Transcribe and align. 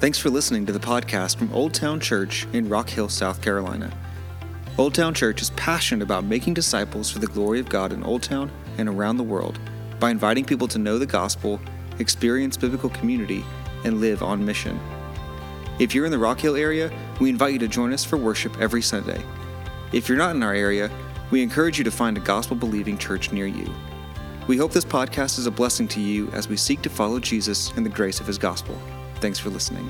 Thanks 0.00 0.18
for 0.18 0.30
listening 0.30 0.64
to 0.64 0.72
the 0.72 0.78
podcast 0.78 1.36
from 1.36 1.52
Old 1.52 1.74
Town 1.74 2.00
Church 2.00 2.46
in 2.54 2.70
Rock 2.70 2.88
Hill, 2.88 3.10
South 3.10 3.42
Carolina. 3.42 3.92
Old 4.78 4.94
Town 4.94 5.12
Church 5.12 5.42
is 5.42 5.50
passionate 5.50 6.02
about 6.02 6.24
making 6.24 6.54
disciples 6.54 7.10
for 7.10 7.18
the 7.18 7.26
glory 7.26 7.60
of 7.60 7.68
God 7.68 7.92
in 7.92 8.02
Old 8.02 8.22
Town 8.22 8.50
and 8.78 8.88
around 8.88 9.18
the 9.18 9.22
world 9.22 9.58
by 9.98 10.10
inviting 10.10 10.46
people 10.46 10.66
to 10.68 10.78
know 10.78 10.98
the 10.98 11.04
gospel, 11.04 11.60
experience 11.98 12.56
biblical 12.56 12.88
community, 12.88 13.44
and 13.84 14.00
live 14.00 14.22
on 14.22 14.42
mission. 14.42 14.80
If 15.78 15.94
you're 15.94 16.06
in 16.06 16.12
the 16.12 16.18
Rock 16.18 16.40
Hill 16.40 16.56
area, 16.56 16.90
we 17.20 17.28
invite 17.28 17.52
you 17.52 17.58
to 17.58 17.68
join 17.68 17.92
us 17.92 18.02
for 18.02 18.16
worship 18.16 18.58
every 18.58 18.80
Sunday. 18.80 19.22
If 19.92 20.08
you're 20.08 20.16
not 20.16 20.34
in 20.34 20.42
our 20.42 20.54
area, 20.54 20.90
we 21.30 21.42
encourage 21.42 21.76
you 21.76 21.84
to 21.84 21.90
find 21.90 22.16
a 22.16 22.20
gospel 22.20 22.56
believing 22.56 22.96
church 22.96 23.32
near 23.32 23.46
you. 23.46 23.70
We 24.46 24.56
hope 24.56 24.72
this 24.72 24.82
podcast 24.82 25.38
is 25.38 25.44
a 25.44 25.50
blessing 25.50 25.88
to 25.88 26.00
you 26.00 26.30
as 26.30 26.48
we 26.48 26.56
seek 26.56 26.80
to 26.80 26.88
follow 26.88 27.20
Jesus 27.20 27.70
in 27.76 27.82
the 27.82 27.90
grace 27.90 28.18
of 28.18 28.26
his 28.26 28.38
gospel. 28.38 28.80
Thanks 29.20 29.38
for 29.38 29.50
listening. 29.50 29.86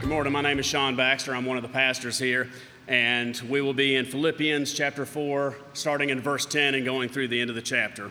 Good 0.00 0.10
morning. 0.10 0.34
My 0.34 0.42
name 0.42 0.58
is 0.58 0.66
Sean 0.66 0.96
Baxter. 0.96 1.34
I'm 1.34 1.46
one 1.46 1.56
of 1.56 1.62
the 1.62 1.70
pastors 1.70 2.18
here, 2.18 2.50
and 2.88 3.34
we 3.48 3.62
will 3.62 3.72
be 3.72 3.94
in 3.94 4.04
Philippians 4.04 4.74
chapter 4.74 5.06
4, 5.06 5.56
starting 5.72 6.10
in 6.10 6.20
verse 6.20 6.44
10 6.44 6.74
and 6.74 6.84
going 6.84 7.08
through 7.08 7.28
the 7.28 7.40
end 7.40 7.48
of 7.48 7.56
the 7.56 7.62
chapter 7.62 8.10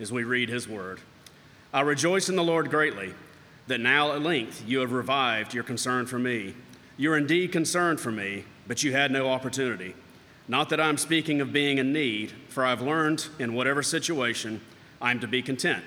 as 0.00 0.10
we 0.10 0.24
read 0.24 0.48
his 0.48 0.66
word. 0.66 0.98
I 1.72 1.82
rejoice 1.82 2.28
in 2.28 2.34
the 2.34 2.42
Lord 2.42 2.70
greatly 2.70 3.14
that 3.68 3.78
now 3.78 4.10
at 4.10 4.20
length 4.20 4.64
you 4.66 4.80
have 4.80 4.90
revived 4.90 5.54
your 5.54 5.62
concern 5.62 6.06
for 6.06 6.18
me. 6.18 6.56
You 6.96 7.12
are 7.12 7.18
indeed 7.18 7.52
concerned 7.52 8.00
for 8.00 8.10
me, 8.10 8.46
but 8.66 8.82
you 8.82 8.90
had 8.90 9.12
no 9.12 9.30
opportunity. 9.30 9.94
Not 10.48 10.70
that 10.70 10.80
I'm 10.80 10.98
speaking 10.98 11.40
of 11.40 11.52
being 11.52 11.78
in 11.78 11.92
need, 11.92 12.32
for 12.48 12.66
I've 12.66 12.82
learned 12.82 13.28
in 13.38 13.54
whatever 13.54 13.80
situation 13.80 14.60
I'm 15.00 15.20
to 15.20 15.28
be 15.28 15.40
content. 15.40 15.84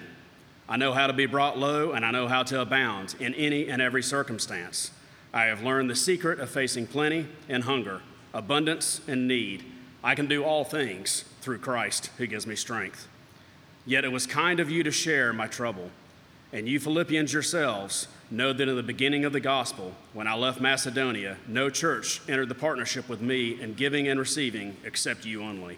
I 0.68 0.78
know 0.78 0.94
how 0.94 1.08
to 1.08 1.14
be 1.14 1.28
brought 1.28 1.58
low, 1.58 1.92
and 1.92 2.04
I 2.04 2.12
know 2.12 2.28
how 2.28 2.44
to 2.44 2.62
abound 2.62 3.16
in 3.20 3.36
any 3.36 3.70
and 3.70 3.82
every 3.82 4.02
circumstance. 4.02 4.92
I 5.34 5.46
have 5.46 5.62
learned 5.62 5.90
the 5.90 5.96
secret 5.96 6.40
of 6.40 6.50
facing 6.50 6.88
plenty 6.88 7.28
and 7.48 7.64
hunger, 7.64 8.02
abundance 8.34 9.02
and 9.08 9.28
need. 9.28 9.64
I 10.04 10.16
can 10.16 10.26
do 10.26 10.44
all 10.44 10.64
things 10.64 11.26
through 11.42 11.60
Christ 11.60 12.10
who 12.18 12.26
gives 12.26 12.48
me 12.48 12.56
strength. 12.56 13.08
Yet 13.86 14.06
it 14.06 14.12
was 14.12 14.26
kind 14.26 14.60
of 14.60 14.72
you 14.72 14.82
to 14.84 14.92
share 14.92 15.34
my 15.34 15.48
trouble. 15.48 15.92
And 16.52 16.68
you 16.68 16.80
Philippians 16.80 17.34
yourselves 17.34 18.08
know 18.32 18.54
that 18.54 18.68
in 18.68 18.76
the 18.76 18.82
beginning 18.82 19.26
of 19.26 19.34
the 19.34 19.40
gospel, 19.40 19.94
when 20.14 20.28
I 20.28 20.36
left 20.36 20.60
Macedonia, 20.60 21.38
no 21.48 21.70
church 21.70 22.22
entered 22.28 22.50
the 22.50 22.56
partnership 22.56 23.08
with 23.08 23.22
me 23.22 23.62
in 23.62 23.74
giving 23.76 24.08
and 24.08 24.20
receiving 24.20 24.78
except 24.84 25.26
you 25.26 25.44
only. 25.44 25.78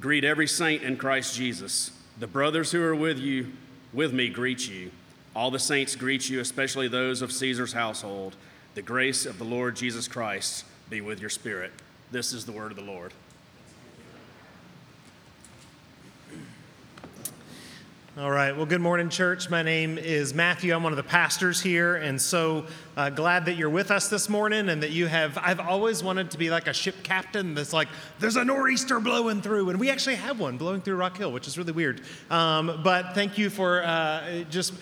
Greet 0.00 0.24
every 0.24 0.46
saint 0.46 0.82
in 0.82 0.96
Christ 0.96 1.36
Jesus. 1.36 1.90
The 2.18 2.26
brothers 2.26 2.72
who 2.72 2.82
are 2.82 2.94
with 2.94 3.18
you, 3.18 3.52
with 3.92 4.12
me, 4.12 4.28
greet 4.28 4.68
you. 4.68 4.90
All 5.34 5.50
the 5.50 5.58
saints 5.58 5.96
greet 5.96 6.28
you, 6.30 6.40
especially 6.40 6.88
those 6.88 7.20
of 7.20 7.32
Caesar's 7.32 7.72
household. 7.72 8.36
The 8.74 8.82
grace 8.82 9.26
of 9.26 9.38
the 9.38 9.44
Lord 9.44 9.76
Jesus 9.76 10.08
Christ 10.08 10.64
be 10.88 11.00
with 11.00 11.20
your 11.20 11.30
spirit. 11.30 11.72
This 12.10 12.32
is 12.32 12.46
the 12.46 12.52
word 12.52 12.70
of 12.70 12.76
the 12.76 12.84
Lord. 12.84 13.12
All 18.18 18.30
right. 18.30 18.54
Well, 18.54 18.66
good 18.66 18.82
morning, 18.82 19.08
church. 19.08 19.48
My 19.48 19.62
name 19.62 19.96
is 19.96 20.34
Matthew. 20.34 20.74
I'm 20.74 20.82
one 20.82 20.92
of 20.92 20.98
the 20.98 21.02
pastors 21.02 21.62
here, 21.62 21.96
and 21.96 22.20
so 22.20 22.66
uh, 22.94 23.08
glad 23.08 23.46
that 23.46 23.54
you're 23.54 23.70
with 23.70 23.90
us 23.90 24.08
this 24.10 24.28
morning 24.28 24.68
and 24.68 24.82
that 24.82 24.90
you 24.90 25.06
have. 25.06 25.38
I've 25.40 25.60
always 25.60 26.04
wanted 26.04 26.30
to 26.32 26.36
be 26.36 26.50
like 26.50 26.66
a 26.66 26.74
ship 26.74 26.96
captain 27.02 27.54
that's 27.54 27.72
like, 27.72 27.88
there's 28.18 28.36
a 28.36 28.44
nor'easter 28.44 29.00
blowing 29.00 29.40
through, 29.40 29.70
and 29.70 29.80
we 29.80 29.90
actually 29.90 30.16
have 30.16 30.38
one 30.38 30.58
blowing 30.58 30.82
through 30.82 30.96
Rock 30.96 31.16
Hill, 31.16 31.32
which 31.32 31.46
is 31.46 31.56
really 31.56 31.72
weird. 31.72 32.02
Um, 32.30 32.82
but 32.84 33.14
thank 33.14 33.38
you 33.38 33.48
for 33.48 33.82
uh, 33.82 34.44
just 34.50 34.74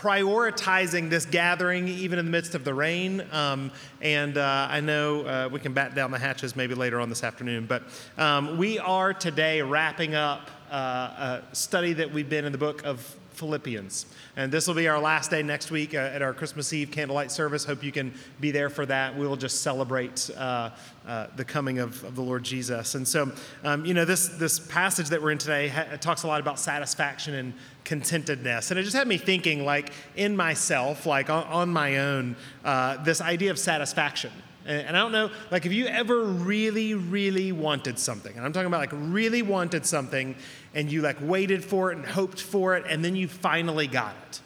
prioritizing 0.00 1.10
this 1.10 1.26
gathering 1.26 1.86
even 1.86 2.18
in 2.18 2.24
the 2.24 2.30
midst 2.30 2.54
of 2.54 2.64
the 2.64 2.72
rain. 2.72 3.22
Um, 3.32 3.70
and 4.00 4.38
uh, 4.38 4.66
I 4.70 4.80
know 4.80 5.26
uh, 5.26 5.48
we 5.52 5.60
can 5.60 5.74
bat 5.74 5.94
down 5.94 6.10
the 6.10 6.18
hatches 6.18 6.56
maybe 6.56 6.74
later 6.74 7.00
on 7.00 7.10
this 7.10 7.22
afternoon. 7.22 7.66
But 7.66 7.82
um, 8.16 8.56
we 8.56 8.78
are 8.78 9.12
today 9.12 9.60
wrapping 9.60 10.14
up 10.14 10.50
uh, 10.70 11.42
a 11.50 11.54
study 11.54 11.92
that 11.92 12.10
we've 12.10 12.30
been 12.30 12.46
in 12.46 12.52
the 12.52 12.58
book 12.58 12.82
of 12.84 13.14
Philippians. 13.40 14.04
And 14.36 14.52
this 14.52 14.68
will 14.68 14.74
be 14.74 14.86
our 14.86 15.00
last 15.00 15.30
day 15.30 15.42
next 15.42 15.70
week 15.70 15.94
uh, 15.94 15.98
at 15.98 16.20
our 16.20 16.34
Christmas 16.34 16.74
Eve 16.74 16.90
candlelight 16.90 17.32
service. 17.32 17.64
Hope 17.64 17.82
you 17.82 17.90
can 17.90 18.12
be 18.38 18.50
there 18.50 18.68
for 18.68 18.84
that. 18.84 19.16
We 19.16 19.26
will 19.26 19.36
just 19.36 19.62
celebrate 19.62 20.28
uh, 20.36 20.70
uh, 21.06 21.28
the 21.36 21.44
coming 21.44 21.78
of, 21.78 22.04
of, 22.04 22.16
the 22.16 22.20
Lord 22.20 22.42
Jesus. 22.42 22.94
And 22.94 23.08
so, 23.08 23.32
um, 23.64 23.86
you 23.86 23.94
know, 23.94 24.04
this, 24.04 24.28
this 24.28 24.58
passage 24.58 25.08
that 25.08 25.22
we're 25.22 25.30
in 25.30 25.38
today 25.38 25.68
ha- 25.68 25.96
talks 25.98 26.22
a 26.22 26.26
lot 26.26 26.40
about 26.40 26.58
satisfaction 26.58 27.34
and 27.34 27.54
contentedness. 27.84 28.70
And 28.70 28.78
it 28.78 28.82
just 28.82 28.94
had 28.94 29.08
me 29.08 29.16
thinking, 29.16 29.64
like, 29.64 29.94
in 30.16 30.36
myself, 30.36 31.06
like 31.06 31.30
on, 31.30 31.44
on 31.44 31.70
my 31.70 31.96
own, 31.96 32.36
uh, 32.62 33.02
this 33.02 33.22
idea 33.22 33.50
of 33.50 33.58
satisfaction. 33.58 34.32
And 34.66 34.94
I 34.94 35.00
don't 35.00 35.12
know, 35.12 35.30
like, 35.50 35.64
if 35.64 35.72
you 35.72 35.86
ever 35.86 36.22
really, 36.22 36.94
really 36.94 37.50
wanted 37.50 37.98
something, 37.98 38.36
and 38.36 38.44
I'm 38.44 38.52
talking 38.52 38.66
about 38.66 38.80
like 38.80 38.92
really 38.92 39.40
wanted 39.40 39.86
something, 39.86 40.36
and 40.74 40.90
you 40.90 41.02
like 41.02 41.16
waited 41.20 41.64
for 41.64 41.92
it 41.92 41.98
and 41.98 42.06
hoped 42.06 42.40
for 42.40 42.76
it, 42.76 42.84
and 42.88 43.04
then 43.04 43.16
you 43.16 43.28
finally 43.28 43.86
got 43.86 44.14
it. 44.28 44.40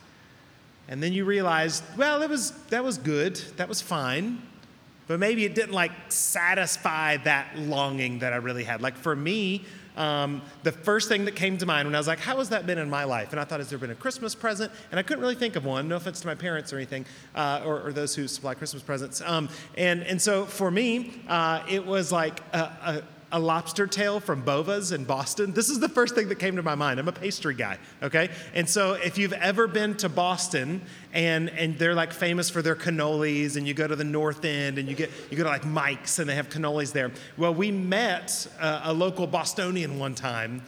And 0.89 1.03
then 1.03 1.13
you 1.13 1.25
realized, 1.25 1.83
well, 1.97 2.23
it 2.23 2.29
was, 2.29 2.53
that 2.69 2.85
was 2.85 2.99
good, 2.99 3.37
that 3.57 3.69
was 3.69 3.81
fine, 3.81 4.43
but 5.07 5.19
maybe 5.19 5.45
it 5.45 5.55
didn't 5.55 5.73
like 5.73 5.93
satisfy 6.09 7.17
that 7.19 7.59
longing 7.59 8.21
that 8.21 8.33
I 8.33 8.37
really 8.37 8.65
had. 8.65 8.83
Like 8.83 8.97
for 8.97 9.15
me, 9.17 9.65
um, 9.97 10.43
the 10.63 10.73
first 10.73 11.09
thing 11.09 11.25
that 11.27 11.37
came 11.37 11.57
to 11.59 11.67
mind 11.67 11.87
when 11.87 11.95
I 11.95 11.99
was 11.99 12.09
like, 12.09 12.19
how 12.19 12.39
has 12.39 12.49
that 12.49 12.67
been 12.67 12.79
in 12.79 12.91
my 12.91 13.05
life? 13.05 13.31
And 13.31 13.41
I 13.41 13.45
thought, 13.45 13.61
has 13.61 13.71
there 13.71 13.79
been 13.79 13.93
a 13.93 13.95
Christmas 13.95 14.35
present? 14.35 14.73
And 14.91 14.99
I 14.99 15.03
couldn't 15.03 15.23
really 15.23 15.37
think 15.37 15.57
of 15.57 15.65
one. 15.65 15.89
No 15.89 15.97
offense 15.97 16.21
to 16.21 16.27
my 16.27 16.35
parents 16.35 16.73
or 16.73 16.77
anything, 16.77 17.07
uh, 17.35 17.63
or, 17.65 17.81
or, 17.81 17.93
those 17.93 18.15
who 18.15 18.27
supply 18.27 18.55
Christmas 18.55 18.83
presents. 18.83 19.21
Um, 19.21 19.49
and, 19.77 20.03
and 20.03 20.21
so 20.21 20.47
for 20.47 20.71
me, 20.71 21.23
uh, 21.29 21.63
it 21.71 21.87
was 21.87 22.11
like 22.11 22.41
a, 22.53 23.03
a 23.35 23.39
lobster 23.39 23.89
tail 23.89 24.21
from 24.21 24.43
Bova's 24.43 24.93
in 24.93 25.03
Boston. 25.03 25.53
This 25.53 25.69
is 25.69 25.81
the 25.81 25.89
first 25.89 26.15
thing 26.15 26.29
that 26.29 26.37
came 26.37 26.55
to 26.55 26.63
my 26.63 26.77
mind. 26.77 27.01
I'm 27.01 27.09
a 27.09 27.13
pastry 27.13 27.55
guy, 27.55 27.79
okay? 28.01 28.31
And 28.55 28.69
so 28.69 28.93
if 28.93 29.19
you've 29.19 29.33
ever 29.33 29.67
been 29.67 29.97
to 29.97 30.09
Boston 30.09 30.81
and 31.13 31.51
and 31.51 31.77
they're 31.77 31.97
like 31.97 32.13
famous 32.13 32.49
for 32.49 32.63
their 32.63 32.77
cannolis 32.77 33.57
and 33.57 33.67
you 33.67 33.75
go 33.75 33.89
to 33.89 33.97
the 33.97 34.05
north 34.05 34.45
end 34.45 34.79
and 34.79 34.89
you 34.89 34.95
get 34.95 35.11
you 35.31 35.37
go 35.37 35.43
to 35.43 35.49
like 35.49 35.67
Mike's 35.67 36.21
and 36.21 36.31
they 36.31 36.37
have 36.37 36.49
cannolis 36.49 36.93
there. 36.93 37.11
Well, 37.37 37.53
we 37.53 37.73
met 37.73 38.47
a, 38.61 38.83
a 38.85 38.93
local 38.93 39.27
Bostonian 39.27 39.99
one 39.99 40.15
time 40.15 40.63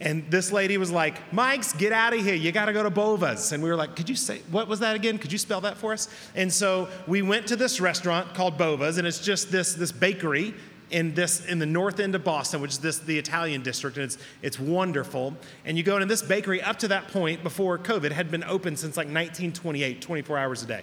and 0.00 0.30
this 0.30 0.52
lady 0.52 0.78
was 0.78 0.92
like, 0.92 1.32
Mike's, 1.32 1.72
get 1.72 1.92
out 1.92 2.14
of 2.14 2.24
here. 2.24 2.34
You 2.34 2.52
got 2.52 2.66
to 2.66 2.72
go 2.72 2.84
to 2.84 2.90
Bova's. 2.90 3.50
And 3.50 3.62
we 3.62 3.68
were 3.68 3.74
like, 3.74 3.96
could 3.96 4.08
you 4.08 4.14
say, 4.14 4.42
what 4.50 4.68
was 4.68 4.78
that 4.80 4.94
again? 4.94 5.18
Could 5.18 5.32
you 5.32 5.38
spell 5.38 5.60
that 5.62 5.76
for 5.76 5.92
us? 5.92 6.08
And 6.36 6.52
so 6.52 6.88
we 7.08 7.20
went 7.20 7.48
to 7.48 7.56
this 7.56 7.80
restaurant 7.80 8.32
called 8.32 8.56
Bova's, 8.56 8.98
and 8.98 9.08
it's 9.08 9.18
just 9.18 9.50
this, 9.50 9.74
this 9.74 9.90
bakery 9.90 10.54
in 10.90 11.14
this 11.14 11.44
in 11.44 11.58
the 11.58 11.66
north 11.66 12.00
end 12.00 12.14
of 12.14 12.24
Boston, 12.24 12.60
which 12.60 12.72
is 12.72 12.78
this 12.78 12.98
the 12.98 13.18
Italian 13.18 13.62
district, 13.62 13.96
and 13.96 14.04
it's 14.04 14.18
it's 14.42 14.58
wonderful. 14.58 15.34
And 15.64 15.76
you 15.76 15.82
go 15.82 15.96
into 15.96 16.06
this 16.06 16.22
bakery 16.22 16.62
up 16.62 16.78
to 16.80 16.88
that 16.88 17.08
point 17.08 17.42
before 17.42 17.78
COVID 17.78 18.12
had 18.12 18.30
been 18.30 18.44
open 18.44 18.76
since 18.76 18.96
like 18.96 19.06
1928, 19.06 20.00
24 20.00 20.38
hours 20.38 20.62
a 20.62 20.66
day. 20.66 20.82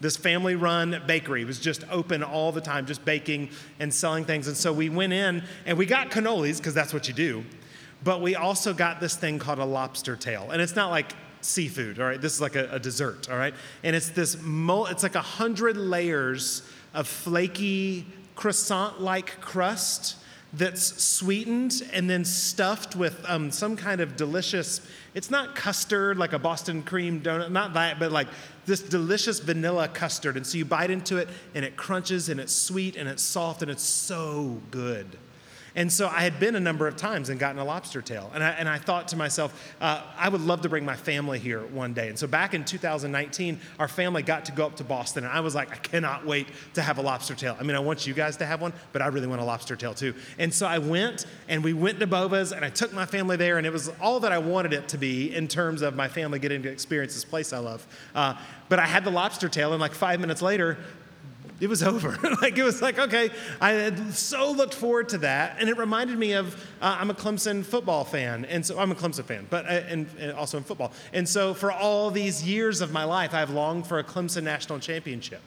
This 0.00 0.16
family 0.16 0.56
run 0.56 1.02
bakery 1.06 1.44
was 1.44 1.58
just 1.58 1.84
open 1.90 2.22
all 2.22 2.52
the 2.52 2.60
time, 2.60 2.84
just 2.84 3.04
baking 3.04 3.50
and 3.78 3.94
selling 3.94 4.24
things. 4.24 4.48
And 4.48 4.56
so 4.56 4.72
we 4.72 4.88
went 4.88 5.12
in 5.12 5.42
and 5.66 5.78
we 5.78 5.86
got 5.86 6.10
cannolis, 6.10 6.58
because 6.58 6.74
that's 6.74 6.92
what 6.92 7.08
you 7.08 7.14
do. 7.14 7.44
But 8.02 8.20
we 8.20 8.34
also 8.34 8.74
got 8.74 9.00
this 9.00 9.16
thing 9.16 9.38
called 9.38 9.60
a 9.60 9.64
lobster 9.64 10.16
tail. 10.16 10.50
And 10.50 10.60
it's 10.60 10.76
not 10.76 10.90
like 10.90 11.14
seafood, 11.40 11.98
all 11.98 12.06
right? 12.06 12.20
This 12.20 12.34
is 12.34 12.40
like 12.40 12.56
a, 12.56 12.68
a 12.72 12.78
dessert, 12.78 13.30
all 13.30 13.38
right? 13.38 13.54
And 13.82 13.94
it's 13.94 14.10
this, 14.10 14.40
mul- 14.42 14.86
it's 14.86 15.02
like 15.02 15.14
a 15.14 15.22
hundred 15.22 15.76
layers 15.76 16.68
of 16.92 17.08
flaky 17.08 18.06
croissant 18.34 19.00
like 19.00 19.40
crust 19.40 20.16
that's 20.56 21.02
sweetened 21.02 21.82
and 21.92 22.08
then 22.08 22.24
stuffed 22.24 22.94
with 22.94 23.24
um, 23.28 23.50
some 23.50 23.76
kind 23.76 24.00
of 24.00 24.16
delicious, 24.16 24.80
it's 25.14 25.30
not 25.30 25.54
custard 25.54 26.16
like 26.16 26.32
a 26.32 26.38
Boston 26.38 26.82
cream 26.82 27.20
donut, 27.20 27.50
not 27.50 27.74
that, 27.74 27.98
but 27.98 28.12
like 28.12 28.28
this 28.66 28.80
delicious 28.80 29.40
vanilla 29.40 29.88
custard. 29.88 30.36
And 30.36 30.46
so 30.46 30.58
you 30.58 30.64
bite 30.64 30.90
into 30.90 31.16
it 31.16 31.28
and 31.54 31.64
it 31.64 31.76
crunches 31.76 32.28
and 32.28 32.38
it's 32.38 32.54
sweet 32.54 32.96
and 32.96 33.08
it's 33.08 33.22
soft 33.22 33.62
and 33.62 33.70
it's 33.70 33.82
so 33.82 34.60
good. 34.70 35.18
And 35.76 35.92
so 35.92 36.08
I 36.08 36.20
had 36.20 36.38
been 36.38 36.54
a 36.54 36.60
number 36.60 36.86
of 36.86 36.96
times 36.96 37.28
and 37.28 37.40
gotten 37.40 37.58
a 37.58 37.64
lobster 37.64 38.00
tail. 38.00 38.30
And 38.32 38.44
I, 38.44 38.50
and 38.50 38.68
I 38.68 38.78
thought 38.78 39.08
to 39.08 39.16
myself, 39.16 39.74
uh, 39.80 40.02
I 40.16 40.28
would 40.28 40.40
love 40.40 40.60
to 40.62 40.68
bring 40.68 40.84
my 40.84 40.94
family 40.94 41.38
here 41.38 41.62
one 41.66 41.92
day. 41.92 42.08
And 42.08 42.18
so 42.18 42.26
back 42.26 42.54
in 42.54 42.64
2019, 42.64 43.58
our 43.80 43.88
family 43.88 44.22
got 44.22 44.44
to 44.44 44.52
go 44.52 44.66
up 44.66 44.76
to 44.76 44.84
Boston. 44.84 45.24
And 45.24 45.32
I 45.32 45.40
was 45.40 45.54
like, 45.54 45.72
I 45.72 45.76
cannot 45.76 46.24
wait 46.24 46.46
to 46.74 46.82
have 46.82 46.98
a 46.98 47.02
lobster 47.02 47.34
tail. 47.34 47.56
I 47.58 47.64
mean, 47.64 47.76
I 47.76 47.80
want 47.80 48.06
you 48.06 48.14
guys 48.14 48.36
to 48.36 48.46
have 48.46 48.60
one, 48.60 48.72
but 48.92 49.02
I 49.02 49.08
really 49.08 49.26
want 49.26 49.40
a 49.40 49.44
lobster 49.44 49.74
tail 49.74 49.94
too. 49.94 50.14
And 50.38 50.54
so 50.54 50.66
I 50.66 50.78
went 50.78 51.26
and 51.48 51.64
we 51.64 51.72
went 51.72 51.98
to 52.00 52.06
Bova's 52.06 52.52
and 52.52 52.64
I 52.64 52.70
took 52.70 52.92
my 52.92 53.06
family 53.06 53.36
there. 53.36 53.58
And 53.58 53.66
it 53.66 53.72
was 53.72 53.90
all 54.00 54.20
that 54.20 54.30
I 54.30 54.38
wanted 54.38 54.72
it 54.72 54.88
to 54.88 54.98
be 54.98 55.34
in 55.34 55.48
terms 55.48 55.82
of 55.82 55.96
my 55.96 56.06
family 56.08 56.38
getting 56.38 56.62
to 56.62 56.68
experience 56.70 57.14
this 57.14 57.24
place 57.24 57.52
I 57.52 57.58
love. 57.58 57.84
Uh, 58.14 58.34
but 58.68 58.78
I 58.78 58.86
had 58.86 59.04
the 59.04 59.10
lobster 59.10 59.48
tail, 59.48 59.72
and 59.72 59.80
like 59.80 59.92
five 59.92 60.20
minutes 60.20 60.40
later, 60.40 60.78
it 61.60 61.68
was 61.68 61.82
over. 61.82 62.18
like 62.42 62.58
it 62.58 62.64
was 62.64 62.82
like, 62.82 62.98
okay, 62.98 63.30
I 63.60 63.72
had 63.72 64.12
so 64.14 64.50
looked 64.50 64.74
forward 64.74 65.08
to 65.10 65.18
that. 65.18 65.56
And 65.58 65.68
it 65.68 65.76
reminded 65.76 66.18
me 66.18 66.32
of, 66.32 66.54
uh, 66.80 66.96
I'm 66.98 67.10
a 67.10 67.14
Clemson 67.14 67.64
football 67.64 68.04
fan. 68.04 68.44
And 68.44 68.64
so 68.64 68.78
I'm 68.78 68.90
a 68.90 68.94
Clemson 68.94 69.24
fan, 69.24 69.46
but 69.50 69.64
uh, 69.66 69.82
and, 69.88 70.08
and, 70.18 70.32
also 70.32 70.58
in 70.58 70.64
football. 70.64 70.92
And 71.12 71.28
so 71.28 71.54
for 71.54 71.70
all 71.70 72.10
these 72.10 72.42
years 72.42 72.80
of 72.80 72.92
my 72.92 73.04
life, 73.04 73.34
I've 73.34 73.50
longed 73.50 73.86
for 73.86 73.98
a 73.98 74.04
Clemson 74.04 74.42
national 74.42 74.80
championship. 74.80 75.40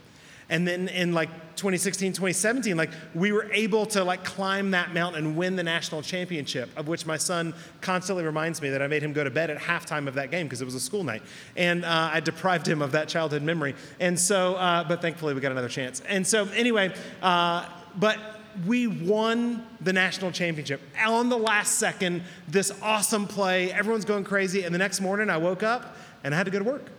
And 0.49 0.67
then 0.67 0.87
in 0.87 1.13
like 1.13 1.29
2016, 1.57 2.13
2017, 2.13 2.77
like 2.77 2.91
we 3.13 3.31
were 3.31 3.51
able 3.51 3.85
to 3.87 4.03
like 4.03 4.23
climb 4.23 4.71
that 4.71 4.93
mountain 4.93 5.25
and 5.25 5.35
win 5.35 5.55
the 5.55 5.63
national 5.63 6.01
championship, 6.01 6.69
of 6.77 6.87
which 6.87 7.05
my 7.05 7.17
son 7.17 7.53
constantly 7.81 8.23
reminds 8.23 8.61
me 8.61 8.69
that 8.69 8.81
I 8.81 8.87
made 8.87 9.03
him 9.03 9.11
go 9.11 9.23
to 9.23 9.29
bed 9.29 9.49
at 9.49 9.57
halftime 9.57 10.07
of 10.07 10.13
that 10.13 10.31
game 10.31 10.45
because 10.45 10.61
it 10.61 10.65
was 10.65 10.75
a 10.75 10.79
school 10.79 11.03
night. 11.03 11.23
And 11.55 11.83
uh, 11.83 12.11
I 12.13 12.19
deprived 12.19 12.67
him 12.67 12.81
of 12.81 12.93
that 12.93 13.09
childhood 13.09 13.41
memory. 13.41 13.75
And 13.99 14.17
so, 14.17 14.55
uh, 14.55 14.83
but 14.87 15.01
thankfully 15.01 15.33
we 15.33 15.41
got 15.41 15.51
another 15.51 15.69
chance. 15.69 16.01
And 16.07 16.25
so 16.25 16.47
anyway, 16.49 16.93
uh, 17.21 17.67
but 17.97 18.19
we 18.65 18.87
won 18.87 19.65
the 19.81 19.93
national 19.93 20.31
championship 20.31 20.81
on 21.05 21.29
the 21.29 21.37
last 21.37 21.75
second, 21.75 22.23
this 22.47 22.71
awesome 22.81 23.27
play. 23.27 23.71
Everyone's 23.71 24.05
going 24.05 24.23
crazy. 24.23 24.63
And 24.63 24.73
the 24.73 24.79
next 24.79 25.01
morning 25.01 25.29
I 25.29 25.37
woke 25.37 25.63
up 25.63 25.95
and 26.23 26.33
I 26.33 26.37
had 26.37 26.45
to 26.45 26.51
go 26.51 26.59
to 26.59 26.65
work. 26.65 26.89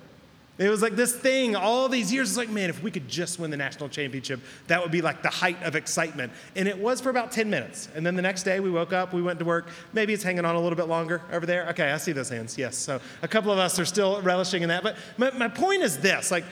It 0.58 0.68
was 0.68 0.82
like 0.82 0.96
this 0.96 1.14
thing 1.14 1.54
all 1.54 1.88
these 1.88 2.12
years. 2.12 2.30
It's 2.30 2.36
like, 2.36 2.48
man, 2.48 2.68
if 2.68 2.82
we 2.82 2.90
could 2.90 3.08
just 3.08 3.38
win 3.38 3.52
the 3.52 3.56
national 3.56 3.88
championship, 3.88 4.40
that 4.66 4.82
would 4.82 4.90
be 4.90 5.00
like 5.00 5.22
the 5.22 5.28
height 5.28 5.62
of 5.62 5.76
excitement. 5.76 6.32
And 6.56 6.66
it 6.66 6.76
was 6.76 7.00
for 7.00 7.10
about 7.10 7.30
10 7.30 7.48
minutes. 7.48 7.88
And 7.94 8.04
then 8.04 8.16
the 8.16 8.22
next 8.22 8.42
day 8.42 8.58
we 8.58 8.68
woke 8.68 8.92
up, 8.92 9.12
we 9.12 9.22
went 9.22 9.38
to 9.38 9.44
work. 9.44 9.68
Maybe 9.92 10.12
it's 10.12 10.24
hanging 10.24 10.44
on 10.44 10.56
a 10.56 10.60
little 10.60 10.76
bit 10.76 10.88
longer 10.88 11.22
over 11.30 11.46
there. 11.46 11.68
Okay, 11.68 11.92
I 11.92 11.96
see 11.96 12.10
those 12.10 12.28
hands. 12.28 12.58
Yes. 12.58 12.76
So 12.76 13.00
a 13.22 13.28
couple 13.28 13.52
of 13.52 13.58
us 13.58 13.78
are 13.78 13.84
still 13.84 14.20
relishing 14.22 14.62
in 14.62 14.68
that. 14.68 14.82
But 14.82 14.96
my, 15.16 15.30
my 15.30 15.48
point 15.48 15.82
is 15.82 15.98
this 15.98 16.32
like, 16.32 16.44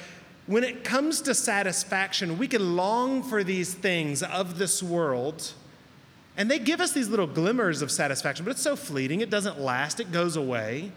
when 0.46 0.62
it 0.62 0.84
comes 0.84 1.20
to 1.22 1.34
satisfaction, 1.34 2.38
we 2.38 2.46
can 2.46 2.76
long 2.76 3.24
for 3.24 3.42
these 3.42 3.74
things 3.74 4.22
of 4.22 4.58
this 4.58 4.80
world. 4.84 5.52
And 6.36 6.48
they 6.48 6.60
give 6.60 6.80
us 6.80 6.92
these 6.92 7.08
little 7.08 7.26
glimmers 7.26 7.82
of 7.82 7.90
satisfaction, 7.90 8.44
but 8.44 8.52
it's 8.52 8.62
so 8.62 8.76
fleeting. 8.76 9.20
It 9.20 9.30
doesn't 9.30 9.58
last, 9.58 9.98
it 9.98 10.12
goes 10.12 10.36
away. 10.36 10.92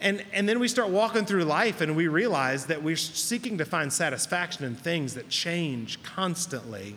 And, 0.00 0.24
and 0.32 0.48
then 0.48 0.58
we 0.58 0.68
start 0.68 0.90
walking 0.90 1.24
through 1.24 1.44
life 1.44 1.80
and 1.80 1.96
we 1.96 2.08
realize 2.08 2.66
that 2.66 2.82
we're 2.82 2.96
seeking 2.96 3.58
to 3.58 3.64
find 3.64 3.92
satisfaction 3.92 4.64
in 4.64 4.74
things 4.74 5.14
that 5.14 5.28
change 5.28 6.02
constantly. 6.02 6.96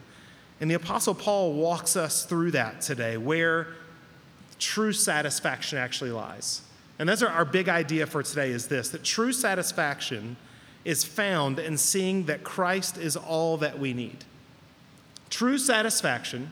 And 0.60 0.70
the 0.70 0.76
Apostle 0.76 1.14
Paul 1.14 1.54
walks 1.54 1.96
us 1.96 2.26
through 2.26 2.52
that 2.52 2.82
today, 2.82 3.18
where 3.18 3.68
true 4.60 4.94
satisfaction 4.94 5.78
actually 5.78 6.12
lies. 6.12 6.62
And 7.00 7.08
that's 7.08 7.22
our, 7.22 7.30
our 7.30 7.46
big 7.46 7.70
idea 7.70 8.08
for 8.08 8.24
today 8.24 8.52
is 8.52 8.68
this 8.68 8.90
that 8.90 9.04
true 9.04 9.32
satisfaction 9.32 10.36
is 10.84 11.04
found 11.04 11.60
in 11.60 11.78
seeing 11.78 12.26
that 12.26 12.44
Christ 12.44 12.98
is 12.98 13.16
all 13.16 13.58
that 13.58 13.78
we 13.78 13.94
need. 13.94 14.26
True 15.30 15.58
satisfaction 15.58 16.52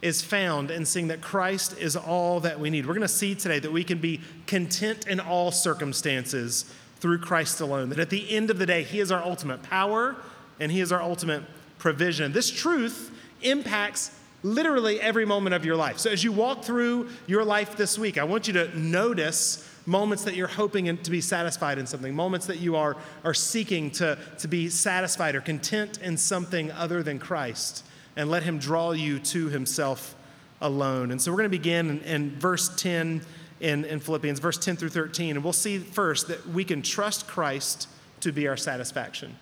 is 0.00 0.22
found 0.22 0.70
in 0.70 0.84
seeing 0.84 1.08
that 1.08 1.20
Christ 1.20 1.76
is 1.78 1.96
all 1.96 2.40
that 2.40 2.60
we 2.60 2.70
need. 2.70 2.86
We're 2.86 2.94
going 2.94 3.02
to 3.02 3.08
see 3.08 3.34
today 3.34 3.58
that 3.58 3.72
we 3.72 3.82
can 3.82 3.98
be 3.98 4.20
content 4.46 5.06
in 5.08 5.18
all 5.18 5.50
circumstances 5.50 6.72
through 6.96 7.18
Christ 7.18 7.60
alone. 7.60 7.88
That 7.88 7.98
at 7.98 8.10
the 8.10 8.30
end 8.30 8.50
of 8.50 8.58
the 8.58 8.66
day, 8.66 8.84
He 8.84 9.00
is 9.00 9.10
our 9.10 9.22
ultimate 9.22 9.62
power 9.62 10.16
and 10.60 10.70
He 10.70 10.80
is 10.80 10.92
our 10.92 11.02
ultimate 11.02 11.42
provision. 11.78 12.32
This 12.32 12.50
truth 12.50 13.10
impacts 13.42 14.12
literally 14.44 15.00
every 15.00 15.24
moment 15.24 15.54
of 15.54 15.64
your 15.64 15.76
life. 15.76 15.98
So 15.98 16.10
as 16.10 16.22
you 16.22 16.30
walk 16.30 16.62
through 16.62 17.08
your 17.26 17.44
life 17.44 17.76
this 17.76 17.98
week, 17.98 18.18
I 18.18 18.24
want 18.24 18.46
you 18.46 18.52
to 18.54 18.78
notice 18.78 19.68
moments 19.84 20.22
that 20.24 20.36
you're 20.36 20.46
hoping 20.46 20.96
to 20.96 21.10
be 21.10 21.20
satisfied 21.20 21.78
in 21.78 21.86
something, 21.86 22.14
moments 22.14 22.46
that 22.46 22.58
you 22.58 22.76
are, 22.76 22.96
are 23.24 23.34
seeking 23.34 23.90
to, 23.92 24.16
to 24.38 24.46
be 24.46 24.68
satisfied 24.68 25.34
or 25.34 25.40
content 25.40 25.98
in 25.98 26.16
something 26.16 26.70
other 26.72 27.02
than 27.02 27.18
Christ 27.18 27.84
and 28.18 28.28
let 28.28 28.42
him 28.42 28.58
draw 28.58 28.90
you 28.90 29.20
to 29.20 29.48
himself 29.48 30.16
alone. 30.60 31.12
And 31.12 31.22
so 31.22 31.30
we're 31.30 31.38
going 31.38 31.50
to 31.50 31.56
begin 31.56 31.88
in, 31.88 32.00
in 32.00 32.30
verse 32.38 32.68
10 32.76 33.22
in, 33.60 33.84
in 33.84 34.00
Philippians, 34.00 34.40
verse 34.40 34.58
10 34.58 34.76
through 34.76 34.88
13. 34.88 35.36
And 35.36 35.44
we'll 35.44 35.52
see 35.52 35.78
first 35.78 36.26
that 36.26 36.44
we 36.48 36.64
can 36.64 36.82
trust 36.82 37.28
Christ 37.28 37.88
to 38.20 38.32
be 38.32 38.48
our 38.48 38.56
satisfaction. 38.56 39.36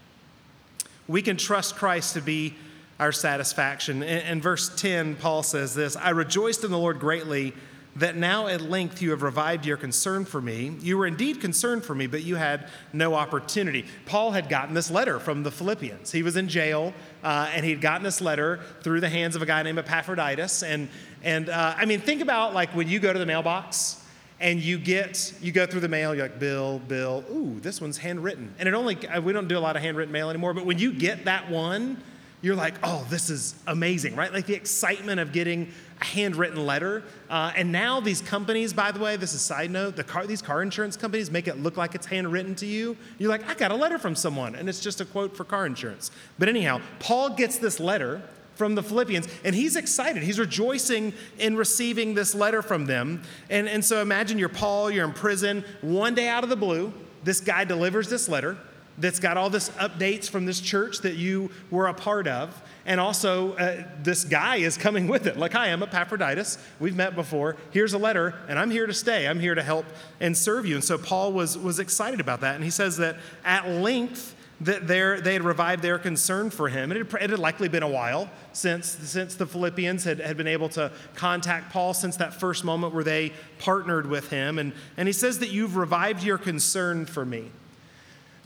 We 1.08 1.22
can 1.22 1.38
trust 1.38 1.76
Christ 1.76 2.14
to 2.14 2.20
be 2.20 2.54
our 3.00 3.12
satisfaction. 3.12 4.02
In, 4.02 4.20
in 4.26 4.42
verse 4.42 4.70
10, 4.76 5.16
Paul 5.16 5.42
says 5.42 5.74
this 5.74 5.96
I 5.96 6.10
rejoiced 6.10 6.62
in 6.62 6.70
the 6.70 6.78
Lord 6.78 7.00
greatly 7.00 7.54
that 7.96 8.14
now 8.14 8.46
at 8.46 8.60
length 8.60 9.00
you 9.00 9.10
have 9.10 9.22
revived 9.22 9.64
your 9.64 9.76
concern 9.76 10.24
for 10.24 10.40
me. 10.40 10.76
You 10.80 10.98
were 10.98 11.06
indeed 11.06 11.40
concerned 11.40 11.84
for 11.84 11.94
me, 11.94 12.06
but 12.06 12.22
you 12.22 12.36
had 12.36 12.68
no 12.92 13.14
opportunity. 13.14 13.86
Paul 14.04 14.32
had 14.32 14.48
gotten 14.48 14.74
this 14.74 14.90
letter 14.90 15.18
from 15.18 15.42
the 15.42 15.50
Philippians. 15.50 16.12
He 16.12 16.22
was 16.22 16.36
in 16.36 16.48
jail, 16.48 16.92
uh, 17.24 17.50
and 17.52 17.64
he'd 17.64 17.80
gotten 17.80 18.02
this 18.02 18.20
letter 18.20 18.60
through 18.82 19.00
the 19.00 19.08
hands 19.08 19.34
of 19.34 19.42
a 19.42 19.46
guy 19.46 19.62
named 19.62 19.78
Epaphroditus. 19.78 20.62
And, 20.62 20.88
and 21.22 21.48
uh, 21.48 21.74
I 21.76 21.86
mean, 21.86 22.00
think 22.00 22.20
about 22.20 22.54
like 22.54 22.74
when 22.74 22.88
you 22.88 23.00
go 23.00 23.12
to 23.12 23.18
the 23.18 23.26
mailbox 23.26 24.02
and 24.38 24.60
you 24.60 24.78
get 24.78 25.32
you 25.40 25.50
go 25.50 25.64
through 25.64 25.80
the 25.80 25.88
mail 25.88 26.14
you're 26.14 26.24
like 26.24 26.38
bill 26.38 26.78
bill 26.78 27.24
ooh 27.30 27.58
this 27.60 27.80
one's 27.80 27.96
handwritten 27.96 28.54
and 28.58 28.68
it 28.68 28.74
only 28.74 28.94
uh, 29.08 29.18
we 29.18 29.32
don't 29.32 29.48
do 29.48 29.56
a 29.56 29.60
lot 29.60 29.76
of 29.76 29.82
handwritten 29.82 30.12
mail 30.12 30.28
anymore 30.28 30.52
but 30.52 30.66
when 30.66 30.78
you 30.78 30.92
get 30.92 31.24
that 31.24 31.50
one 31.50 31.96
you're 32.42 32.56
like 32.56 32.74
oh 32.82 33.06
this 33.10 33.30
is 33.30 33.54
amazing 33.66 34.14
right 34.14 34.32
like 34.32 34.46
the 34.46 34.54
excitement 34.54 35.20
of 35.20 35.32
getting 35.32 35.72
a 36.00 36.04
handwritten 36.04 36.64
letter. 36.66 37.02
Uh, 37.30 37.52
and 37.56 37.72
now 37.72 38.00
these 38.00 38.20
companies, 38.20 38.72
by 38.72 38.92
the 38.92 39.00
way, 39.00 39.16
this 39.16 39.32
is 39.32 39.40
side 39.40 39.70
note, 39.70 39.96
the 39.96 40.04
car, 40.04 40.26
these 40.26 40.42
car 40.42 40.62
insurance 40.62 40.96
companies 40.96 41.30
make 41.30 41.48
it 41.48 41.58
look 41.62 41.76
like 41.76 41.94
it's 41.94 42.06
handwritten 42.06 42.54
to 42.56 42.66
you. 42.66 42.96
You're 43.18 43.30
like, 43.30 43.48
I 43.48 43.54
got 43.54 43.70
a 43.70 43.76
letter 43.76 43.98
from 43.98 44.14
someone, 44.14 44.54
and 44.54 44.68
it's 44.68 44.80
just 44.80 45.00
a 45.00 45.04
quote 45.04 45.36
for 45.36 45.44
car 45.44 45.66
insurance. 45.66 46.10
But 46.38 46.48
anyhow, 46.48 46.80
Paul 46.98 47.30
gets 47.30 47.58
this 47.58 47.80
letter 47.80 48.22
from 48.54 48.74
the 48.74 48.82
Philippians, 48.82 49.28
and 49.44 49.54
he's 49.54 49.76
excited. 49.76 50.22
He's 50.22 50.38
rejoicing 50.38 51.12
in 51.38 51.56
receiving 51.56 52.14
this 52.14 52.34
letter 52.34 52.62
from 52.62 52.86
them. 52.86 53.22
And, 53.50 53.68
and 53.68 53.84
so 53.84 54.00
imagine 54.00 54.38
you're 54.38 54.48
Paul, 54.48 54.90
you're 54.90 55.04
in 55.04 55.12
prison. 55.12 55.64
One 55.82 56.14
day 56.14 56.28
out 56.28 56.42
of 56.42 56.50
the 56.50 56.56
blue, 56.56 56.92
this 57.22 57.40
guy 57.40 57.64
delivers 57.64 58.08
this 58.08 58.28
letter 58.28 58.56
that's 58.98 59.20
got 59.20 59.36
all 59.36 59.50
this 59.50 59.68
updates 59.70 60.28
from 60.28 60.46
this 60.46 60.60
church 60.60 60.98
that 61.00 61.16
you 61.16 61.50
were 61.70 61.86
a 61.86 61.94
part 61.94 62.26
of. 62.26 62.62
And 62.86 63.00
also, 63.00 63.54
uh, 63.54 63.84
this 64.02 64.24
guy 64.24 64.56
is 64.56 64.76
coming 64.76 65.08
with 65.08 65.26
it. 65.26 65.36
Like, 65.36 65.54
I'm 65.54 65.82
Epaphroditus. 65.82 66.58
We've 66.78 66.96
met 66.96 67.14
before. 67.14 67.56
Here's 67.72 67.94
a 67.94 67.98
letter, 67.98 68.34
and 68.48 68.58
I'm 68.58 68.70
here 68.70 68.86
to 68.86 68.94
stay. 68.94 69.26
I'm 69.26 69.40
here 69.40 69.54
to 69.54 69.62
help 69.62 69.86
and 70.20 70.36
serve 70.36 70.66
you. 70.66 70.76
And 70.76 70.84
so 70.84 70.96
Paul 70.96 71.32
was, 71.32 71.58
was 71.58 71.78
excited 71.78 72.20
about 72.20 72.40
that. 72.40 72.54
And 72.54 72.64
he 72.64 72.70
says 72.70 72.96
that 72.98 73.16
at 73.44 73.68
length, 73.68 74.34
that 74.60 74.86
they 74.86 75.34
had 75.34 75.42
revived 75.42 75.82
their 75.82 75.98
concern 75.98 76.48
for 76.48 76.68
him. 76.68 76.90
And 76.90 76.98
it 76.98 77.12
had, 77.12 77.22
it 77.22 77.30
had 77.30 77.38
likely 77.38 77.68
been 77.68 77.82
a 77.82 77.88
while 77.88 78.30
since, 78.52 78.86
since 78.86 79.34
the 79.34 79.44
Philippians 79.44 80.04
had, 80.04 80.18
had 80.18 80.38
been 80.38 80.46
able 80.46 80.70
to 80.70 80.90
contact 81.14 81.70
Paul, 81.70 81.92
since 81.92 82.16
that 82.16 82.32
first 82.32 82.64
moment 82.64 82.94
where 82.94 83.04
they 83.04 83.32
partnered 83.58 84.06
with 84.06 84.30
him. 84.30 84.58
And, 84.58 84.72
and 84.96 85.08
he 85.08 85.12
says 85.12 85.40
that 85.40 85.50
you've 85.50 85.76
revived 85.76 86.22
your 86.22 86.38
concern 86.38 87.04
for 87.04 87.26
me. 87.26 87.50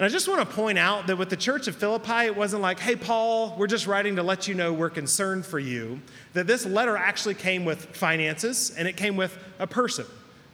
And 0.01 0.07
I 0.07 0.09
just 0.09 0.29
want 0.29 0.49
to 0.49 0.57
point 0.57 0.79
out 0.79 1.09
that 1.09 1.19
with 1.19 1.29
the 1.29 1.37
church 1.37 1.69
of 1.69 1.77
Philippi, 1.77 2.25
it 2.25 2.35
wasn't 2.35 2.63
like, 2.63 2.81
hey, 2.81 2.97
Paul, 2.97 3.55
we're 3.59 3.67
just 3.67 3.87
writing 3.87 4.17
to 4.17 4.23
let 4.23 4.49
you 4.49 4.55
know 4.55 4.73
we're 4.73 4.89
concerned 4.89 5.45
for 5.45 5.59
you. 5.59 6.01
That 6.33 6.47
this 6.47 6.65
letter 6.65 6.97
actually 6.97 7.35
came 7.35 7.67
with 7.67 7.85
finances 7.95 8.71
and 8.71 8.89
it 8.89 8.97
came 8.97 9.15
with 9.15 9.37
a 9.59 9.67
person 9.67 10.07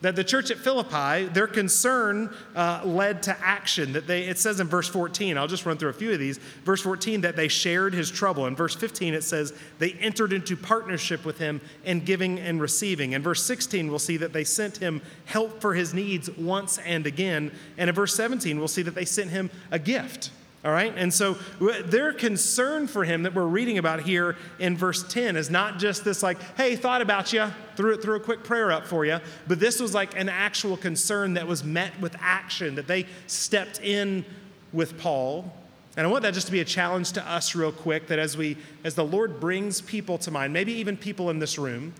that 0.02 0.14
the 0.14 0.24
church 0.24 0.50
at 0.50 0.58
Philippi, 0.58 1.26
their 1.26 1.46
concern 1.46 2.34
uh, 2.54 2.82
led 2.84 3.22
to 3.24 3.36
action. 3.40 3.92
That 3.92 4.06
they, 4.06 4.24
it 4.24 4.38
says 4.38 4.60
in 4.60 4.66
verse 4.66 4.88
14, 4.88 5.38
I'll 5.38 5.46
just 5.46 5.64
run 5.64 5.78
through 5.78 5.88
a 5.88 5.94
few 5.94 6.12
of 6.12 6.18
these. 6.18 6.38
Verse 6.64 6.82
14, 6.82 7.22
that 7.22 7.36
they 7.36 7.48
shared 7.48 7.94
his 7.94 8.10
trouble. 8.10 8.46
In 8.46 8.54
verse 8.54 8.74
15, 8.74 9.14
it 9.14 9.24
says 9.24 9.54
they 9.78 9.92
entered 9.92 10.32
into 10.32 10.56
partnership 10.56 11.24
with 11.24 11.38
him 11.38 11.60
in 11.84 12.00
giving 12.00 12.38
and 12.38 12.60
receiving. 12.60 13.12
In 13.12 13.22
verse 13.22 13.42
16, 13.42 13.88
we'll 13.88 13.98
see 13.98 14.18
that 14.18 14.32
they 14.32 14.44
sent 14.44 14.76
him 14.76 15.00
help 15.24 15.60
for 15.60 15.74
his 15.74 15.94
needs 15.94 16.30
once 16.36 16.78
and 16.78 17.06
again. 17.06 17.50
And 17.78 17.88
in 17.88 17.94
verse 17.94 18.14
17, 18.14 18.58
we'll 18.58 18.68
see 18.68 18.82
that 18.82 18.94
they 18.94 19.06
sent 19.06 19.30
him 19.30 19.50
a 19.70 19.78
gift. 19.78 20.30
All 20.66 20.72
right? 20.72 20.92
And 20.96 21.14
so 21.14 21.34
their 21.60 22.12
concern 22.12 22.88
for 22.88 23.04
him 23.04 23.22
that 23.22 23.32
we're 23.32 23.46
reading 23.46 23.78
about 23.78 24.00
here 24.00 24.34
in 24.58 24.76
verse 24.76 25.04
10 25.04 25.36
is 25.36 25.48
not 25.48 25.78
just 25.78 26.04
this, 26.04 26.24
like, 26.24 26.42
hey, 26.56 26.74
thought 26.74 27.00
about 27.00 27.32
you, 27.32 27.46
threw 27.76 27.96
threw 27.96 28.16
a 28.16 28.20
quick 28.20 28.42
prayer 28.42 28.72
up 28.72 28.84
for 28.84 29.06
you, 29.06 29.20
but 29.46 29.60
this 29.60 29.78
was 29.78 29.94
like 29.94 30.18
an 30.18 30.28
actual 30.28 30.76
concern 30.76 31.34
that 31.34 31.46
was 31.46 31.62
met 31.62 31.92
with 32.00 32.16
action, 32.20 32.74
that 32.74 32.88
they 32.88 33.06
stepped 33.28 33.80
in 33.80 34.24
with 34.72 34.98
Paul 34.98 35.52
And 35.96 36.04
I 36.04 36.10
want 36.10 36.22
that 36.24 36.34
just 36.34 36.46
to 36.46 36.52
be 36.52 36.60
a 36.60 36.64
challenge 36.64 37.12
to 37.12 37.26
us 37.26 37.54
real 37.54 37.72
quick 37.72 38.08
that 38.08 38.18
as 38.18 38.36
we 38.36 38.56
as 38.82 38.96
the 38.96 39.04
Lord 39.04 39.38
brings 39.38 39.80
people 39.80 40.18
to 40.18 40.32
mind, 40.32 40.52
maybe 40.52 40.72
even 40.72 40.96
people 40.96 41.30
in 41.30 41.38
this 41.38 41.58
room, 41.58 41.94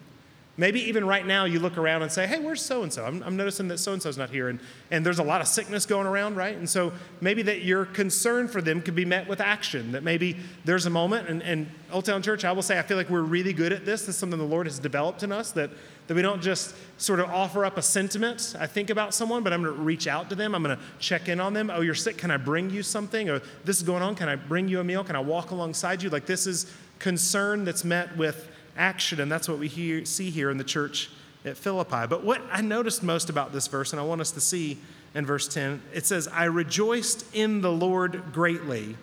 maybe 0.56 0.80
even 0.80 1.04
right 1.04 1.26
now 1.26 1.44
you 1.44 1.60
look 1.60 1.76
around 1.76 2.02
and 2.02 2.10
say, 2.10 2.26
hey, 2.26 2.40
where's 2.40 2.62
so 2.62 2.82
and 2.82 2.92
so? 2.92 3.04
I'm 3.04 3.36
noticing 3.36 3.68
that 3.68 3.78
so 3.78 3.92
and 3.92 4.02
so's 4.02 4.16
not 4.16 4.30
here. 4.30 4.48
And, 4.48 4.60
and 4.90 5.04
there's 5.04 5.18
a 5.18 5.24
lot 5.24 5.40
of 5.40 5.48
sickness 5.48 5.86
going 5.86 6.06
around, 6.06 6.36
right? 6.36 6.56
And 6.56 6.68
so 6.68 6.92
maybe 7.20 7.42
that 7.42 7.62
your 7.62 7.84
concern 7.84 8.48
for 8.48 8.62
them 8.62 8.80
could 8.80 8.94
be 8.94 9.04
met 9.04 9.28
with 9.28 9.40
action, 9.40 9.92
that 9.92 10.02
maybe 10.02 10.36
there's 10.64 10.86
a 10.86 10.90
moment. 10.90 11.28
And, 11.28 11.42
and 11.42 11.66
Old 11.92 12.04
Town 12.04 12.22
Church, 12.22 12.44
I 12.44 12.52
will 12.52 12.62
say, 12.62 12.78
I 12.78 12.82
feel 12.82 12.96
like 12.96 13.10
we're 13.10 13.20
really 13.20 13.52
good 13.52 13.72
at 13.72 13.84
this. 13.84 14.02
This 14.02 14.10
is 14.10 14.16
something 14.16 14.38
the 14.38 14.44
Lord 14.44 14.66
has 14.66 14.78
developed 14.78 15.22
in 15.22 15.32
us 15.32 15.52
that 15.52 15.70
that 16.06 16.14
we 16.14 16.22
don't 16.22 16.42
just 16.42 16.74
sort 16.98 17.20
of 17.20 17.28
offer 17.30 17.64
up 17.64 17.76
a 17.76 17.82
sentiment. 17.82 18.54
I 18.58 18.66
think 18.66 18.90
about 18.90 19.12
someone, 19.12 19.42
but 19.42 19.52
I'm 19.52 19.62
going 19.62 19.74
to 19.74 19.82
reach 19.82 20.06
out 20.06 20.30
to 20.30 20.36
them. 20.36 20.54
I'm 20.54 20.62
going 20.62 20.76
to 20.76 20.82
check 20.98 21.28
in 21.28 21.40
on 21.40 21.52
them. 21.52 21.70
Oh, 21.70 21.80
you're 21.80 21.94
sick. 21.94 22.16
Can 22.16 22.30
I 22.30 22.36
bring 22.36 22.70
you 22.70 22.82
something? 22.82 23.28
Or 23.28 23.40
this 23.64 23.78
is 23.78 23.82
going 23.82 24.02
on. 24.02 24.14
Can 24.14 24.28
I 24.28 24.36
bring 24.36 24.68
you 24.68 24.80
a 24.80 24.84
meal? 24.84 25.02
Can 25.02 25.16
I 25.16 25.20
walk 25.20 25.50
alongside 25.50 26.02
you? 26.02 26.10
Like 26.10 26.26
this 26.26 26.46
is 26.46 26.72
concern 26.98 27.64
that's 27.64 27.84
met 27.84 28.16
with 28.16 28.48
action. 28.76 29.20
And 29.20 29.30
that's 29.30 29.48
what 29.48 29.58
we 29.58 29.68
hear, 29.68 30.04
see 30.04 30.30
here 30.30 30.50
in 30.50 30.58
the 30.58 30.64
church 30.64 31.10
at 31.44 31.56
Philippi. 31.56 32.06
But 32.08 32.24
what 32.24 32.42
I 32.50 32.60
noticed 32.60 33.02
most 33.02 33.30
about 33.30 33.52
this 33.52 33.66
verse, 33.66 33.92
and 33.92 34.00
I 34.00 34.04
want 34.04 34.20
us 34.20 34.32
to 34.32 34.40
see 34.40 34.78
in 35.14 35.24
verse 35.24 35.48
10, 35.48 35.80
it 35.94 36.06
says, 36.06 36.28
I 36.28 36.44
rejoiced 36.44 37.24
in 37.34 37.60
the 37.60 37.72
Lord 37.72 38.32
greatly 38.32 38.96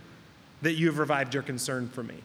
that 0.61 0.73
you 0.73 0.87
have 0.87 0.97
revived 0.97 1.33
your 1.33 1.43
concern 1.43 1.89
for 1.89 2.03
me. 2.03 2.15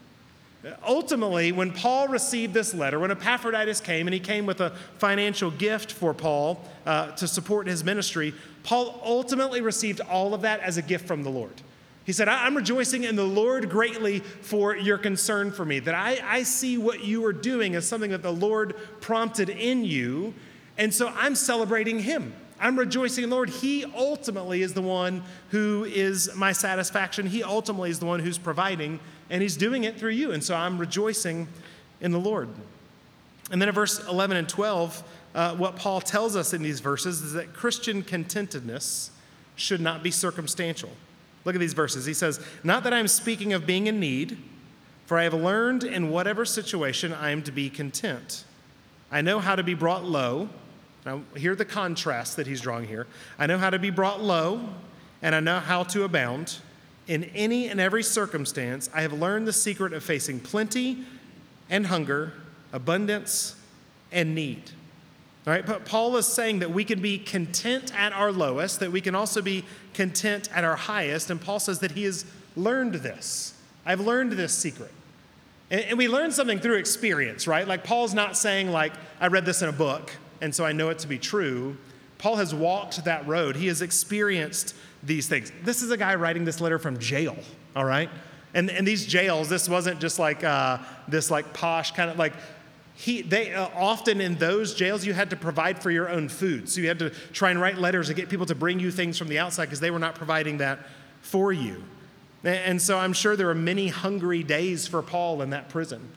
Ultimately, 0.86 1.52
when 1.52 1.70
Paul 1.70 2.08
received 2.08 2.52
this 2.52 2.74
letter, 2.74 2.98
when 2.98 3.12
Epaphroditus 3.12 3.80
came 3.80 4.08
and 4.08 4.14
he 4.14 4.18
came 4.18 4.44
with 4.44 4.60
a 4.60 4.70
financial 4.98 5.52
gift 5.52 5.92
for 5.92 6.12
Paul 6.12 6.60
uh, 6.84 7.12
to 7.12 7.28
support 7.28 7.68
his 7.68 7.84
ministry, 7.84 8.34
Paul 8.64 9.00
ultimately 9.04 9.60
received 9.60 10.00
all 10.00 10.34
of 10.34 10.42
that 10.42 10.60
as 10.60 10.76
a 10.76 10.82
gift 10.82 11.06
from 11.06 11.22
the 11.22 11.30
Lord. 11.30 11.52
He 12.08 12.14
said, 12.14 12.26
I'm 12.26 12.56
rejoicing 12.56 13.04
in 13.04 13.16
the 13.16 13.24
Lord 13.26 13.68
greatly 13.68 14.20
for 14.20 14.74
your 14.74 14.96
concern 14.96 15.52
for 15.52 15.66
me, 15.66 15.78
that 15.80 15.94
I, 15.94 16.18
I 16.24 16.42
see 16.42 16.78
what 16.78 17.04
you 17.04 17.22
are 17.26 17.34
doing 17.34 17.74
as 17.74 17.86
something 17.86 18.12
that 18.12 18.22
the 18.22 18.32
Lord 18.32 18.74
prompted 19.02 19.50
in 19.50 19.84
you, 19.84 20.32
and 20.78 20.94
so 20.94 21.08
I'm 21.08 21.34
celebrating 21.34 21.98
him. 21.98 22.32
I'm 22.58 22.78
rejoicing 22.78 23.24
in 23.24 23.28
the 23.28 23.36
Lord. 23.36 23.50
He 23.50 23.84
ultimately 23.94 24.62
is 24.62 24.72
the 24.72 24.80
one 24.80 25.22
who 25.50 25.84
is 25.84 26.34
my 26.34 26.52
satisfaction. 26.52 27.26
He 27.26 27.42
ultimately 27.42 27.90
is 27.90 27.98
the 27.98 28.06
one 28.06 28.20
who's 28.20 28.38
providing 28.38 29.00
and 29.28 29.42
he's 29.42 29.58
doing 29.58 29.84
it 29.84 29.98
through 29.98 30.12
you. 30.12 30.32
And 30.32 30.42
so 30.42 30.56
I'm 30.56 30.78
rejoicing 30.78 31.46
in 32.00 32.10
the 32.10 32.18
Lord. 32.18 32.48
And 33.50 33.60
then 33.60 33.68
in 33.68 33.74
verse 33.74 34.02
11 34.08 34.38
and 34.38 34.48
12, 34.48 35.02
uh, 35.34 35.56
what 35.56 35.76
Paul 35.76 36.00
tells 36.00 36.36
us 36.36 36.54
in 36.54 36.62
these 36.62 36.80
verses 36.80 37.20
is 37.20 37.34
that 37.34 37.52
Christian 37.52 38.02
contentedness 38.02 39.10
should 39.56 39.82
not 39.82 40.02
be 40.02 40.10
circumstantial. 40.10 40.90
Look 41.48 41.54
at 41.54 41.62
these 41.62 41.72
verses. 41.72 42.04
He 42.04 42.12
says, 42.12 42.40
Not 42.62 42.84
that 42.84 42.92
I'm 42.92 43.08
speaking 43.08 43.54
of 43.54 43.64
being 43.64 43.86
in 43.86 43.98
need, 43.98 44.36
for 45.06 45.16
I 45.16 45.22
have 45.22 45.32
learned 45.32 45.82
in 45.82 46.10
whatever 46.10 46.44
situation 46.44 47.10
I 47.14 47.30
am 47.30 47.42
to 47.44 47.50
be 47.50 47.70
content. 47.70 48.44
I 49.10 49.22
know 49.22 49.38
how 49.38 49.56
to 49.56 49.62
be 49.62 49.72
brought 49.72 50.04
low. 50.04 50.50
Now, 51.06 51.22
hear 51.34 51.54
the 51.54 51.64
contrast 51.64 52.36
that 52.36 52.46
he's 52.46 52.60
drawing 52.60 52.86
here. 52.86 53.06
I 53.38 53.46
know 53.46 53.56
how 53.56 53.70
to 53.70 53.78
be 53.78 53.88
brought 53.88 54.20
low, 54.22 54.60
and 55.22 55.34
I 55.34 55.40
know 55.40 55.58
how 55.58 55.84
to 55.84 56.04
abound. 56.04 56.58
In 57.06 57.24
any 57.34 57.68
and 57.68 57.80
every 57.80 58.02
circumstance, 58.02 58.90
I 58.92 59.00
have 59.00 59.14
learned 59.14 59.48
the 59.48 59.54
secret 59.54 59.94
of 59.94 60.04
facing 60.04 60.40
plenty 60.40 61.06
and 61.70 61.86
hunger, 61.86 62.34
abundance 62.74 63.56
and 64.12 64.34
need. 64.34 64.72
All 65.48 65.54
right, 65.54 65.64
but 65.64 65.86
Paul 65.86 66.14
is 66.18 66.26
saying 66.26 66.58
that 66.58 66.72
we 66.72 66.84
can 66.84 67.00
be 67.00 67.16
content 67.16 67.90
at 67.96 68.12
our 68.12 68.30
lowest, 68.30 68.80
that 68.80 68.92
we 68.92 69.00
can 69.00 69.14
also 69.14 69.40
be 69.40 69.64
content 69.94 70.50
at 70.54 70.62
our 70.62 70.76
highest. 70.76 71.30
And 71.30 71.40
Paul 71.40 71.58
says 71.58 71.78
that 71.78 71.92
he 71.92 72.02
has 72.02 72.26
learned 72.54 72.96
this. 72.96 73.54
I've 73.86 74.00
learned 74.00 74.32
this 74.32 74.52
secret. 74.52 74.92
And, 75.70 75.80
and 75.80 75.96
we 75.96 76.06
learn 76.06 76.32
something 76.32 76.58
through 76.58 76.76
experience, 76.76 77.46
right? 77.46 77.66
Like 77.66 77.82
Paul's 77.82 78.12
not 78.12 78.36
saying, 78.36 78.70
like, 78.70 78.92
I 79.22 79.28
read 79.28 79.46
this 79.46 79.62
in 79.62 79.70
a 79.70 79.72
book, 79.72 80.12
and 80.42 80.54
so 80.54 80.66
I 80.66 80.72
know 80.72 80.90
it 80.90 80.98
to 80.98 81.08
be 81.08 81.16
true. 81.16 81.78
Paul 82.18 82.36
has 82.36 82.54
walked 82.54 83.02
that 83.06 83.26
road. 83.26 83.56
He 83.56 83.68
has 83.68 83.80
experienced 83.80 84.74
these 85.02 85.28
things. 85.28 85.50
This 85.62 85.80
is 85.80 85.90
a 85.90 85.96
guy 85.96 86.14
writing 86.16 86.44
this 86.44 86.60
letter 86.60 86.78
from 86.78 86.98
jail, 86.98 87.38
all 87.74 87.86
right? 87.86 88.10
And, 88.52 88.70
and 88.70 88.86
these 88.86 89.06
jails, 89.06 89.48
this 89.48 89.66
wasn't 89.66 89.98
just 89.98 90.18
like 90.18 90.44
uh, 90.44 90.76
this 91.06 91.30
like 91.30 91.54
posh 91.54 91.92
kind 91.92 92.10
of 92.10 92.18
like, 92.18 92.34
he, 92.98 93.22
they 93.22 93.54
uh, 93.54 93.68
often 93.76 94.20
in 94.20 94.34
those 94.38 94.74
jails 94.74 95.06
you 95.06 95.12
had 95.12 95.30
to 95.30 95.36
provide 95.36 95.80
for 95.80 95.88
your 95.88 96.08
own 96.08 96.28
food. 96.28 96.68
So 96.68 96.80
you 96.80 96.88
had 96.88 96.98
to 96.98 97.10
try 97.32 97.52
and 97.52 97.60
write 97.60 97.78
letters 97.78 98.08
and 98.08 98.16
get 98.16 98.28
people 98.28 98.46
to 98.46 98.56
bring 98.56 98.80
you 98.80 98.90
things 98.90 99.16
from 99.16 99.28
the 99.28 99.38
outside 99.38 99.66
because 99.66 99.78
they 99.78 99.92
were 99.92 100.00
not 100.00 100.16
providing 100.16 100.58
that 100.58 100.80
for 101.20 101.52
you. 101.52 101.84
And 102.42 102.82
so 102.82 102.98
i'm 102.98 103.12
sure 103.12 103.36
there 103.36 103.46
were 103.46 103.54
many 103.54 103.86
hungry 103.86 104.42
days 104.42 104.88
for 104.88 105.00
paul 105.00 105.42
in 105.42 105.50
that 105.50 105.68
prison. 105.68 106.10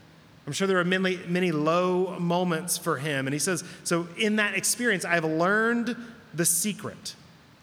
I'm 0.48 0.54
sure 0.54 0.66
there 0.66 0.78
were 0.78 0.84
many, 0.84 1.20
many 1.28 1.52
low 1.52 2.20
moments 2.20 2.80
for 2.80 2.98
him. 2.98 3.28
And 3.28 3.34
he 3.34 3.40
says 3.40 3.64
so 3.84 4.08
in 4.18 4.38
that 4.38 4.56
experience 4.56 5.06
i've 5.06 5.24
learned 5.24 5.96
the 6.34 6.46
secret. 6.46 7.14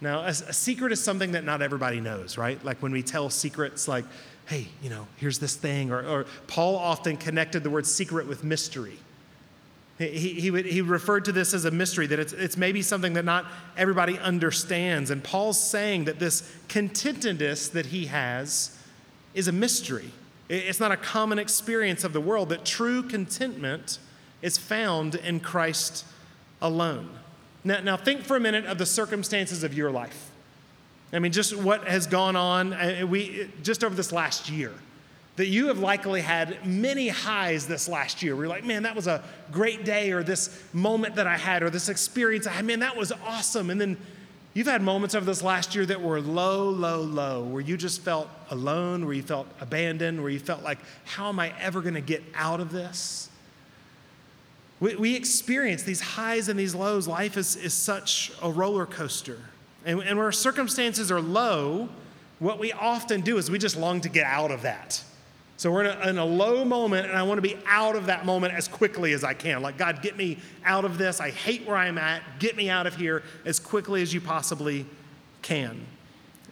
Now, 0.00 0.20
a, 0.20 0.28
a, 0.28 0.52
secret 0.52 0.92
is 0.92 1.02
something 1.02 1.32
that 1.32 1.42
not 1.42 1.60
everybody 1.60 1.98
knows, 1.98 2.38
right? 2.38 2.64
Like 2.64 2.80
when 2.80 2.92
we 2.92 3.02
tell 3.02 3.30
secrets, 3.30 3.88
like, 3.88 4.04
hey, 4.46 4.68
you 4.80 4.90
know, 4.90 5.08
here's 5.16 5.40
this 5.40 5.56
thing, 5.56 5.90
or, 5.90 6.06
or 6.06 6.26
Paul 6.46 6.76
often 6.76 7.16
connected 7.16 7.64
the 7.64 7.70
word 7.70 7.84
secret 7.84 8.28
with 8.28 8.44
mystery. 8.44 8.96
He, 9.98 10.34
he, 10.34 10.50
would, 10.50 10.64
he 10.64 10.80
referred 10.80 11.24
to 11.24 11.32
this 11.32 11.52
as 11.52 11.64
a 11.64 11.72
mystery, 11.72 12.06
that 12.06 12.20
it's, 12.20 12.32
it's 12.32 12.56
maybe 12.56 12.82
something 12.82 13.14
that 13.14 13.24
not 13.24 13.46
everybody 13.76 14.16
understands. 14.18 15.10
And 15.10 15.24
Paul's 15.24 15.60
saying 15.60 16.04
that 16.04 16.20
this 16.20 16.42
contentedness 16.68 17.72
that 17.72 17.86
he 17.86 18.06
has 18.06 18.78
is 19.34 19.48
a 19.48 19.52
mystery. 19.52 20.12
It's 20.48 20.80
not 20.80 20.92
a 20.92 20.96
common 20.96 21.38
experience 21.38 22.04
of 22.04 22.12
the 22.12 22.20
world, 22.20 22.48
that 22.50 22.64
true 22.64 23.02
contentment 23.02 23.98
is 24.40 24.56
found 24.56 25.16
in 25.16 25.40
Christ 25.40 26.04
alone. 26.62 27.10
Now, 27.64 27.80
now, 27.80 27.96
think 27.96 28.22
for 28.22 28.36
a 28.36 28.40
minute 28.40 28.66
of 28.66 28.78
the 28.78 28.86
circumstances 28.86 29.64
of 29.64 29.74
your 29.74 29.90
life. 29.90 30.30
I 31.12 31.18
mean, 31.18 31.32
just 31.32 31.56
what 31.56 31.88
has 31.88 32.06
gone 32.06 32.36
on 32.36 32.72
uh, 32.72 33.04
we, 33.08 33.50
just 33.62 33.82
over 33.82 33.94
this 33.94 34.12
last 34.12 34.48
year. 34.48 34.72
That 35.38 35.46
you 35.46 35.68
have 35.68 35.78
likely 35.78 36.20
had 36.20 36.66
many 36.66 37.06
highs 37.06 37.68
this 37.68 37.88
last 37.88 38.24
year. 38.24 38.34
You're 38.34 38.48
like, 38.48 38.64
man, 38.64 38.82
that 38.82 38.96
was 38.96 39.06
a 39.06 39.22
great 39.52 39.84
day, 39.84 40.10
or 40.10 40.24
this 40.24 40.60
moment 40.72 41.14
that 41.14 41.28
I 41.28 41.36
had, 41.36 41.62
or 41.62 41.70
this 41.70 41.88
experience 41.88 42.48
I 42.48 42.50
had, 42.50 42.64
man, 42.64 42.80
that 42.80 42.96
was 42.96 43.12
awesome. 43.24 43.70
And 43.70 43.80
then 43.80 43.96
you've 44.52 44.66
had 44.66 44.82
moments 44.82 45.14
over 45.14 45.24
this 45.24 45.40
last 45.40 45.76
year 45.76 45.86
that 45.86 46.02
were 46.02 46.20
low, 46.20 46.68
low, 46.68 47.02
low, 47.02 47.44
where 47.44 47.60
you 47.60 47.76
just 47.76 48.02
felt 48.02 48.28
alone, 48.50 49.04
where 49.04 49.14
you 49.14 49.22
felt 49.22 49.46
abandoned, 49.60 50.20
where 50.20 50.30
you 50.30 50.40
felt 50.40 50.64
like, 50.64 50.80
how 51.04 51.28
am 51.28 51.38
I 51.38 51.54
ever 51.60 51.82
going 51.82 51.94
to 51.94 52.00
get 52.00 52.24
out 52.34 52.58
of 52.58 52.72
this? 52.72 53.30
We, 54.80 54.96
we 54.96 55.14
experience 55.14 55.84
these 55.84 56.00
highs 56.00 56.48
and 56.48 56.58
these 56.58 56.74
lows. 56.74 57.06
Life 57.06 57.36
is, 57.36 57.54
is 57.54 57.74
such 57.74 58.32
a 58.42 58.50
roller 58.50 58.86
coaster. 58.86 59.38
And, 59.86 60.00
and 60.00 60.18
where 60.18 60.32
circumstances 60.32 61.12
are 61.12 61.20
low, 61.20 61.90
what 62.40 62.58
we 62.58 62.72
often 62.72 63.20
do 63.20 63.38
is 63.38 63.52
we 63.52 63.60
just 63.60 63.76
long 63.76 64.00
to 64.00 64.08
get 64.08 64.24
out 64.24 64.50
of 64.50 64.62
that. 64.62 65.04
So 65.58 65.72
we're 65.72 65.84
in 65.84 65.98
a, 65.98 66.08
in 66.10 66.18
a, 66.18 66.24
low 66.24 66.64
moment, 66.64 67.08
and 67.08 67.18
I 67.18 67.24
want 67.24 67.38
to 67.38 67.42
be 67.42 67.58
out 67.66 67.96
of 67.96 68.06
that 68.06 68.24
moment 68.24 68.54
as 68.54 68.68
quickly 68.68 69.12
as 69.12 69.24
I 69.24 69.34
can. 69.34 69.60
Like, 69.60 69.76
God, 69.76 70.02
get 70.02 70.16
me 70.16 70.38
out 70.64 70.84
of 70.84 70.98
this. 70.98 71.20
I 71.20 71.30
hate 71.30 71.66
where 71.66 71.76
I'm 71.76 71.98
at. 71.98 72.22
Get 72.38 72.56
me 72.56 72.70
out 72.70 72.86
of 72.86 72.94
here 72.94 73.24
as 73.44 73.58
quickly 73.58 74.00
as 74.00 74.14
you 74.14 74.20
possibly 74.20 74.86
can. 75.42 75.84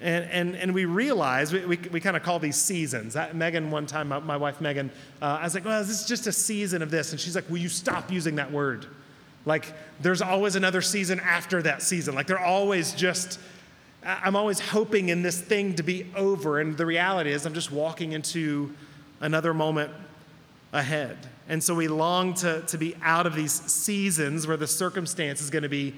And, 0.01 0.25
and, 0.25 0.57
and 0.57 0.75
we 0.75 0.87
realize, 0.87 1.53
we, 1.53 1.65
we, 1.65 1.77
we 1.93 2.01
kind 2.01 2.17
of 2.17 2.25
call 2.25 2.41
these 2.41 2.57
seasons. 2.57 3.17
Megan, 3.33 3.71
one 3.71 3.87
time, 3.87 4.09
my, 4.09 4.19
my 4.19 4.37
wife 4.37 4.61
Megan, 4.61 4.91
uh, 5.23 5.39
I 5.41 5.45
was 5.45 5.55
like, 5.55 5.65
well, 5.65 5.81
this 5.85 6.01
is 6.01 6.07
just 6.09 6.27
a 6.27 6.33
season 6.33 6.83
of 6.83 6.91
this. 6.91 7.13
And 7.13 7.21
she's 7.21 7.37
like, 7.37 7.49
will 7.49 7.59
you 7.59 7.69
stop 7.69 8.11
using 8.11 8.35
that 8.35 8.51
word? 8.51 8.87
Like, 9.45 9.73
there's 10.01 10.21
always 10.21 10.57
another 10.57 10.83
season 10.83 11.21
after 11.21 11.63
that 11.63 11.81
season. 11.81 12.17
Like, 12.17 12.27
they're 12.27 12.45
always 12.45 12.93
just, 12.93 13.39
I'm 14.03 14.35
always 14.35 14.59
hoping 14.59 15.11
in 15.11 15.23
this 15.23 15.41
thing 15.41 15.77
to 15.77 15.85
be 15.85 16.07
over. 16.17 16.59
And 16.59 16.77
the 16.77 16.87
reality 16.87 17.31
is, 17.31 17.47
I'm 17.47 17.55
just 17.55 17.71
walking 17.71 18.11
into 18.11 18.75
another 19.21 19.55
moment 19.55 19.93
ahead. 20.73 21.17
And 21.49 21.63
so 21.63 21.75
we 21.75 21.89
long 21.89 22.35
to, 22.35 22.63
to 22.63 22.79
be 22.79 22.97
out 23.03 23.27
of 23.27 23.35
these 23.35 23.53
seasons 23.53 24.47
where 24.47 24.57
the 24.57 24.67
circumstance 24.67 25.41
is 25.41 25.51
going 25.51 25.63
to 25.63 25.69
be 25.69 25.95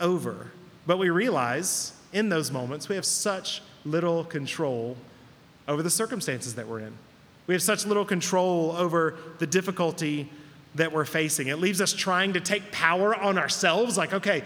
over. 0.00 0.50
But 0.86 0.98
we 0.98 1.10
realize 1.10 1.92
in 2.12 2.28
those 2.28 2.50
moments, 2.50 2.88
we 2.88 2.96
have 2.96 3.04
such 3.04 3.62
little 3.84 4.24
control 4.24 4.96
over 5.68 5.82
the 5.82 5.90
circumstances 5.90 6.54
that 6.56 6.66
we're 6.66 6.80
in. 6.80 6.92
We 7.46 7.54
have 7.54 7.62
such 7.62 7.86
little 7.86 8.04
control 8.04 8.72
over 8.72 9.16
the 9.38 9.46
difficulty 9.46 10.28
that 10.74 10.92
we're 10.92 11.04
facing. 11.04 11.48
It 11.48 11.58
leaves 11.58 11.80
us 11.80 11.92
trying 11.92 12.32
to 12.34 12.40
take 12.40 12.70
power 12.72 13.14
on 13.14 13.38
ourselves 13.38 13.96
like, 13.96 14.12
okay, 14.12 14.42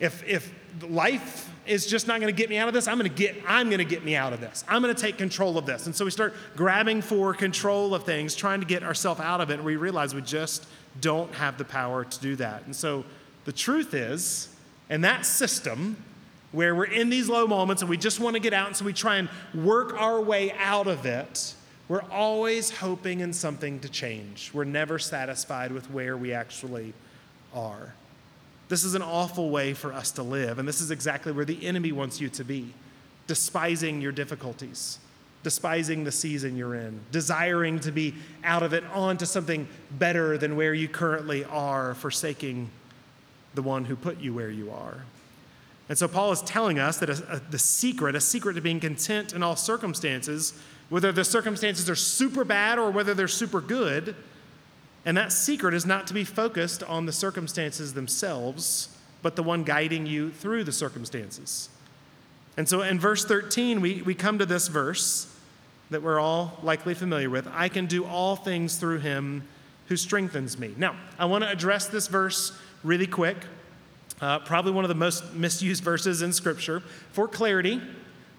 if, 0.00 0.22
if 0.26 0.52
life 0.82 1.50
is 1.68 1.86
just 1.86 2.06
not 2.06 2.20
going 2.20 2.34
to 2.34 2.36
get 2.36 2.50
me 2.50 2.56
out 2.56 2.68
of 2.68 2.74
this, 2.74 2.88
I'm 2.88 2.98
going 2.98 3.10
to 3.10 3.16
get 3.16 3.36
I'm 3.46 3.68
going 3.68 3.78
to 3.78 3.84
get 3.84 4.04
me 4.04 4.16
out 4.16 4.32
of 4.32 4.40
this. 4.40 4.64
I'm 4.68 4.82
going 4.82 4.94
to 4.94 5.00
take 5.00 5.18
control 5.18 5.58
of 5.58 5.66
this. 5.66 5.86
And 5.86 5.94
so 5.94 6.04
we 6.04 6.10
start 6.10 6.34
grabbing 6.56 7.02
for 7.02 7.34
control 7.34 7.94
of 7.94 8.04
things, 8.04 8.34
trying 8.34 8.60
to 8.60 8.66
get 8.66 8.82
ourselves 8.82 9.20
out 9.20 9.40
of 9.40 9.50
it, 9.50 9.54
and 9.54 9.64
we 9.64 9.76
realize 9.76 10.14
we 10.14 10.22
just 10.22 10.66
don't 11.00 11.32
have 11.34 11.58
the 11.58 11.64
power 11.64 12.04
to 12.04 12.20
do 12.20 12.36
that. 12.36 12.64
And 12.64 12.74
so 12.74 13.04
the 13.44 13.52
truth 13.52 13.94
is, 13.94 14.48
in 14.88 15.02
that 15.02 15.26
system, 15.26 15.96
where 16.52 16.74
we're 16.74 16.84
in 16.84 17.10
these 17.10 17.28
low 17.28 17.46
moments 17.46 17.82
and 17.82 17.88
we 17.88 17.96
just 17.96 18.20
want 18.20 18.34
to 18.34 18.40
get 18.40 18.52
out, 18.52 18.68
and 18.68 18.76
so 18.76 18.84
we 18.84 18.92
try 18.92 19.16
and 19.16 19.28
work 19.54 20.00
our 20.00 20.20
way 20.20 20.52
out 20.52 20.86
of 20.86 21.04
it, 21.06 21.54
we're 21.88 22.04
always 22.10 22.70
hoping 22.70 23.20
in 23.20 23.32
something 23.32 23.78
to 23.80 23.88
change. 23.88 24.50
We're 24.52 24.64
never 24.64 24.98
satisfied 24.98 25.70
with 25.70 25.90
where 25.90 26.16
we 26.16 26.32
actually 26.32 26.94
are. 27.54 27.94
This 28.68 28.84
is 28.84 28.94
an 28.94 29.02
awful 29.02 29.50
way 29.50 29.74
for 29.74 29.92
us 29.92 30.10
to 30.12 30.22
live, 30.22 30.58
and 30.58 30.66
this 30.66 30.80
is 30.80 30.90
exactly 30.90 31.32
where 31.32 31.44
the 31.44 31.64
enemy 31.64 31.92
wants 31.92 32.20
you 32.20 32.28
to 32.30 32.44
be 32.44 32.72
despising 33.26 34.00
your 34.00 34.12
difficulties, 34.12 34.98
despising 35.42 36.04
the 36.04 36.12
season 36.12 36.56
you're 36.56 36.74
in, 36.74 37.00
desiring 37.12 37.78
to 37.80 37.92
be 37.92 38.14
out 38.44 38.62
of 38.62 38.72
it 38.72 38.84
on 38.92 39.16
to 39.18 39.26
something 39.26 39.68
better 39.92 40.36
than 40.38 40.56
where 40.56 40.74
you 40.74 40.88
currently 40.88 41.44
are, 41.44 41.94
forsaking 41.94 42.68
the 43.54 43.62
one 43.62 43.84
who 43.84 43.96
put 43.96 44.20
you 44.20 44.34
where 44.34 44.50
you 44.50 44.70
are. 44.70 45.04
And 45.88 45.96
so 45.96 46.08
Paul 46.08 46.32
is 46.32 46.42
telling 46.42 46.78
us 46.78 46.98
that 46.98 47.10
a, 47.10 47.36
a, 47.36 47.40
the 47.50 47.58
secret, 47.58 48.16
a 48.16 48.20
secret 48.20 48.54
to 48.54 48.60
being 48.60 48.80
content 48.80 49.32
in 49.32 49.42
all 49.42 49.56
circumstances, 49.56 50.52
whether 50.88 51.12
the 51.12 51.24
circumstances 51.24 51.88
are 51.88 51.96
super 51.96 52.44
bad 52.44 52.78
or 52.78 52.90
whether 52.90 53.14
they're 53.14 53.28
super 53.28 53.60
good, 53.60 54.16
and 55.06 55.16
that 55.16 55.32
secret 55.32 55.72
is 55.72 55.86
not 55.86 56.08
to 56.08 56.14
be 56.14 56.24
focused 56.24 56.82
on 56.82 57.06
the 57.06 57.12
circumstances 57.12 57.94
themselves, 57.94 58.88
but 59.22 59.36
the 59.36 59.42
one 59.42 59.62
guiding 59.62 60.04
you 60.04 60.32
through 60.32 60.64
the 60.64 60.72
circumstances. 60.72 61.68
And 62.56 62.68
so 62.68 62.82
in 62.82 62.98
verse 62.98 63.24
13, 63.24 63.80
we, 63.80 64.02
we 64.02 64.14
come 64.14 64.38
to 64.40 64.46
this 64.46 64.66
verse 64.66 65.32
that 65.90 66.02
we're 66.02 66.18
all 66.18 66.58
likely 66.64 66.94
familiar 66.94 67.30
with 67.30 67.46
I 67.52 67.68
can 67.68 67.86
do 67.86 68.04
all 68.04 68.34
things 68.34 68.76
through 68.76 68.98
him 68.98 69.44
who 69.86 69.96
strengthens 69.96 70.58
me. 70.58 70.74
Now, 70.76 70.96
I 71.16 71.26
want 71.26 71.44
to 71.44 71.50
address 71.50 71.86
this 71.86 72.08
verse 72.08 72.58
really 72.82 73.06
quick. 73.06 73.36
Uh, 74.20 74.40
probably 74.40 74.72
one 74.72 74.84
of 74.84 74.88
the 74.88 74.94
most 74.94 75.34
misused 75.34 75.84
verses 75.84 76.22
in 76.22 76.32
Scripture. 76.32 76.80
For 77.12 77.28
clarity, 77.28 77.80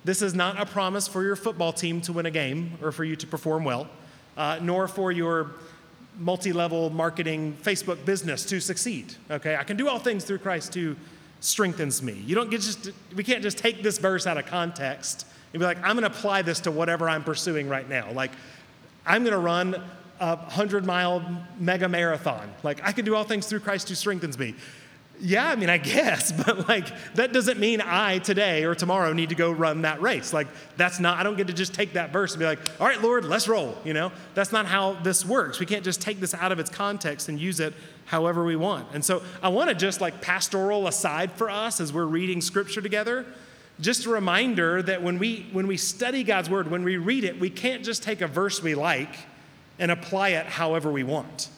this 0.04 0.22
is 0.22 0.34
not 0.34 0.60
a 0.60 0.66
promise 0.66 1.08
for 1.08 1.24
your 1.24 1.38
football 1.38 1.72
team 1.72 2.02
to 2.02 2.14
win 2.14 2.26
a 2.26 2.32
game 2.32 2.78
or 2.82 2.92
for 2.92 3.06
you 3.06 3.16
to 3.16 3.28
perform 3.28 3.64
well, 3.64 3.88
uh, 4.36 4.60
nor 4.62 4.88
for 4.90 5.12
your 5.12 5.52
multi 6.18 6.52
level 6.52 6.90
marketing 6.90 7.58
Facebook 7.62 8.04
business 8.06 8.46
to 8.46 8.60
succeed. 8.60 9.14
Okay, 9.30 9.56
I 9.56 9.64
can 9.64 9.78
do 9.78 9.88
all 9.88 10.00
things 10.00 10.24
through 10.24 10.40
Christ 10.40 10.74
who 10.74 10.96
strengthens 11.40 12.02
me. 12.02 12.14
You 12.26 12.36
don't 12.36 12.50
get 12.50 12.62
just, 12.62 12.92
we 13.16 13.24
can't 13.24 13.44
just 13.44 13.58
take 13.58 13.84
this 13.84 13.98
verse 13.98 14.26
out 14.26 14.38
of 14.38 14.46
context 14.46 15.28
and 15.54 15.60
be 15.60 15.66
like, 15.66 15.78
I'm 15.84 15.98
to 15.98 16.06
apply 16.06 16.42
this 16.42 16.60
to 16.62 16.72
whatever 16.72 17.10
I'm 17.10 17.24
pursuing 17.24 17.70
right 17.70 17.88
now. 17.88 18.12
Like, 18.12 18.32
I'm 19.06 19.24
to 19.26 19.38
run 19.38 19.76
a 20.20 20.36
100 20.36 20.86
mile 20.86 21.46
mega 21.60 21.88
marathon. 21.88 22.52
Like, 22.64 22.82
I 22.84 22.92
can 22.92 23.06
do 23.06 23.16
all 23.16 23.24
things 23.24 23.48
through 23.48 23.62
Christ 23.62 23.90
who 23.90 23.96
strengthens 23.96 24.38
me. 24.38 24.56
Yeah, 25.20 25.50
I 25.50 25.56
mean, 25.56 25.70
I 25.70 25.78
guess, 25.78 26.32
but 26.46 26.68
like, 26.68 26.88
that 27.16 27.34
doesn't 27.34 27.60
mean 27.60 27.82
I 27.82 28.20
today 28.20 28.66
or 28.66 28.76
tomorrow 28.76 29.14
need 29.14 29.30
to 29.30 29.36
go 29.36 29.52
run 29.52 29.82
that 29.82 30.02
race. 30.02 30.34
Like, 30.34 30.48
that's 30.76 31.00
not, 31.00 31.18
I 31.18 31.24
don't 31.24 31.38
get 31.38 31.48
to 31.48 31.54
just 31.54 31.74
take 31.74 31.94
that 31.94 32.12
verse 32.12 32.34
and 32.34 32.40
be 32.40 32.46
like, 32.46 32.60
all 32.80 32.88
right, 32.88 33.02
Lord, 33.02 33.26
let's 33.26 33.48
roll. 33.48 33.78
You 33.84 33.94
know, 33.94 34.12
that's 34.36 34.52
not 34.52 34.66
how 34.66 34.94
this 34.94 35.26
works. 35.26 35.60
We 35.60 35.66
can't 35.66 35.84
just 35.84 36.02
take 36.02 36.20
this 36.20 36.34
out 36.34 36.52
of 36.52 36.60
its 36.60 36.70
context 36.70 37.30
and 37.30 37.40
use 37.40 37.60
it 37.60 37.74
however 38.06 38.44
we 38.44 38.56
want. 38.56 38.88
And 38.94 39.04
so 39.04 39.24
I 39.42 39.50
want 39.50 39.70
to 39.70 39.76
just 39.76 40.02
like 40.02 40.22
pastoral 40.22 40.88
aside 40.88 41.32
for 41.32 41.50
us 41.50 41.82
as 41.82 41.92
we're 41.92 42.06
reading 42.06 42.42
scripture 42.42 42.82
together. 42.82 43.26
Just 43.80 44.06
a 44.06 44.10
reminder 44.10 44.82
that 44.82 45.04
when 45.04 45.20
we 45.20 45.48
when 45.52 45.68
we 45.68 45.78
study 45.78 46.24
God's 46.24 46.50
word, 46.50 46.72
when 46.72 46.84
we 46.84 46.98
read 46.98 47.24
it, 47.24 47.40
we 47.40 47.52
can't 47.52 47.86
just 47.86 48.02
take 48.02 48.22
a 48.22 48.28
verse 48.28 48.64
we 48.64 48.74
like 48.74 49.16
and 49.78 49.92
apply 49.92 50.30
it 50.30 50.48
however 50.48 50.92
we 50.92 51.04
want 51.04 51.50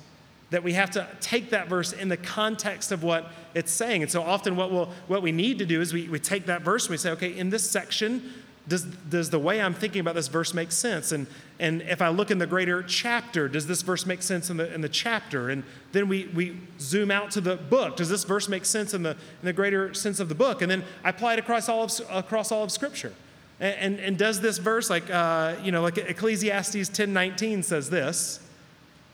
that 0.50 0.64
we 0.64 0.74
have 0.74 0.92
to 0.92 1.08
take 1.20 1.52
that 1.52 1.68
verse 1.68 1.94
in 1.94 2.10
the 2.10 2.18
context 2.18 2.92
of 2.92 3.04
what 3.04 3.32
it's 3.54 3.72
saying. 3.72 4.02
And 4.02 4.12
so 4.12 4.22
often, 4.24 4.56
what, 4.56 4.72
we'll, 4.72 4.90
what 5.08 5.22
we 5.22 5.32
need 5.32 5.60
to 5.60 5.66
do 5.66 5.82
is 5.82 5.94
we, 5.94 6.10
we 6.10 6.20
take 6.20 6.48
that 6.48 6.64
verse 6.64 6.86
and 6.86 6.92
we 6.92 6.98
say, 6.98 7.12
okay, 7.12 7.38
in 7.38 7.50
this 7.50 7.70
section, 7.70 8.34
does, 8.68 8.84
does 8.84 9.30
the 9.32 9.40
way 9.40 9.60
I'm 9.60 9.74
thinking 9.74 10.00
about 10.00 10.16
this 10.16 10.28
verse 10.28 10.54
make 10.54 10.72
sense? 10.72 11.12
And, 11.12 11.28
and 11.60 11.82
if 11.82 12.02
I 12.02 12.10
look 12.10 12.30
in 12.30 12.38
the 12.38 12.48
greater 12.48 12.84
chapter, 12.84 13.48
does 13.48 13.68
this 13.68 13.82
verse 13.82 14.06
make 14.06 14.22
sense 14.22 14.50
in 14.50 14.58
the, 14.58 14.72
in 14.74 14.82
the 14.82 14.90
chapter? 14.90 15.50
And 15.50 15.64
then 15.92 16.08
we, 16.08 16.28
we 16.36 16.60
zoom 16.80 17.10
out 17.10 17.32
to 17.32 17.42
the 17.42 17.56
book. 17.56 17.96
Does 17.96 18.10
this 18.10 18.24
verse 18.24 18.48
make 18.48 18.66
sense 18.66 18.94
in 18.94 19.04
the, 19.04 19.12
in 19.12 19.46
the 19.46 19.54
greater 19.54 19.94
sense 19.94 20.20
of 20.20 20.30
the 20.30 20.36
book? 20.36 20.62
And 20.62 20.70
then 20.70 20.84
I 21.04 21.10
apply 21.10 21.34
it 21.34 21.40
across 21.40 21.68
all 21.68 21.84
of, 21.84 21.92
across 22.12 22.52
all 22.52 22.64
of 22.64 22.72
Scripture. 22.72 23.14
And, 23.60 23.76
and, 23.76 24.00
and 24.00 24.18
does 24.18 24.40
this 24.40 24.60
verse, 24.60 24.90
like, 24.90 25.10
uh, 25.10 25.56
you 25.64 25.72
know, 25.72 25.82
like 25.82 25.98
Ecclesiastes 25.98 26.90
10.19 26.90 27.64
says 27.64 27.90
this, 27.90 28.40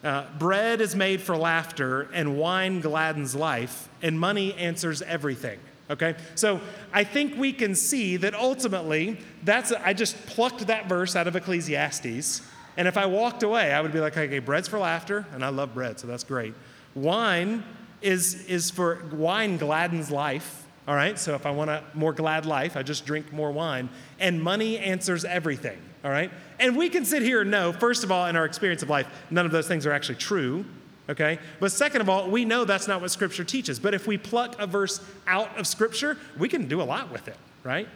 uh, 0.05 0.25
bread 0.37 0.81
is 0.81 0.95
made 0.95 1.19
for 1.19 1.35
laughter, 1.35 2.07
and 2.13 2.37
wine 2.37 2.79
gladdens 2.79 3.35
life, 3.35 3.89
and 4.01 4.19
money 4.19 4.53
answers 4.53 5.01
everything. 5.01 5.59
Okay? 5.89 6.15
So 6.35 6.61
I 6.93 7.03
think 7.03 7.37
we 7.37 7.51
can 7.51 7.75
see 7.75 8.17
that 8.17 8.35
ultimately, 8.35 9.17
that's, 9.43 9.71
I 9.71 9.93
just 9.93 10.15
plucked 10.27 10.67
that 10.67 10.87
verse 10.87 11.15
out 11.15 11.27
of 11.27 11.35
Ecclesiastes. 11.35 12.41
And 12.77 12.87
if 12.87 12.97
I 12.97 13.05
walked 13.05 13.43
away, 13.43 13.73
I 13.73 13.81
would 13.81 13.93
be 13.93 13.99
like, 13.99 14.15
okay, 14.15 14.39
bread's 14.39 14.67
for 14.67 14.79
laughter, 14.79 15.25
and 15.33 15.43
I 15.43 15.49
love 15.49 15.73
bread, 15.73 15.99
so 15.99 16.07
that's 16.07 16.23
great. 16.23 16.53
Wine 16.93 17.63
is, 18.01 18.45
is 18.45 18.69
for, 18.69 19.03
wine 19.11 19.57
gladdens 19.57 20.11
life, 20.11 20.64
all 20.87 20.95
right? 20.95 21.17
So 21.17 21.35
if 21.35 21.45
I 21.45 21.51
want 21.51 21.69
a 21.69 21.83
more 21.93 22.13
glad 22.13 22.45
life, 22.45 22.77
I 22.77 22.83
just 22.83 23.05
drink 23.05 23.31
more 23.33 23.51
wine. 23.51 23.89
And 24.19 24.41
money 24.41 24.77
answers 24.77 25.25
everything 25.25 25.79
all 26.05 26.11
right? 26.11 26.29
And 26.59 26.77
we 26.77 26.87
can 26.87 27.03
sit 27.03 27.23
here 27.23 27.41
and 27.41 27.49
know, 27.49 27.73
first 27.73 28.03
of 28.03 28.11
all, 28.11 28.27
in 28.27 28.35
our 28.35 28.45
experience 28.45 28.83
of 28.83 28.89
life, 28.91 29.07
none 29.31 29.45
of 29.45 29.51
those 29.51 29.67
things 29.67 29.87
are 29.87 29.91
actually 29.91 30.15
true, 30.15 30.63
okay? 31.09 31.39
But 31.59 31.71
second 31.71 32.01
of 32.01 32.09
all, 32.09 32.29
we 32.29 32.45
know 32.45 32.63
that's 32.63 32.87
not 32.87 33.01
what 33.01 33.09
Scripture 33.09 33.43
teaches. 33.43 33.79
But 33.79 33.95
if 33.95 34.05
we 34.05 34.15
pluck 34.15 34.55
a 34.59 34.67
verse 34.67 35.01
out 35.25 35.57
of 35.57 35.65
Scripture, 35.65 36.17
we 36.37 36.47
can 36.47 36.67
do 36.67 36.79
a 36.79 36.83
lot 36.83 37.11
with 37.11 37.27
it, 37.27 37.37
right? 37.63 37.89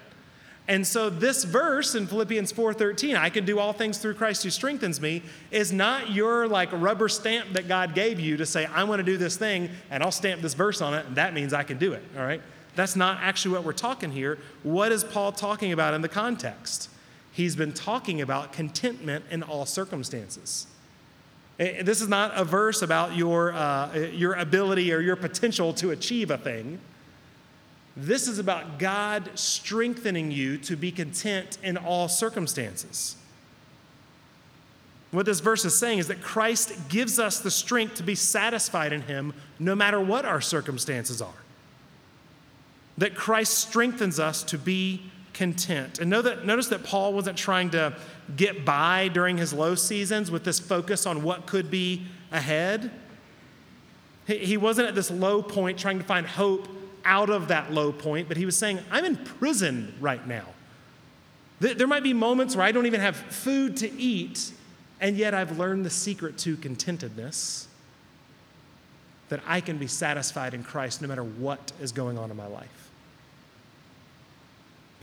And 0.67 0.85
so 0.85 1.11
this 1.11 1.43
verse 1.43 1.93
in 1.93 2.07
Philippians 2.07 2.51
4:13, 2.51 3.15
I 3.15 3.29
can 3.29 3.45
do 3.45 3.59
all 3.59 3.73
things 3.73 3.99
through 3.99 4.15
Christ 4.15 4.43
who 4.43 4.49
strengthens 4.49 4.99
me, 4.99 5.21
is 5.51 5.71
not 5.71 6.11
your 6.11 6.47
like 6.47 6.69
rubber 6.71 7.09
stamp 7.09 7.53
that 7.53 7.67
God 7.67 7.93
gave 7.93 8.19
you 8.19 8.37
to 8.37 8.45
say, 8.45 8.65
I 8.65 8.83
want 8.85 8.99
to 8.99 9.03
do 9.03 9.17
this 9.17 9.35
thing 9.35 9.69
and 9.91 10.01
I'll 10.03 10.11
stamp 10.11 10.41
this 10.41 10.55
verse 10.55 10.81
on 10.81 10.95
it, 10.95 11.05
and 11.05 11.15
that 11.15 11.33
means 11.33 11.53
I 11.53 11.63
can 11.63 11.77
do 11.77 11.93
it. 11.93 12.03
All 12.17 12.23
right? 12.23 12.41
That's 12.79 12.95
not 12.95 13.19
actually 13.21 13.51
what 13.51 13.63
we're 13.63 13.73
talking 13.73 14.11
here. 14.11 14.39
What 14.63 14.91
is 14.91 15.03
Paul 15.03 15.31
talking 15.31 15.71
about 15.71 15.93
in 15.93 16.01
the 16.01 16.09
context? 16.09 16.89
he's 17.39 17.55
been 17.55 17.73
talking 17.73 18.21
about 18.21 18.51
contentment 18.51 19.25
in 19.31 19.43
all 19.43 19.65
circumstances. 19.65 20.67
Eh, 21.57 21.83
this 21.83 22.01
is 22.01 22.09
not 22.09 22.31
a 22.35 22.43
verse 22.43 22.81
about 22.81 23.15
your, 23.15 23.53
uh, 23.53 23.95
your 24.13 24.33
ability 24.33 24.91
or 24.91 24.99
your 24.99 25.15
potential 25.15 25.73
to 25.75 25.91
achieve 25.91 26.31
a 26.31 26.37
thing. 26.37 26.79
This 27.95 28.27
is 28.27 28.39
about 28.39 28.77
God 28.77 29.31
strengthening 29.35 30.31
you 30.31 30.57
to 30.59 30.75
be 30.75 30.91
content 30.91 31.57
in 31.63 31.77
all 31.77 32.07
circumstances. 32.07 33.15
What 35.11 35.25
this 35.25 35.39
verse 35.39 35.65
is 35.65 35.77
saying 35.77 35.99
is 35.99 36.07
that 36.07 36.21
Christ 36.21 36.89
gives 36.89 37.19
us 37.19 37.39
the 37.39 37.49
strength 37.49 37.95
to 37.95 38.03
be 38.03 38.15
satisfied 38.15 38.93
in 38.93 39.01
Him 39.01 39.33
no 39.57 39.75
matter 39.75 39.99
what 39.99 40.23
our 40.23 40.39
circumstances 40.39 41.21
are. 41.21 41.33
That 42.99 43.15
Christ 43.15 43.57
strengthens 43.57 44.19
us 44.19 44.43
to 44.43 44.57
be 44.57 45.01
content. 45.33 45.99
And 45.99 46.11
that, 46.11 46.45
notice 46.45 46.67
that 46.67 46.83
Paul 46.83 47.13
wasn't 47.13 47.37
trying 47.37 47.69
to 47.71 47.95
get 48.35 48.65
by 48.65 49.07
during 49.07 49.37
his 49.37 49.53
low 49.53 49.73
seasons 49.73 50.29
with 50.29 50.43
this 50.43 50.59
focus 50.59 51.05
on 51.05 51.23
what 51.23 51.45
could 51.47 51.71
be 51.71 52.05
ahead. 52.31 52.91
He, 54.27 54.37
he 54.39 54.57
wasn't 54.57 54.89
at 54.89 54.95
this 54.95 55.09
low 55.09 55.41
point 55.41 55.79
trying 55.79 55.97
to 55.97 56.03
find 56.03 56.27
hope 56.27 56.67
out 57.05 57.29
of 57.29 57.47
that 57.47 57.71
low 57.71 57.91
point, 57.93 58.27
but 58.27 58.37
he 58.37 58.45
was 58.45 58.57
saying, 58.57 58.79
I'm 58.91 59.05
in 59.05 59.15
prison 59.15 59.95
right 59.99 60.25
now. 60.27 60.45
There 61.61 61.87
might 61.87 62.03
be 62.03 62.13
moments 62.13 62.55
where 62.55 62.65
I 62.65 62.71
don't 62.71 62.85
even 62.85 63.01
have 63.01 63.15
food 63.15 63.77
to 63.77 63.91
eat, 63.99 64.51
and 65.01 65.17
yet 65.17 65.33
I've 65.33 65.57
learned 65.57 65.85
the 65.85 65.89
secret 65.89 66.37
to 66.39 66.55
contentedness 66.57 67.67
that 69.29 69.41
I 69.47 69.61
can 69.61 69.77
be 69.77 69.87
satisfied 69.87 70.53
in 70.53 70.63
Christ 70.63 71.01
no 71.01 71.07
matter 71.07 71.23
what 71.23 71.71
is 71.81 71.91
going 71.91 72.17
on 72.17 72.31
in 72.31 72.37
my 72.37 72.47
life. 72.47 72.88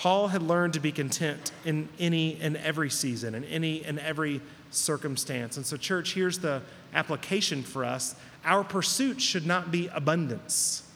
Paul 0.07 0.29
had 0.29 0.41
learned 0.41 0.75
to 0.75 0.79
be 0.79 0.93
content 0.93 1.51
in 1.65 1.89
any 1.99 2.39
and 2.41 2.57
every 2.59 2.91
season, 2.91 3.35
in 3.35 3.43
any 3.43 3.85
and 3.85 3.99
every 3.99 4.41
circumstance. 4.71 5.57
And 5.57 5.67
so, 5.67 5.77
church, 5.77 6.15
here's 6.15 6.39
the 6.39 6.63
application 6.95 7.65
for 7.65 7.85
us 7.85 8.15
our 8.45 8.63
pursuit 8.63 9.21
should 9.21 9.45
not 9.45 9.73
be 9.73 9.89
abundance, 9.89 10.89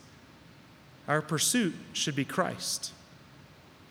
our 1.09 1.20
pursuit 1.20 1.75
should 1.92 2.14
be 2.14 2.25
Christ. 2.25 2.92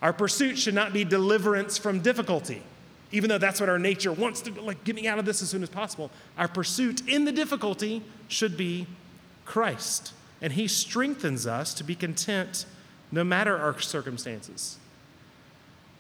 Our 0.02 0.14
pursuit 0.14 0.58
should 0.58 0.74
not 0.74 0.94
be 0.94 1.04
deliverance 1.04 1.78
from 1.78 2.00
difficulty, 2.00 2.62
even 3.12 3.28
though 3.30 3.38
that's 3.38 3.60
what 3.60 3.68
our 3.68 3.78
nature 3.78 4.14
wants 4.14 4.40
to, 4.44 4.62
like, 4.62 4.86
get 4.86 4.96
me 4.96 5.06
out 5.06 5.20
of 5.20 5.26
this 5.26 5.42
as 5.42 5.50
soon 5.50 5.64
as 5.64 5.70
possible. 5.70 6.12
Our 6.38 6.48
pursuit 6.48 7.06
in 7.10 7.26
the 7.26 7.34
difficulty 7.34 8.04
should 8.30 8.56
be 8.56 8.88
Christ. 9.44 10.14
And 10.42 10.54
He 10.54 10.70
strengthens 10.70 11.46
us 11.46 11.74
to 11.74 11.84
be 11.84 11.94
content 11.94 12.66
no 13.12 13.26
matter 13.26 13.58
our 13.58 13.78
circumstances. 13.82 14.78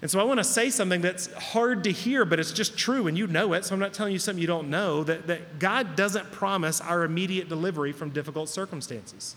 And 0.01 0.09
so 0.09 0.19
I 0.19 0.23
want 0.23 0.39
to 0.39 0.45
say 0.45 0.69
something 0.69 1.01
that's 1.01 1.31
hard 1.33 1.83
to 1.83 1.91
hear, 1.91 2.23
but 2.23 2.39
it's 2.39 2.53
just 2.53 2.77
true, 2.77 3.07
and 3.07 3.17
you 3.17 3.27
know 3.27 3.51
it, 3.53 3.65
so 3.65 3.73
I'm 3.73 3.81
not 3.81 3.93
telling 3.93 4.13
you 4.13 4.19
something 4.19 4.39
you 4.39 4.47
don't 4.47 4.69
know 4.69 5.03
that, 5.03 5.27
that 5.27 5.59
God 5.59 5.97
doesn't 5.97 6.31
promise 6.31 6.79
our 6.79 7.03
immediate 7.03 7.49
delivery 7.49 7.91
from 7.91 8.11
difficult 8.11 8.47
circumstances. 8.47 9.35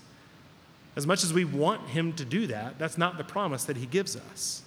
As 0.95 1.05
much 1.05 1.23
as 1.23 1.33
we 1.33 1.43
want 1.43 1.89
Him 1.89 2.13
to 2.13 2.23
do 2.23 2.47
that, 2.47 2.79
that's 2.79 2.97
not 2.97 3.17
the 3.17 3.25
promise 3.25 3.65
that 3.65 3.75
He 3.75 3.85
gives 3.85 4.15
us. 4.15 4.61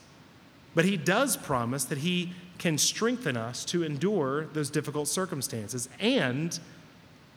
But 0.75 0.85
He 0.85 0.99
does 0.99 1.37
promise 1.37 1.85
that 1.85 1.99
He 1.99 2.33
can 2.59 2.77
strengthen 2.77 3.37
us 3.37 3.65
to 3.67 3.83
endure 3.83 4.47
those 4.53 4.69
difficult 4.69 5.09
circumstances. 5.09 5.89
And 5.99 6.59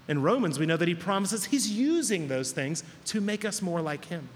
in 0.09 0.21
Romans, 0.21 0.59
we 0.59 0.65
know 0.65 0.75
that 0.75 0.87
He 0.87 0.95
promises 0.95 1.45
He's 1.45 1.71
using 1.71 2.27
those 2.27 2.51
things 2.51 2.83
to 3.05 3.21
make 3.21 3.45
us 3.45 3.61
more 3.61 3.79
like 3.79 4.05
Him. 4.05 4.27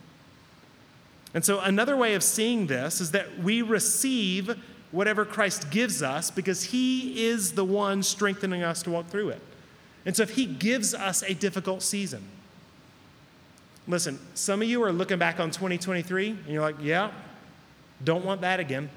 And 1.33 1.43
so, 1.43 1.59
another 1.59 1.97
way 1.97 2.13
of 2.13 2.23
seeing 2.23 2.67
this 2.67 3.01
is 3.01 3.11
that 3.11 3.39
we 3.39 3.61
receive 3.61 4.55
whatever 4.91 5.25
Christ 5.25 5.71
gives 5.71 6.03
us 6.03 6.29
because 6.29 6.65
He 6.65 7.25
is 7.25 7.53
the 7.53 7.65
one 7.65 8.03
strengthening 8.03 8.61
us 8.61 8.83
to 8.83 8.91
walk 8.91 9.07
through 9.07 9.29
it. 9.29 9.41
And 10.05 10.15
so, 10.15 10.23
if 10.23 10.31
He 10.31 10.45
gives 10.45 10.93
us 10.93 11.23
a 11.23 11.33
difficult 11.33 11.81
season, 11.81 12.23
listen, 13.87 14.19
some 14.35 14.61
of 14.61 14.67
you 14.67 14.83
are 14.83 14.91
looking 14.91 15.17
back 15.17 15.39
on 15.39 15.49
2023 15.49 16.29
and 16.29 16.47
you're 16.47 16.61
like, 16.61 16.75
yeah, 16.79 17.11
don't 18.03 18.23
want 18.23 18.41
that 18.41 18.59
again. 18.59 18.89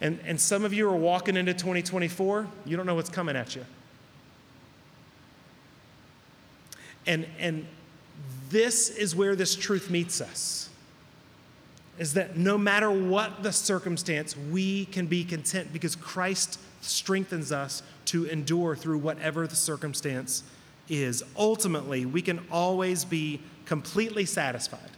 And, 0.00 0.20
and 0.24 0.40
some 0.40 0.64
of 0.64 0.72
you 0.72 0.88
are 0.88 0.96
walking 0.96 1.36
into 1.36 1.52
2024, 1.52 2.46
you 2.64 2.76
don't 2.76 2.86
know 2.86 2.94
what's 2.94 3.10
coming 3.10 3.36
at 3.36 3.56
you. 3.56 3.64
And, 7.06 7.26
and 7.38 7.66
this 8.50 8.90
is 8.90 9.14
where 9.14 9.36
this 9.36 9.54
truth 9.54 9.90
meets 9.90 10.20
us 10.20 10.68
is 11.98 12.14
that 12.14 12.36
no 12.36 12.56
matter 12.56 12.90
what 12.90 13.42
the 13.42 13.52
circumstance, 13.52 14.36
we 14.36 14.84
can 14.86 15.06
be 15.06 15.24
content 15.24 15.72
because 15.72 15.96
Christ 15.96 16.60
strengthens 16.80 17.50
us 17.50 17.82
to 18.06 18.24
endure 18.26 18.76
through 18.76 18.98
whatever 18.98 19.46
the 19.46 19.56
circumstance 19.56 20.44
is. 20.88 21.22
Ultimately, 21.36 22.06
we 22.06 22.22
can 22.22 22.40
always 22.50 23.04
be 23.04 23.40
completely 23.64 24.24
satisfied. 24.24 24.90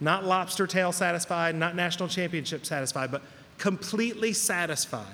Not 0.00 0.24
lobster 0.24 0.66
tail 0.66 0.92
satisfied, 0.92 1.54
not 1.54 1.74
national 1.74 2.08
championship 2.08 2.66
satisfied, 2.66 3.10
but 3.10 3.22
completely 3.56 4.32
satisfied 4.32 5.06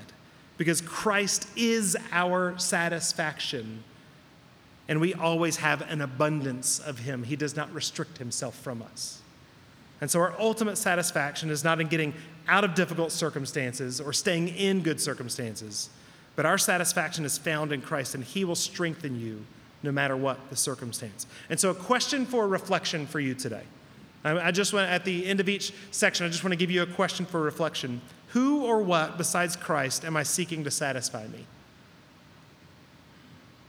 because 0.57 0.81
Christ 0.81 1.47
is 1.57 1.97
our 2.11 2.59
satisfaction. 2.59 3.85
And 4.89 5.01
we 5.01 5.15
always 5.15 5.57
have 5.57 5.83
an 5.91 6.01
abundance 6.01 6.79
of 6.79 7.01
Him. 7.01 7.23
He 7.25 7.37
does 7.37 7.57
not 7.57 7.73
restrict 7.73 8.19
Himself 8.19 8.57
from 8.57 8.83
us. 8.83 9.21
And 10.01 10.11
so, 10.11 10.21
our 10.21 10.35
ultimate 10.39 10.77
satisfaction 10.77 11.51
is 11.51 11.63
not 11.63 11.81
in 11.81 11.87
getting 11.87 12.13
out 12.49 12.65
of 12.65 12.75
difficult 12.75 13.13
circumstances 13.13 14.01
or 14.01 14.13
staying 14.13 14.49
in 14.49 14.83
good 14.83 15.01
circumstances, 15.01 15.91
but 16.35 16.45
our 16.45 16.59
satisfaction 16.59 17.25
is 17.25 17.39
found 17.39 17.73
in 17.73 17.81
Christ, 17.81 18.17
and 18.17 18.25
He 18.25 18.45
will 18.45 18.57
strengthen 18.57 19.21
you 19.21 19.45
no 19.85 19.93
matter 19.93 20.17
what 20.17 20.51
the 20.51 20.57
circumstance. 20.57 21.27
And 21.49 21.59
so, 21.61 21.71
a 21.71 21.75
question 21.75 22.27
for 22.27 22.49
reflection 22.49 23.07
for 23.07 23.21
you 23.21 23.35
today. 23.35 23.63
I 24.25 24.53
just 24.53 24.73
want, 24.73 24.89
at 24.89 25.05
the 25.05 25.27
end 25.27 25.41
of 25.41 25.49
each 25.49 25.73
section, 25.91 26.25
I 26.25 26.29
just 26.29 26.45
want 26.45 26.53
to 26.53 26.57
give 26.57 26.71
you 26.71 26.83
a 26.83 26.87
question 26.87 27.27
for 27.27 27.41
reflection. 27.43 28.01
Who 28.29 28.65
or 28.65 28.81
what 28.81 29.19
besides 29.19 29.57
Christ 29.57 30.05
am 30.05 30.17
I 30.17 30.23
seeking 30.23 30.65
to 30.65 30.71
satisfy 30.71 31.27
me? 31.27 31.47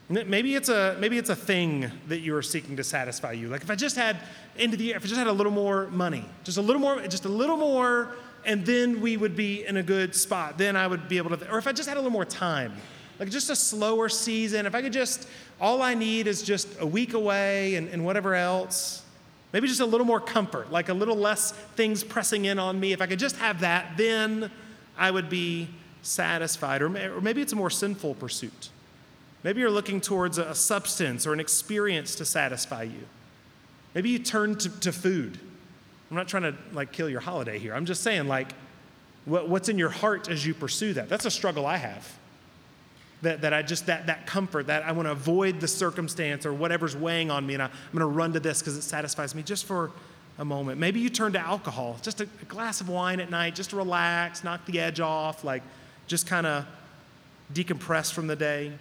Maybe 0.10 0.56
it's 0.56 0.70
a 0.70 0.98
maybe 1.00 1.18
it's 1.18 1.30
a 1.30 1.36
thing 1.36 1.90
that 2.08 2.20
you 2.20 2.36
are 2.36 2.42
seeking 2.42 2.76
to 2.76 2.84
satisfy 2.84 3.32
you. 3.32 3.48
Like 3.48 3.64
if 3.64 3.72
I 3.72 3.76
just 3.76 3.96
had 3.96 4.18
into 4.58 4.76
the 4.76 4.86
year, 4.86 4.98
if 4.98 5.04
I 5.04 5.08
just 5.08 5.18
had 5.18 5.28
a 5.28 5.32
little 5.32 5.52
more 5.52 5.88
money, 5.88 6.26
just 6.44 6.58
a 6.58 6.62
little 6.62 6.82
more, 6.82 7.02
just 7.08 7.26
a 7.26 7.30
little 7.30 7.58
more, 7.58 8.16
and 8.46 8.66
then 8.66 9.00
we 9.00 9.16
would 9.16 9.36
be 9.36 9.66
in 9.66 9.78
a 9.78 9.84
good 9.84 10.14
spot. 10.14 10.58
Then 10.58 10.76
I 10.76 10.88
would 10.88 11.08
be 11.08 11.18
able 11.18 11.36
to. 11.36 11.52
Or 11.52 11.58
if 11.58 11.68
I 11.68 11.72
just 11.72 11.88
had 11.88 11.98
a 11.98 12.02
little 12.02 12.12
more 12.12 12.26
time, 12.26 12.74
like 13.20 13.30
just 13.30 13.50
a 13.50 13.56
slower 13.56 14.10
season. 14.10 14.66
If 14.66 14.76
I 14.76 14.82
could 14.82 14.94
just, 14.94 15.28
all 15.62 15.82
I 15.82 15.94
need 15.94 16.28
is 16.28 16.42
just 16.42 16.68
a 16.80 16.86
week 16.86 17.14
away 17.14 17.76
and, 17.76 17.88
and 17.90 18.04
whatever 18.04 18.36
else. 18.36 19.04
Maybe 19.54 19.68
just 19.68 19.82
a 19.82 19.86
little 19.86 20.06
more 20.06 20.20
comfort, 20.20 20.72
like 20.72 20.90
a 20.90 20.94
little 20.94 21.16
less 21.16 21.52
things 21.52 22.04
pressing 22.04 22.46
in 22.46 22.58
on 22.58 22.80
me. 22.80 22.92
If 22.92 23.02
I 23.02 23.06
could 23.06 23.20
just 23.20 23.38
have 23.38 23.62
that, 23.62 23.98
then 23.98 24.52
I 24.98 25.12
would 25.12 25.30
be 25.30 25.70
satisfied. 26.02 26.82
Or, 26.82 26.88
or 27.16 27.22
maybe 27.22 27.42
it's 27.42 27.54
a 27.54 27.56
more 27.56 27.70
sinful 27.70 28.16
pursuit. 28.16 28.70
Maybe 29.44 29.60
you're 29.60 29.72
looking 29.72 30.00
towards 30.00 30.38
a 30.38 30.56
substance 30.56 31.28
or 31.28 31.34
an 31.34 31.40
experience 31.40 32.16
to 32.16 32.26
satisfy 32.26 32.84
you. 32.84 33.06
Maybe 33.94 34.10
you 34.10 34.20
turn 34.20 34.58
to, 34.58 34.70
to 34.80 34.92
food. 34.92 35.38
I'm 36.10 36.18
not 36.18 36.28
trying 36.28 36.44
to 36.44 36.56
like 36.72 36.92
kill 36.92 37.10
your 37.10 37.20
holiday 37.20 37.60
here. 37.60 37.74
I'm 37.74 37.86
just 37.86 38.02
saying 38.02 38.28
like 38.28 38.54
what, 39.26 39.50
what's 39.50 39.70
in 39.70 39.78
your 39.78 39.90
heart 39.90 40.30
as 40.30 40.46
you 40.46 40.54
pursue 40.54 40.94
that. 40.94 41.10
That's 41.10 41.26
a 41.26 41.32
struggle 41.32 41.66
I 41.66 41.78
have. 41.78 42.20
That, 43.22 43.42
that 43.42 43.54
I 43.54 43.62
just 43.62 43.86
that 43.86 44.08
that 44.08 44.28
comfort 44.28 44.68
that 44.68 44.84
I 44.84 44.92
want 44.92 45.08
to 45.08 45.14
avoid 45.14 45.62
the 45.62 45.68
circumstance 45.68 46.46
or 46.46 46.52
whatever's 46.52 46.94
weighing 46.94 47.32
on 47.32 47.48
me 47.48 47.54
and 47.54 47.64
I, 47.64 47.68
am 47.68 47.72
going 47.94 48.02
to 48.02 48.06
run 48.06 48.34
to 48.34 48.42
this 48.42 48.60
because 48.60 48.76
it 48.76 48.82
satisfies 48.82 49.34
me 49.34 49.44
just 49.44 49.64
for 49.64 49.92
a 50.40 50.44
moment. 50.44 50.78
Maybe 50.78 51.00
you 51.00 51.10
turn 51.10 51.32
to 51.34 51.40
alcohol, 51.40 51.98
just 52.02 52.20
a, 52.20 52.28
a 52.42 52.46
glass 52.46 52.82
of 52.82 52.90
wine 52.90 53.22
at 53.22 53.30
night, 53.30 53.56
just 53.56 53.70
to 53.70 53.78
relax, 53.78 54.44
knock 54.44 54.66
the 54.66 54.80
edge 54.80 55.00
off, 55.00 55.46
like 55.46 55.64
just 56.08 56.28
kind 56.28 56.46
of 56.46 56.66
decompress 57.54 58.12
from 58.12 58.28
the 58.28 58.36
day. 58.36 58.74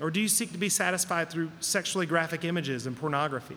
Or 0.00 0.10
do 0.10 0.20
you 0.20 0.28
seek 0.28 0.52
to 0.52 0.58
be 0.58 0.68
satisfied 0.68 1.30
through 1.30 1.50
sexually 1.60 2.06
graphic 2.06 2.44
images 2.44 2.86
and 2.86 2.96
pornography? 2.96 3.56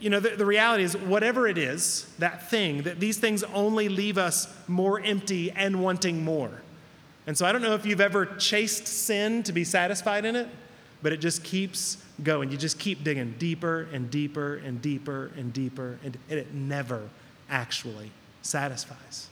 You 0.00 0.10
know, 0.10 0.18
the, 0.18 0.30
the, 0.30 0.44
reality 0.44 0.82
is, 0.82 0.96
whatever 0.96 1.46
it 1.46 1.56
is, 1.56 2.12
that 2.18 2.50
thing, 2.50 2.82
that 2.82 2.98
these 2.98 3.18
things 3.18 3.44
only 3.44 3.88
leave 3.88 4.18
us 4.18 4.52
more 4.66 5.00
empty 5.00 5.52
and 5.52 5.80
wanting 5.80 6.24
more. 6.24 6.50
And 7.28 7.38
so 7.38 7.46
I 7.46 7.52
don't 7.52 7.62
know 7.62 7.74
if 7.74 7.86
you've 7.86 8.00
ever 8.00 8.26
chased 8.26 8.88
sin 8.88 9.44
to 9.44 9.52
be 9.52 9.62
satisfied 9.62 10.24
in 10.24 10.34
it, 10.34 10.48
but 11.00 11.12
it 11.12 11.18
just 11.18 11.44
keeps 11.44 12.02
going. 12.24 12.50
You 12.50 12.56
just 12.56 12.80
keep 12.80 13.04
digging 13.04 13.36
deeper 13.38 13.86
and 13.92 14.10
deeper 14.10 14.56
and 14.56 14.82
deeper 14.82 15.30
and 15.36 15.52
deeper, 15.52 15.98
and 16.04 16.18
it 16.28 16.52
never 16.52 17.08
actually 17.48 18.10
satisfies 18.42 19.27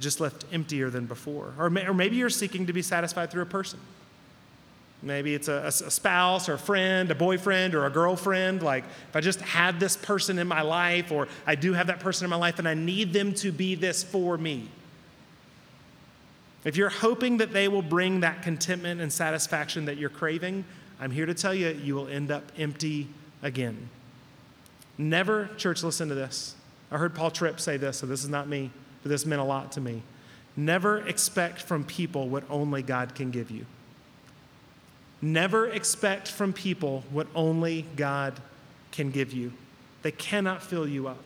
just 0.00 0.20
left 0.20 0.44
emptier 0.52 0.90
than 0.90 1.06
before. 1.06 1.52
Or, 1.58 1.70
may, 1.70 1.86
or 1.86 1.94
maybe 1.94 2.16
you're 2.16 2.30
seeking 2.30 2.66
to 2.66 2.72
be 2.72 2.82
satisfied 2.82 3.30
through 3.30 3.42
a 3.42 3.46
person. 3.46 3.80
Maybe 5.02 5.34
it's 5.34 5.46
a, 5.46 5.64
a, 5.64 5.72
spouse 5.72 6.48
or 6.48 6.54
a 6.54 6.58
friend, 6.58 7.10
a 7.10 7.14
boyfriend 7.14 7.74
or 7.74 7.86
a 7.86 7.90
girlfriend. 7.90 8.62
Like, 8.62 8.84
if 9.08 9.14
I 9.14 9.20
just 9.20 9.40
had 9.40 9.78
this 9.78 9.96
person 9.96 10.38
in 10.38 10.48
my 10.48 10.62
life, 10.62 11.12
or 11.12 11.28
I 11.46 11.54
do 11.54 11.72
have 11.72 11.86
that 11.86 12.00
person 12.00 12.24
in 12.24 12.30
my 12.30 12.36
life 12.36 12.58
and 12.58 12.68
I 12.68 12.74
need 12.74 13.12
them 13.12 13.32
to 13.34 13.52
be 13.52 13.76
this 13.76 14.02
for 14.02 14.36
me. 14.36 14.68
If 16.64 16.76
you're 16.76 16.88
hoping 16.88 17.36
that 17.36 17.52
they 17.52 17.68
will 17.68 17.82
bring 17.82 18.20
that 18.20 18.42
contentment 18.42 19.00
and 19.00 19.12
satisfaction 19.12 19.84
that 19.84 19.98
you're 19.98 20.10
craving, 20.10 20.64
I'm 21.00 21.12
here 21.12 21.26
to 21.26 21.34
tell 21.34 21.54
you, 21.54 21.68
you 21.68 21.94
will 21.94 22.08
end 22.08 22.32
up 22.32 22.50
empty 22.58 23.06
again. 23.40 23.88
Never, 24.98 25.48
church, 25.56 25.84
listen 25.84 26.08
to 26.08 26.16
this. 26.16 26.56
I 26.90 26.98
heard 26.98 27.14
Paul 27.14 27.30
Tripp 27.30 27.60
say 27.60 27.76
this, 27.76 27.98
so 27.98 28.06
this 28.06 28.24
is 28.24 28.28
not 28.28 28.48
me 28.48 28.72
this 29.08 29.26
meant 29.26 29.40
a 29.40 29.44
lot 29.44 29.72
to 29.72 29.80
me. 29.80 30.02
Never 30.56 30.98
expect 31.06 31.62
from 31.62 31.84
people 31.84 32.28
what 32.28 32.44
only 32.50 32.82
God 32.82 33.14
can 33.14 33.30
give 33.30 33.50
you. 33.50 33.66
Never 35.20 35.68
expect 35.68 36.28
from 36.28 36.52
people 36.52 37.04
what 37.10 37.26
only 37.34 37.86
God 37.96 38.40
can 38.92 39.10
give 39.10 39.32
you. 39.32 39.52
They 40.02 40.12
cannot 40.12 40.62
fill 40.62 40.86
you 40.86 41.08
up. 41.08 41.22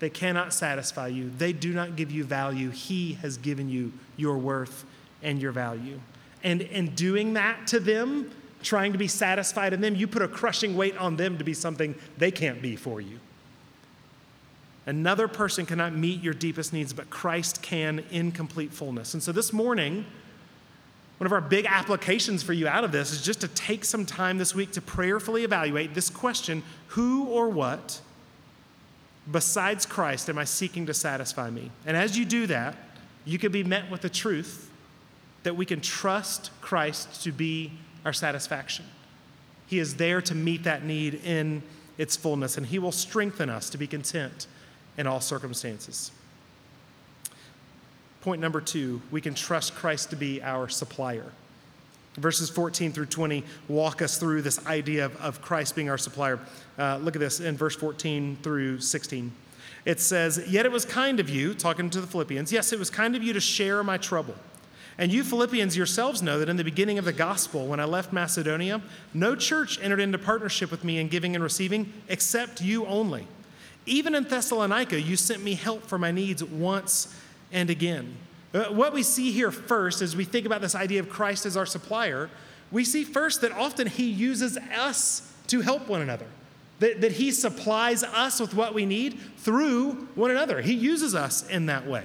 They 0.00 0.10
cannot 0.10 0.52
satisfy 0.52 1.08
you. 1.08 1.30
They 1.30 1.52
do 1.52 1.72
not 1.72 1.94
give 1.94 2.10
you 2.10 2.24
value. 2.24 2.70
He 2.70 3.14
has 3.14 3.36
given 3.36 3.68
you 3.68 3.92
your 4.16 4.36
worth 4.36 4.84
and 5.22 5.40
your 5.40 5.52
value. 5.52 6.00
And 6.42 6.62
in 6.62 6.94
doing 6.96 7.34
that 7.34 7.68
to 7.68 7.78
them, 7.78 8.30
trying 8.62 8.92
to 8.92 8.98
be 8.98 9.06
satisfied 9.06 9.72
in 9.72 9.80
them, 9.80 9.94
you 9.94 10.08
put 10.08 10.22
a 10.22 10.28
crushing 10.28 10.76
weight 10.76 10.96
on 10.96 11.16
them 11.16 11.38
to 11.38 11.44
be 11.44 11.54
something 11.54 11.94
they 12.18 12.32
can't 12.32 12.60
be 12.60 12.74
for 12.74 13.00
you. 13.00 13.20
Another 14.84 15.28
person 15.28 15.64
cannot 15.64 15.94
meet 15.94 16.22
your 16.22 16.34
deepest 16.34 16.72
needs, 16.72 16.92
but 16.92 17.08
Christ 17.08 17.62
can 17.62 18.04
in 18.10 18.32
complete 18.32 18.72
fullness. 18.72 19.14
And 19.14 19.22
so 19.22 19.30
this 19.30 19.52
morning, 19.52 20.04
one 21.18 21.26
of 21.26 21.32
our 21.32 21.40
big 21.40 21.66
applications 21.66 22.42
for 22.42 22.52
you 22.52 22.66
out 22.66 22.82
of 22.82 22.90
this 22.90 23.12
is 23.12 23.22
just 23.22 23.40
to 23.42 23.48
take 23.48 23.84
some 23.84 24.04
time 24.04 24.38
this 24.38 24.54
week 24.56 24.72
to 24.72 24.80
prayerfully 24.80 25.44
evaluate 25.44 25.94
this 25.94 26.10
question 26.10 26.64
who 26.88 27.26
or 27.26 27.48
what 27.48 28.00
besides 29.30 29.86
Christ 29.86 30.28
am 30.28 30.36
I 30.36 30.42
seeking 30.42 30.86
to 30.86 30.94
satisfy 30.94 31.48
me? 31.48 31.70
And 31.86 31.96
as 31.96 32.18
you 32.18 32.24
do 32.24 32.48
that, 32.48 32.76
you 33.24 33.38
can 33.38 33.52
be 33.52 33.62
met 33.62 33.88
with 33.88 34.00
the 34.00 34.10
truth 34.10 34.68
that 35.44 35.54
we 35.54 35.64
can 35.64 35.80
trust 35.80 36.50
Christ 36.60 37.22
to 37.22 37.30
be 37.30 37.72
our 38.04 38.12
satisfaction. 38.12 38.84
He 39.66 39.78
is 39.78 39.94
there 39.94 40.20
to 40.22 40.34
meet 40.34 40.64
that 40.64 40.84
need 40.84 41.14
in 41.24 41.62
its 41.98 42.16
fullness, 42.16 42.56
and 42.56 42.66
He 42.66 42.80
will 42.80 42.92
strengthen 42.92 43.48
us 43.48 43.70
to 43.70 43.78
be 43.78 43.86
content 43.86 44.48
in 44.98 45.06
all 45.06 45.20
circumstances. 45.20 46.10
Point 48.22 48.40
number 48.40 48.60
two, 48.60 49.02
we 49.10 49.20
can 49.20 49.34
trust 49.34 49.74
Christ 49.74 50.10
to 50.10 50.16
be 50.16 50.42
our 50.42 50.68
supplier. 50.68 51.32
Verses 52.14 52.50
14 52.50 52.92
through 52.92 53.06
20 53.06 53.42
walk 53.68 54.02
us 54.02 54.18
through 54.18 54.42
this 54.42 54.64
idea 54.66 55.06
of, 55.06 55.16
of 55.16 55.42
Christ 55.42 55.74
being 55.74 55.88
our 55.88 55.98
supplier. 55.98 56.38
Uh, 56.78 56.98
look 56.98 57.16
at 57.16 57.20
this 57.20 57.40
in 57.40 57.56
verse 57.56 57.74
14 57.74 58.38
through 58.42 58.80
16. 58.80 59.32
It 59.84 59.98
says, 59.98 60.44
Yet 60.46 60.66
it 60.66 60.72
was 60.72 60.84
kind 60.84 61.18
of 61.20 61.28
you, 61.28 61.54
talking 61.54 61.90
to 61.90 62.00
the 62.00 62.06
Philippians, 62.06 62.52
yes, 62.52 62.72
it 62.72 62.78
was 62.78 62.90
kind 62.90 63.16
of 63.16 63.22
you 63.22 63.32
to 63.32 63.40
share 63.40 63.82
my 63.82 63.96
trouble. 63.96 64.34
And 64.98 65.10
you 65.10 65.24
Philippians 65.24 65.76
yourselves 65.76 66.22
know 66.22 66.38
that 66.38 66.48
in 66.48 66.56
the 66.56 66.64
beginning 66.64 66.98
of 66.98 67.04
the 67.04 67.12
gospel, 67.12 67.66
when 67.66 67.80
I 67.80 67.84
left 67.84 68.12
Macedonia, 68.12 68.82
no 69.14 69.34
church 69.34 69.80
entered 69.82 70.00
into 70.00 70.18
partnership 70.18 70.70
with 70.70 70.84
me 70.84 70.98
in 70.98 71.08
giving 71.08 71.34
and 71.34 71.42
receiving 71.42 71.92
except 72.08 72.60
you 72.60 72.86
only. 72.86 73.26
Even 73.86 74.14
in 74.14 74.24
Thessalonica, 74.24 75.00
you 75.00 75.16
sent 75.16 75.42
me 75.42 75.54
help 75.54 75.86
for 75.86 75.98
my 75.98 76.10
needs 76.10 76.42
once 76.42 77.14
and 77.50 77.68
again. 77.70 78.16
Uh, 78.54 78.64
what 78.64 78.92
we 78.92 79.02
see 79.02 79.32
here 79.32 79.50
first 79.50 80.02
as 80.02 80.14
we 80.14 80.24
think 80.24 80.46
about 80.46 80.60
this 80.60 80.74
idea 80.74 81.00
of 81.00 81.08
Christ 81.08 81.46
as 81.46 81.56
our 81.56 81.66
supplier, 81.66 82.30
we 82.70 82.84
see 82.84 83.04
first 83.04 83.40
that 83.40 83.52
often 83.52 83.86
he 83.86 84.08
uses 84.08 84.56
us 84.56 85.32
to 85.48 85.60
help 85.60 85.88
one 85.88 86.00
another. 86.00 86.26
That, 86.80 87.00
that 87.00 87.12
he 87.12 87.30
supplies 87.30 88.02
us 88.02 88.40
with 88.40 88.54
what 88.54 88.74
we 88.74 88.86
need 88.86 89.18
through 89.36 90.08
one 90.14 90.30
another. 90.30 90.60
He 90.60 90.74
uses 90.74 91.14
us 91.14 91.48
in 91.48 91.66
that 91.66 91.86
way. 91.86 92.04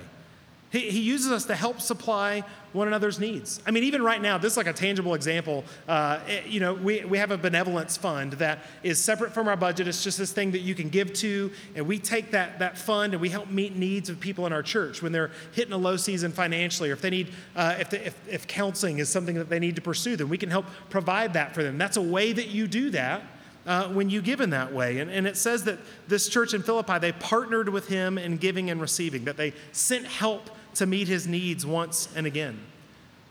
He, 0.69 0.89
he 0.89 0.99
uses 0.99 1.31
us 1.31 1.45
to 1.45 1.55
help 1.55 1.79
supply 1.79 2.43
one 2.73 2.87
another's 2.87 3.19
needs. 3.19 3.61
I 3.65 3.71
mean, 3.71 3.85
even 3.85 4.01
right 4.01 4.21
now, 4.21 4.37
this 4.37 4.53
is 4.53 4.57
like 4.57 4.67
a 4.67 4.73
tangible 4.73 5.13
example. 5.13 5.63
Uh, 5.87 6.19
it, 6.27 6.47
you 6.47 6.59
know, 6.59 6.73
we, 6.73 7.05
we 7.05 7.17
have 7.17 7.31
a 7.31 7.37
benevolence 7.37 7.95
fund 7.95 8.33
that 8.33 8.59
is 8.83 8.99
separate 8.99 9.33
from 9.33 9.47
our 9.47 9.55
budget. 9.55 9.87
It's 9.87 10.03
just 10.03 10.17
this 10.17 10.33
thing 10.33 10.51
that 10.51 10.59
you 10.59 10.75
can 10.75 10.89
give 10.89 11.13
to, 11.13 11.51
and 11.75 11.87
we 11.87 11.97
take 11.97 12.31
that, 12.31 12.59
that 12.59 12.77
fund 12.77 13.13
and 13.13 13.21
we 13.21 13.29
help 13.29 13.49
meet 13.49 13.77
needs 13.77 14.09
of 14.09 14.19
people 14.19 14.45
in 14.45 14.51
our 14.51 14.61
church 14.61 15.01
when 15.01 15.13
they're 15.13 15.31
hitting 15.53 15.73
a 15.73 15.77
low 15.77 15.95
season 15.95 16.33
financially, 16.33 16.89
or 16.89 16.93
if 16.93 17.01
they 17.01 17.09
need, 17.09 17.29
uh, 17.55 17.77
if, 17.79 17.93
if, 17.93 18.15
if 18.27 18.47
counseling 18.47 18.99
is 18.99 19.07
something 19.07 19.35
that 19.35 19.49
they 19.49 19.59
need 19.59 19.77
to 19.77 19.81
pursue, 19.81 20.17
then 20.17 20.27
we 20.27 20.37
can 20.37 20.49
help 20.49 20.65
provide 20.89 21.33
that 21.33 21.55
for 21.55 21.63
them. 21.63 21.77
That's 21.77 21.97
a 21.97 22.01
way 22.01 22.33
that 22.33 22.49
you 22.49 22.67
do 22.67 22.89
that. 22.89 23.23
Uh, 23.65 23.89
when 23.89 24.09
you 24.09 24.21
give 24.21 24.39
in 24.39 24.51
that 24.51 24.71
way. 24.71 24.99
And, 24.99 25.11
and 25.11 25.27
it 25.27 25.35
says 25.35 25.65
that 25.65 25.77
this 26.07 26.29
church 26.29 26.53
in 26.53 26.63
Philippi, 26.63 26.99
they 26.99 27.11
partnered 27.11 27.67
with 27.67 27.89
him 27.89 28.17
in 28.17 28.37
giving 28.37 28.69
and 28.69 28.79
receiving, 28.79 29.25
that 29.25 29.35
they 29.35 29.51
sent 29.73 30.05
help 30.05 30.49
to 30.77 30.85
meet 30.85 31.07
his 31.07 31.27
needs 31.27 31.65
once 31.65 32.09
and 32.15 32.25
again. 32.25 32.59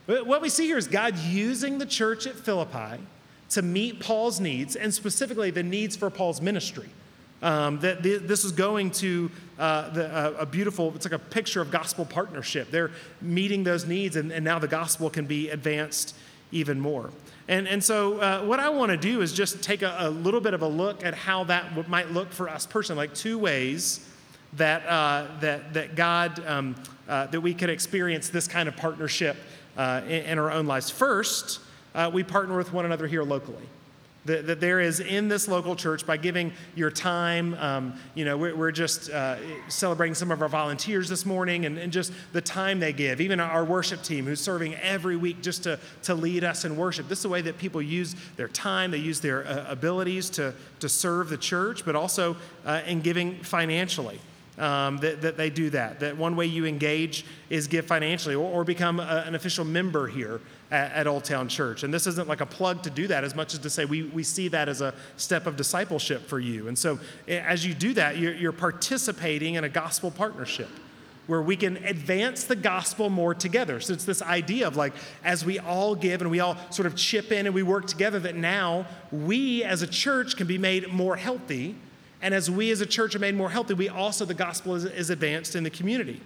What 0.06 0.40
we 0.40 0.48
see 0.48 0.66
here 0.66 0.78
is 0.78 0.86
God 0.86 1.18
using 1.18 1.78
the 1.78 1.86
church 1.86 2.26
at 2.26 2.36
Philippi 2.36 3.02
to 3.50 3.62
meet 3.62 4.00
Paul's 4.00 4.40
needs, 4.40 4.76
and 4.76 4.92
specifically 4.92 5.50
the 5.50 5.62
needs 5.62 5.96
for 5.96 6.10
Paul's 6.10 6.40
ministry. 6.40 6.88
Um, 7.42 7.80
that 7.80 8.02
this 8.02 8.44
is 8.44 8.52
going 8.52 8.90
to 8.92 9.30
uh, 9.58 9.90
the, 9.90 10.08
uh, 10.08 10.34
a 10.38 10.46
beautiful, 10.46 10.92
it's 10.94 11.04
like 11.04 11.12
a 11.12 11.18
picture 11.18 11.60
of 11.60 11.70
gospel 11.70 12.06
partnership. 12.06 12.70
They're 12.70 12.92
meeting 13.20 13.62
those 13.62 13.84
needs, 13.84 14.16
and, 14.16 14.32
and 14.32 14.42
now 14.42 14.58
the 14.58 14.68
gospel 14.68 15.10
can 15.10 15.26
be 15.26 15.50
advanced 15.50 16.16
even 16.50 16.80
more. 16.80 17.10
And, 17.46 17.68
and 17.68 17.84
so, 17.84 18.18
uh, 18.18 18.42
what 18.42 18.58
I 18.58 18.70
want 18.70 18.90
to 18.90 18.96
do 18.96 19.20
is 19.20 19.32
just 19.32 19.62
take 19.62 19.82
a, 19.82 19.96
a, 20.00 20.10
little 20.10 20.40
bit 20.40 20.54
of 20.54 20.62
a 20.62 20.66
look 20.66 21.04
at 21.04 21.14
how 21.14 21.44
that 21.44 21.88
might 21.88 22.10
look 22.10 22.32
for 22.32 22.48
us 22.48 22.66
personally, 22.66 23.06
like 23.06 23.14
two 23.14 23.38
ways 23.38 24.08
that, 24.54 24.86
uh, 24.86 25.26
that, 25.40 25.74
that 25.74 25.94
God, 25.94 26.44
um, 26.46 26.74
uh, 27.08 27.26
that 27.26 27.40
we 27.40 27.54
could 27.54 27.70
experience 27.70 28.28
this 28.28 28.48
kind 28.48 28.68
of 28.68 28.76
partnership 28.76 29.36
uh, 29.76 30.02
in, 30.04 30.24
in, 30.24 30.38
our 30.38 30.50
own 30.50 30.66
lives. 30.66 30.90
First, 30.90 31.60
uh, 31.94 32.10
we 32.12 32.22
partner 32.22 32.56
with 32.56 32.72
one 32.72 32.84
another 32.84 33.06
here 33.06 33.22
locally. 33.22 33.64
That, 34.24 34.48
that, 34.48 34.60
there 34.60 34.80
is 34.80 34.98
in 34.98 35.28
this 35.28 35.46
local 35.46 35.76
church 35.76 36.04
by 36.04 36.16
giving 36.16 36.52
your 36.74 36.90
time. 36.90 37.54
Um, 37.54 37.94
you 38.16 38.24
know, 38.24 38.36
we're, 38.36 38.56
we're 38.56 38.72
just 38.72 39.08
uh, 39.08 39.36
celebrating 39.68 40.14
some 40.14 40.32
of 40.32 40.42
our 40.42 40.48
volunteers 40.48 41.08
this 41.08 41.24
morning 41.24 41.64
and, 41.64 41.78
and, 41.78 41.92
just 41.92 42.12
the 42.32 42.40
time 42.40 42.80
they 42.80 42.92
give. 42.92 43.20
Even 43.20 43.38
our 43.38 43.64
worship 43.64 44.02
team 44.02 44.24
who's 44.24 44.40
serving 44.40 44.74
every 44.76 45.16
week 45.16 45.42
just 45.42 45.62
to, 45.62 45.78
to 46.02 46.14
lead 46.16 46.42
us 46.42 46.64
in 46.64 46.76
worship. 46.76 47.08
This 47.08 47.20
is 47.20 47.24
a 47.26 47.28
way 47.28 47.40
that 47.42 47.56
people 47.56 47.80
use 47.80 48.16
their 48.34 48.48
time, 48.48 48.90
they 48.90 48.98
use 48.98 49.20
their 49.20 49.46
uh, 49.46 49.66
abilities 49.68 50.28
to, 50.30 50.54
to 50.80 50.88
serve 50.88 51.28
the 51.28 51.38
church, 51.38 51.84
but 51.84 51.94
also 51.94 52.36
uh, 52.64 52.82
in 52.84 53.02
giving 53.02 53.36
financially 53.44 54.18
um, 54.58 54.98
that, 54.98 55.20
that 55.22 55.36
they 55.36 55.50
do 55.50 55.70
that. 55.70 56.00
That 56.00 56.16
one 56.16 56.36
way 56.36 56.46
you 56.46 56.64
engage 56.64 57.24
is 57.50 57.66
give 57.66 57.86
financially 57.86 58.34
or, 58.34 58.50
or 58.50 58.64
become 58.64 59.00
a, 59.00 59.24
an 59.26 59.34
official 59.34 59.64
member 59.64 60.06
here 60.06 60.40
at, 60.70 60.92
at, 60.92 61.06
Old 61.06 61.24
Town 61.24 61.48
Church. 61.48 61.82
And 61.82 61.92
this 61.92 62.06
isn't 62.06 62.28
like 62.28 62.40
a 62.40 62.46
plug 62.46 62.82
to 62.84 62.90
do 62.90 63.06
that 63.08 63.24
as 63.24 63.34
much 63.34 63.54
as 63.54 63.60
to 63.60 63.70
say 63.70 63.84
we, 63.84 64.04
we 64.04 64.22
see 64.22 64.48
that 64.48 64.68
as 64.68 64.80
a 64.80 64.94
step 65.16 65.46
of 65.46 65.56
discipleship 65.56 66.26
for 66.26 66.40
you. 66.40 66.68
And 66.68 66.78
so 66.78 66.98
as 67.28 67.66
you 67.66 67.74
do 67.74 67.92
that, 67.94 68.16
you're, 68.16 68.34
you're 68.34 68.52
participating 68.52 69.54
in 69.54 69.64
a 69.64 69.68
gospel 69.68 70.10
partnership 70.10 70.70
where 71.26 71.42
we 71.42 71.56
can 71.56 71.76
advance 71.78 72.44
the 72.44 72.54
gospel 72.54 73.10
more 73.10 73.34
together. 73.34 73.80
So 73.80 73.92
it's 73.92 74.04
this 74.04 74.22
idea 74.22 74.66
of 74.66 74.76
like, 74.76 74.92
as 75.24 75.44
we 75.44 75.58
all 75.58 75.94
give 75.94 76.20
and 76.22 76.30
we 76.30 76.40
all 76.40 76.56
sort 76.70 76.86
of 76.86 76.94
chip 76.94 77.32
in 77.32 77.46
and 77.46 77.54
we 77.54 77.64
work 77.64 77.86
together, 77.86 78.20
that 78.20 78.36
now 78.36 78.86
we 79.10 79.64
as 79.64 79.82
a 79.82 79.86
church 79.88 80.36
can 80.36 80.46
be 80.46 80.56
made 80.56 80.88
more 80.92 81.16
healthy 81.16 81.74
and 82.22 82.34
as 82.34 82.50
we 82.50 82.70
as 82.70 82.80
a 82.80 82.86
church 82.86 83.14
are 83.14 83.18
made 83.18 83.34
more 83.34 83.50
healthy, 83.50 83.74
we 83.74 83.88
also, 83.88 84.24
the 84.24 84.34
gospel 84.34 84.74
is, 84.74 84.84
is 84.84 85.10
advanced 85.10 85.54
in 85.54 85.64
the 85.64 85.70
community. 85.70 86.20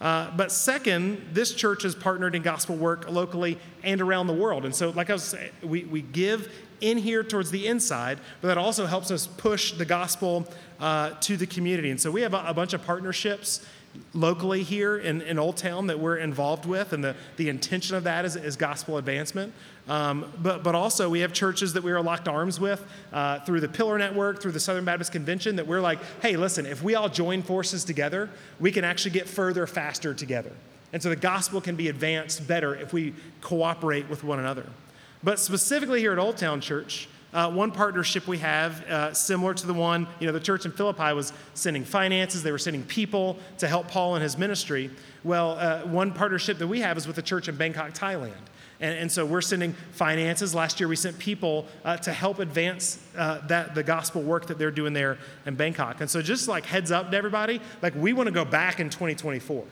Uh, 0.00 0.30
but 0.34 0.50
second, 0.50 1.20
this 1.32 1.52
church 1.52 1.82
has 1.82 1.94
partnered 1.94 2.34
in 2.34 2.42
gospel 2.42 2.74
work 2.74 3.10
locally 3.10 3.58
and 3.82 4.00
around 4.00 4.26
the 4.26 4.32
world. 4.32 4.64
And 4.64 4.74
so, 4.74 4.90
like 4.90 5.10
I 5.10 5.12
was 5.12 5.24
saying, 5.24 5.50
we, 5.62 5.84
we 5.84 6.00
give 6.00 6.50
in 6.80 6.96
here 6.96 7.22
towards 7.22 7.50
the 7.50 7.66
inside, 7.66 8.18
but 8.40 8.48
that 8.48 8.56
also 8.56 8.86
helps 8.86 9.10
us 9.10 9.26
push 9.26 9.72
the 9.72 9.84
gospel 9.84 10.46
uh, 10.78 11.10
to 11.20 11.36
the 11.36 11.46
community. 11.46 11.90
And 11.90 12.00
so 12.00 12.10
we 12.10 12.22
have 12.22 12.32
a, 12.32 12.44
a 12.46 12.54
bunch 12.54 12.72
of 12.72 12.82
partnerships 12.82 13.66
locally 14.14 14.62
here 14.62 14.96
in, 14.96 15.20
in 15.22 15.38
Old 15.38 15.56
Town 15.56 15.86
that 15.88 15.98
we're 15.98 16.16
involved 16.16 16.64
with, 16.64 16.92
and 16.92 17.02
the, 17.02 17.14
the 17.36 17.48
intention 17.48 17.96
of 17.96 18.04
that 18.04 18.24
is, 18.24 18.36
is 18.36 18.56
gospel 18.56 18.96
advancement. 18.96 19.52
Um, 19.90 20.32
but, 20.40 20.62
but 20.62 20.76
also, 20.76 21.10
we 21.10 21.18
have 21.20 21.32
churches 21.32 21.72
that 21.72 21.82
we 21.82 21.90
are 21.90 22.00
locked 22.00 22.28
arms 22.28 22.60
with 22.60 22.86
uh, 23.12 23.40
through 23.40 23.58
the 23.58 23.68
Pillar 23.68 23.98
Network, 23.98 24.40
through 24.40 24.52
the 24.52 24.60
Southern 24.60 24.84
Baptist 24.84 25.10
Convention, 25.10 25.56
that 25.56 25.66
we're 25.66 25.80
like, 25.80 25.98
hey, 26.22 26.36
listen, 26.36 26.64
if 26.64 26.80
we 26.80 26.94
all 26.94 27.08
join 27.08 27.42
forces 27.42 27.84
together, 27.84 28.30
we 28.60 28.70
can 28.70 28.84
actually 28.84 29.10
get 29.10 29.28
further 29.28 29.66
faster 29.66 30.14
together. 30.14 30.52
And 30.92 31.02
so 31.02 31.08
the 31.08 31.16
gospel 31.16 31.60
can 31.60 31.74
be 31.74 31.88
advanced 31.88 32.46
better 32.46 32.76
if 32.76 32.92
we 32.92 33.14
cooperate 33.40 34.08
with 34.08 34.22
one 34.22 34.38
another. 34.38 34.64
But 35.24 35.40
specifically 35.40 35.98
here 35.98 36.12
at 36.12 36.20
Old 36.20 36.36
Town 36.36 36.60
Church, 36.60 37.08
uh, 37.32 37.50
one 37.50 37.72
partnership 37.72 38.28
we 38.28 38.38
have, 38.38 38.84
uh, 38.84 39.12
similar 39.12 39.54
to 39.54 39.66
the 39.66 39.74
one, 39.74 40.06
you 40.20 40.26
know, 40.28 40.32
the 40.32 40.38
church 40.38 40.66
in 40.66 40.70
Philippi 40.70 41.12
was 41.14 41.32
sending 41.54 41.84
finances, 41.84 42.44
they 42.44 42.52
were 42.52 42.58
sending 42.58 42.84
people 42.84 43.38
to 43.58 43.66
help 43.66 43.88
Paul 43.88 44.14
in 44.14 44.22
his 44.22 44.38
ministry. 44.38 44.88
Well, 45.24 45.58
uh, 45.58 45.80
one 45.80 46.12
partnership 46.12 46.58
that 46.58 46.68
we 46.68 46.78
have 46.80 46.96
is 46.96 47.08
with 47.08 47.16
the 47.16 47.22
church 47.22 47.48
in 47.48 47.56
Bangkok, 47.56 47.92
Thailand. 47.92 48.34
And, 48.80 48.98
and 48.98 49.12
so 49.12 49.26
we're 49.26 49.40
sending 49.40 49.74
finances. 49.92 50.54
Last 50.54 50.80
year 50.80 50.88
we 50.88 50.96
sent 50.96 51.18
people 51.18 51.66
uh, 51.84 51.96
to 51.98 52.12
help 52.12 52.38
advance 52.38 52.98
uh, 53.16 53.46
that, 53.48 53.74
the 53.74 53.82
gospel 53.82 54.22
work 54.22 54.46
that 54.46 54.58
they're 54.58 54.70
doing 54.70 54.92
there 54.92 55.18
in 55.46 55.54
Bangkok. 55.54 56.00
And 56.00 56.10
so 56.10 56.22
just 56.22 56.48
like 56.48 56.64
heads 56.64 56.90
up 56.90 57.10
to 57.10 57.16
everybody, 57.16 57.60
like 57.82 57.94
we 57.94 58.12
want 58.12 58.26
to 58.26 58.32
go 58.32 58.44
back 58.44 58.80
in 58.80 58.88
2024. 58.88 59.64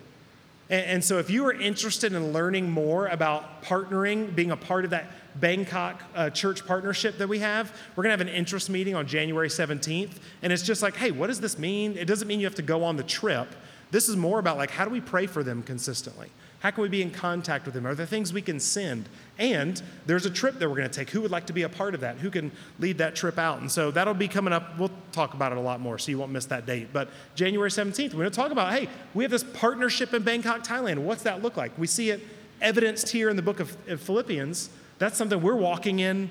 And, 0.70 0.84
and 0.84 1.04
so 1.04 1.18
if 1.18 1.30
you 1.30 1.46
are 1.46 1.52
interested 1.52 2.12
in 2.12 2.32
learning 2.32 2.70
more 2.70 3.06
about 3.06 3.62
partnering, 3.62 4.34
being 4.34 4.50
a 4.50 4.56
part 4.56 4.84
of 4.84 4.90
that 4.90 5.10
Bangkok 5.40 6.02
uh, 6.14 6.30
church 6.30 6.66
partnership 6.66 7.18
that 7.18 7.28
we 7.28 7.38
have. 7.38 7.72
We're 7.94 8.04
going 8.04 8.16
to 8.16 8.24
have 8.24 8.28
an 8.32 8.34
interest 8.34 8.70
meeting 8.70 8.94
on 8.94 9.06
January 9.06 9.48
17th. 9.48 10.12
And 10.42 10.52
it's 10.52 10.62
just 10.62 10.82
like, 10.82 10.96
hey, 10.96 11.10
what 11.10 11.28
does 11.28 11.40
this 11.40 11.58
mean? 11.58 11.96
It 11.96 12.06
doesn't 12.06 12.28
mean 12.28 12.40
you 12.40 12.46
have 12.46 12.54
to 12.56 12.62
go 12.62 12.84
on 12.84 12.96
the 12.96 13.02
trip. 13.02 13.48
This 13.90 14.08
is 14.08 14.16
more 14.16 14.38
about 14.38 14.56
like, 14.56 14.70
how 14.70 14.84
do 14.84 14.90
we 14.90 15.00
pray 15.00 15.26
for 15.26 15.42
them 15.42 15.62
consistently? 15.62 16.30
How 16.60 16.72
can 16.72 16.82
we 16.82 16.88
be 16.88 17.02
in 17.02 17.12
contact 17.12 17.66
with 17.66 17.74
them? 17.74 17.86
Are 17.86 17.94
there 17.94 18.04
things 18.04 18.32
we 18.32 18.42
can 18.42 18.58
send? 18.58 19.08
And 19.38 19.80
there's 20.06 20.26
a 20.26 20.30
trip 20.30 20.58
that 20.58 20.68
we're 20.68 20.76
going 20.76 20.90
to 20.90 20.94
take. 20.94 21.10
Who 21.10 21.20
would 21.20 21.30
like 21.30 21.46
to 21.46 21.52
be 21.52 21.62
a 21.62 21.68
part 21.68 21.94
of 21.94 22.00
that? 22.00 22.16
Who 22.16 22.30
can 22.30 22.50
lead 22.80 22.98
that 22.98 23.14
trip 23.14 23.38
out? 23.38 23.60
And 23.60 23.70
so 23.70 23.92
that'll 23.92 24.12
be 24.12 24.26
coming 24.26 24.52
up. 24.52 24.76
We'll 24.76 24.90
talk 25.12 25.34
about 25.34 25.52
it 25.52 25.58
a 25.58 25.60
lot 25.60 25.80
more 25.80 25.98
so 25.98 26.10
you 26.10 26.18
won't 26.18 26.32
miss 26.32 26.46
that 26.46 26.66
date. 26.66 26.88
But 26.92 27.10
January 27.36 27.70
17th, 27.70 28.12
we're 28.12 28.20
going 28.20 28.30
to 28.30 28.36
talk 28.36 28.50
about 28.50 28.72
hey, 28.72 28.88
we 29.14 29.22
have 29.22 29.30
this 29.30 29.44
partnership 29.44 30.12
in 30.12 30.22
Bangkok, 30.24 30.64
Thailand. 30.64 30.98
What's 30.98 31.22
that 31.22 31.42
look 31.42 31.56
like? 31.56 31.78
We 31.78 31.86
see 31.86 32.10
it 32.10 32.20
evidenced 32.60 33.10
here 33.10 33.28
in 33.30 33.36
the 33.36 33.42
book 33.42 33.60
of 33.60 33.70
Philippians 34.00 34.70
that's 34.98 35.16
something 35.16 35.40
we're 35.40 35.54
walking 35.54 36.00
in 36.00 36.30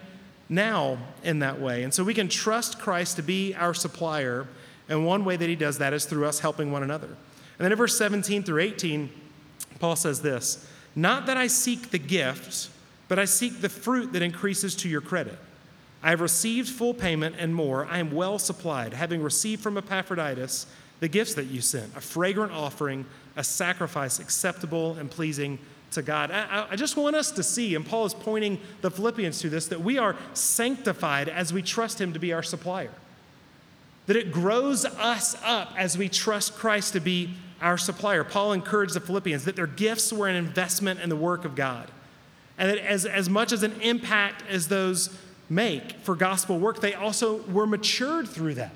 now 0.49 0.97
in 1.23 1.39
that 1.39 1.59
way. 1.59 1.83
And 1.83 1.93
so 1.93 2.03
we 2.03 2.13
can 2.13 2.27
trust 2.27 2.79
Christ 2.79 3.15
to 3.15 3.21
be 3.21 3.53
our 3.55 3.73
supplier. 3.73 4.47
And 4.89 5.05
one 5.05 5.25
way 5.25 5.35
that 5.35 5.49
he 5.49 5.55
does 5.55 5.77
that 5.79 5.93
is 5.93 6.05
through 6.05 6.25
us 6.25 6.39
helping 6.39 6.71
one 6.71 6.83
another. 6.83 7.09
And 7.57 7.65
then 7.65 7.71
in 7.71 7.77
verse 7.77 7.97
17 7.97 8.43
through 8.43 8.61
18, 8.61 9.09
Paul 9.79 9.95
says 9.95 10.21
this 10.21 10.67
Not 10.95 11.25
that 11.25 11.37
I 11.37 11.47
seek 11.47 11.91
the 11.91 11.99
gift, 11.99 12.69
but 13.07 13.19
I 13.19 13.25
seek 13.25 13.61
the 13.61 13.69
fruit 13.69 14.13
that 14.13 14.21
increases 14.21 14.75
to 14.77 14.89
your 14.89 15.01
credit. 15.01 15.37
I 16.03 16.11
have 16.11 16.21
received 16.21 16.69
full 16.69 16.93
payment 16.93 17.35
and 17.39 17.55
more. 17.55 17.85
I 17.85 17.97
am 17.97 18.11
well 18.11 18.37
supplied, 18.39 18.93
having 18.93 19.21
received 19.23 19.61
from 19.61 19.77
Epaphroditus 19.77 20.67
the 20.99 21.07
gifts 21.07 21.33
that 21.35 21.45
you 21.45 21.61
sent, 21.61 21.95
a 21.95 22.01
fragrant 22.01 22.51
offering, 22.51 23.05
a 23.35 23.43
sacrifice 23.43 24.19
acceptable 24.19 24.93
and 24.95 25.09
pleasing 25.09 25.59
to 25.91 26.01
God. 26.01 26.31
I, 26.31 26.67
I, 26.71 26.75
just 26.75 26.97
want 26.97 27.15
us 27.15 27.31
to 27.31 27.43
see, 27.43 27.75
and 27.75 27.85
Paul 27.85 28.05
is 28.05 28.13
pointing 28.13 28.59
the 28.81 28.91
Philippians 28.91 29.39
to 29.41 29.49
this, 29.49 29.67
that 29.67 29.81
we 29.81 29.97
are 29.97 30.15
sanctified 30.33 31.29
as 31.29 31.53
we 31.53 31.61
trust 31.61 32.01
Him 32.01 32.13
to 32.13 32.19
be 32.19 32.33
our 32.33 32.43
supplier. 32.43 32.91
That 34.07 34.15
it 34.15 34.31
grows 34.31 34.85
us 34.85 35.37
up 35.43 35.73
as 35.77 35.97
we 35.97 36.09
trust 36.09 36.55
Christ 36.55 36.93
to 36.93 36.99
be 36.99 37.35
our 37.61 37.77
supplier. 37.77 38.23
Paul 38.23 38.53
encouraged 38.53 38.93
the 38.93 38.99
Philippians 38.99 39.45
that 39.45 39.55
their 39.55 39.67
gifts 39.67 40.11
were 40.13 40.27
an 40.27 40.35
investment 40.35 40.99
in 40.99 41.09
the 41.09 41.15
work 41.15 41.45
of 41.45 41.55
God. 41.55 41.89
And 42.57 42.69
that 42.69 42.79
as, 42.79 43.05
as 43.05 43.29
much 43.29 43.51
as 43.51 43.63
an 43.63 43.79
impact 43.81 44.43
as 44.49 44.67
those 44.67 45.15
make 45.49 45.93
for 46.03 46.15
gospel 46.15 46.59
work, 46.59 46.81
they 46.81 46.93
also 46.93 47.43
were 47.43 47.67
matured 47.67 48.27
through 48.27 48.55
that. 48.55 48.73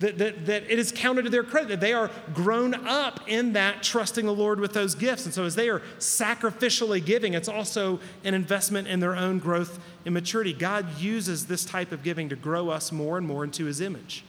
that, 0.00 0.18
that, 0.18 0.46
that 0.46 0.64
it 0.64 0.78
is 0.78 0.92
counted 0.92 1.22
to 1.22 1.30
their 1.30 1.44
credit, 1.44 1.68
that 1.68 1.80
they 1.80 1.92
are 1.92 2.10
grown 2.34 2.74
up 2.74 3.20
in 3.26 3.52
that 3.54 3.82
trusting 3.82 4.26
the 4.26 4.34
Lord 4.34 4.58
with 4.60 4.72
those 4.72 4.94
gifts. 4.94 5.24
And 5.24 5.32
so 5.32 5.44
as 5.44 5.54
they 5.54 5.68
are 5.68 5.80
sacrificially 5.98 7.02
giving, 7.04 7.34
it's 7.34 7.48
also 7.48 8.00
an 8.24 8.34
investment 8.34 8.88
in 8.88 9.00
their 9.00 9.16
own 9.16 9.38
growth 9.38 9.78
and 10.04 10.12
maturity. 10.12 10.52
God 10.52 10.98
uses 10.98 11.46
this 11.46 11.64
type 11.64 11.92
of 11.92 12.02
giving 12.02 12.28
to 12.28 12.36
grow 12.36 12.68
us 12.68 12.92
more 12.92 13.16
and 13.16 13.26
more 13.26 13.44
into 13.44 13.64
his 13.64 13.80
image. 13.80 14.24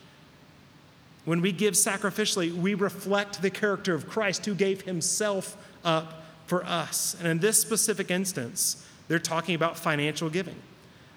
When 1.25 1.41
we 1.41 1.51
give 1.51 1.73
sacrificially, 1.73 2.53
we 2.53 2.75
reflect 2.75 3.41
the 3.41 3.49
character 3.49 3.93
of 3.93 4.07
Christ 4.07 4.45
who 4.45 4.53
gave 4.53 4.81
himself 4.81 5.57
up 5.83 6.23
for 6.45 6.63
us. 6.63 7.15
And 7.19 7.27
in 7.27 7.39
this 7.39 7.59
specific 7.59 8.11
instance, 8.11 8.85
they're 9.07 9.19
talking 9.19 9.55
about 9.55 9.77
financial 9.77 10.29
giving. 10.29 10.55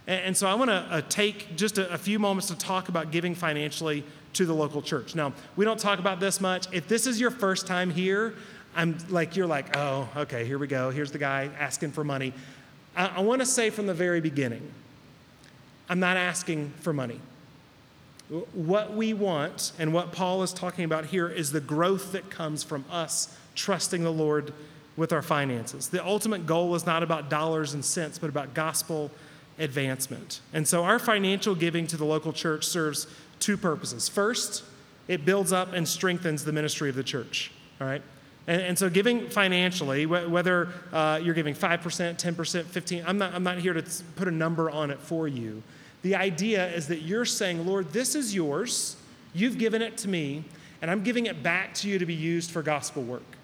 And, 0.06 0.34
so 0.34 0.48
I 0.48 0.54
want 0.54 0.70
to 0.70 0.76
uh, 0.76 1.02
take 1.10 1.54
just 1.54 1.76
a, 1.76 1.98
few 1.98 2.18
moments 2.18 2.48
to 2.48 2.56
talk 2.56 2.88
about 2.88 3.10
giving 3.10 3.34
financially 3.34 4.02
to 4.32 4.46
the 4.46 4.54
local 4.54 4.80
church. 4.80 5.14
Now, 5.14 5.34
we 5.54 5.66
don't 5.66 5.78
talk 5.78 5.98
about 5.98 6.18
this 6.18 6.40
much. 6.40 6.66
If 6.72 6.88
this 6.88 7.06
is 7.06 7.20
your 7.20 7.30
first 7.30 7.66
time 7.66 7.90
here, 7.90 8.32
I'm 8.74 8.96
like, 9.10 9.36
you're 9.36 9.46
like, 9.46 9.76
oh, 9.76 10.08
okay, 10.16 10.46
here 10.46 10.56
we 10.56 10.66
go. 10.66 10.88
Here's 10.88 11.12
the 11.12 11.18
guy 11.18 11.50
asking 11.58 11.92
for 11.92 12.04
money. 12.04 12.32
I 12.96 13.20
want 13.20 13.42
to 13.42 13.46
say 13.46 13.68
from 13.68 13.86
the 13.86 13.94
very 13.94 14.22
beginning, 14.22 14.62
I'm 15.90 16.00
not 16.00 16.16
asking 16.16 16.72
for 16.80 16.94
money. 16.94 17.20
What 18.28 18.94
we 18.94 19.14
want 19.14 19.72
and 19.78 19.94
what 19.94 20.12
Paul 20.12 20.42
is 20.42 20.52
talking 20.52 20.84
about 20.84 21.06
here 21.06 21.28
is 21.28 21.52
the 21.52 21.60
growth 21.60 22.12
that 22.12 22.30
comes 22.30 22.62
from 22.62 22.84
us 22.90 23.34
trusting 23.54 24.04
the 24.04 24.12
Lord 24.12 24.52
with 24.96 25.12
our 25.12 25.22
finances. 25.22 25.88
The 25.88 26.04
ultimate 26.04 26.44
goal 26.46 26.74
is 26.74 26.84
not 26.84 27.02
about 27.02 27.30
dollars 27.30 27.72
and 27.72 27.84
cents, 27.84 28.18
but 28.18 28.28
about 28.28 28.52
gospel 28.52 29.10
advancement. 29.58 30.40
And 30.52 30.68
so 30.68 30.84
our 30.84 30.98
financial 30.98 31.54
giving 31.54 31.86
to 31.86 31.96
the 31.96 32.04
local 32.04 32.32
church 32.32 32.64
serves 32.64 33.06
two 33.38 33.56
purposes. 33.56 34.08
First, 34.08 34.62
it 35.06 35.24
builds 35.24 35.52
up 35.52 35.72
and 35.72 35.88
strengthens 35.88 36.44
the 36.44 36.52
ministry 36.52 36.90
of 36.90 36.96
the 36.96 37.02
church, 37.02 37.50
all 37.80 37.86
right? 37.86 38.02
And, 38.46 38.60
and 38.60 38.78
so 38.78 38.90
giving 38.90 39.30
financially, 39.30 40.04
whether 40.04 40.68
uh, 40.92 41.20
you're 41.22 41.34
giving 41.34 41.54
5%, 41.54 41.80
10%, 41.80 42.64
15, 42.64 43.04
I'm 43.06 43.18
not, 43.18 43.34
I'm 43.34 43.42
not 43.42 43.58
here 43.58 43.72
to 43.72 43.84
put 44.16 44.28
a 44.28 44.32
number 44.32 44.70
on 44.70 44.90
it 44.90 44.98
for 45.00 45.26
you. 45.26 45.62
The 46.02 46.14
idea 46.14 46.68
is 46.72 46.88
that 46.88 47.02
you're 47.02 47.24
saying, 47.24 47.66
Lord, 47.66 47.92
this 47.92 48.14
is 48.14 48.34
yours. 48.34 48.96
You've 49.34 49.58
given 49.58 49.82
it 49.82 49.96
to 49.98 50.08
me, 50.08 50.44
and 50.80 50.90
I'm 50.90 51.02
giving 51.02 51.26
it 51.26 51.42
back 51.42 51.74
to 51.74 51.88
you 51.88 51.98
to 51.98 52.06
be 52.06 52.14
used 52.14 52.50
for 52.50 52.62
gospel 52.62 53.02
work. 53.02 53.36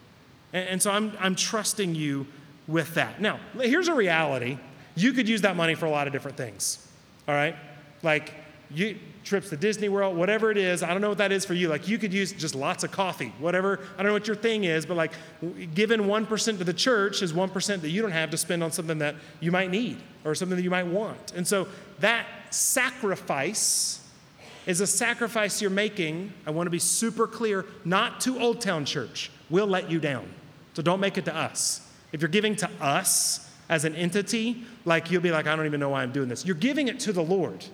And, 0.53 0.69
and 0.69 0.83
so 0.83 0.91
I'm, 0.91 1.13
I'm 1.19 1.35
trusting 1.35 1.95
you 1.95 2.27
with 2.67 2.95
that. 2.95 3.21
Now, 3.21 3.41
here's 3.61 3.89
a 3.89 3.95
reality 3.95 4.59
you 4.97 5.13
could 5.13 5.29
use 5.29 5.41
that 5.43 5.57
money 5.57 5.75
for 5.75 5.87
a 5.87 5.91
lot 5.91 6.07
of 6.07 6.13
different 6.13 6.37
things, 6.37 6.87
all 7.27 7.35
right? 7.35 7.57
Like 8.03 8.33
you, 8.71 8.97
trips 9.25 9.49
to 9.51 9.57
Disney 9.57 9.89
World, 9.89 10.17
whatever 10.17 10.51
it 10.51 10.57
is. 10.57 10.83
I 10.83 10.91
don't 10.91 11.01
know 11.01 11.09
what 11.09 11.19
that 11.19 11.33
is 11.33 11.45
for 11.45 11.55
you. 11.55 11.69
Like 11.69 11.89
you 11.89 11.99
could 11.99 12.13
use 12.13 12.33
just 12.33 12.55
lots 12.55 12.85
of 12.85 12.93
coffee, 12.93 13.33
whatever. 13.39 13.81
I 13.95 14.03
don't 14.03 14.07
know 14.07 14.13
what 14.13 14.27
your 14.27 14.37
thing 14.37 14.65
is, 14.65 14.87
but 14.87 14.97
like 14.97 15.13
giving 15.75 16.01
1% 16.01 16.59
to 16.59 16.65
the 16.65 16.73
church 16.73 17.23
is 17.23 17.33
1% 17.33 17.81
that 17.81 17.89
you 17.89 18.03
don't 18.03 18.13
have 18.13 18.31
to 18.31 18.37
spend 18.37 18.63
on 18.63 18.71
something 18.71 18.99
that 18.99 19.17
you 19.41 19.51
might 19.51 19.71
need 19.71 19.99
or 20.25 20.35
something 20.35 20.57
that 20.57 20.63
you 20.63 20.71
might 20.71 20.87
want. 20.87 21.33
And 21.35 21.47
so 21.47 21.67
that 22.01 22.27
sacrifice 22.55 24.01
is 24.67 24.81
a 24.81 24.87
sacrifice 24.87 25.61
you're 25.61 25.71
making. 25.71 26.33
I 26.47 26.51
want 26.51 26.67
to 26.67 26.71
be 26.71 26.79
super 26.79 27.27
clear, 27.27 27.67
not 27.85 28.21
to 28.23 28.41
Old 28.41 28.61
Town 28.61 28.85
Church. 28.85 29.31
We'll 29.51 29.67
let 29.67 29.91
you 29.91 30.01
down. 30.01 30.29
So 30.75 30.83
don't 30.83 31.01
make 31.01 31.19
it 31.19 31.25
to 31.27 31.37
us. 31.37 31.81
If 32.13 32.21
you're 32.21 32.29
giving 32.29 32.57
to 32.57 32.71
us 32.81 33.51
as 33.69 33.85
an 33.85 33.95
entity, 33.95 34.65
like 34.85 35.11
you'll 35.11 35.23
be 35.23 35.31
like, 35.31 35.47
I 35.47 35.57
don't 35.57 35.67
even 35.67 35.81
know 35.81 35.91
why 35.91 36.03
I'm 36.03 36.13
doing 36.13 36.29
this. 36.29 36.45
You're 36.45 36.55
giving 36.55 36.89
it 36.89 37.01
to 37.01 37.13
the 37.13 37.23
Lord. 37.23 37.65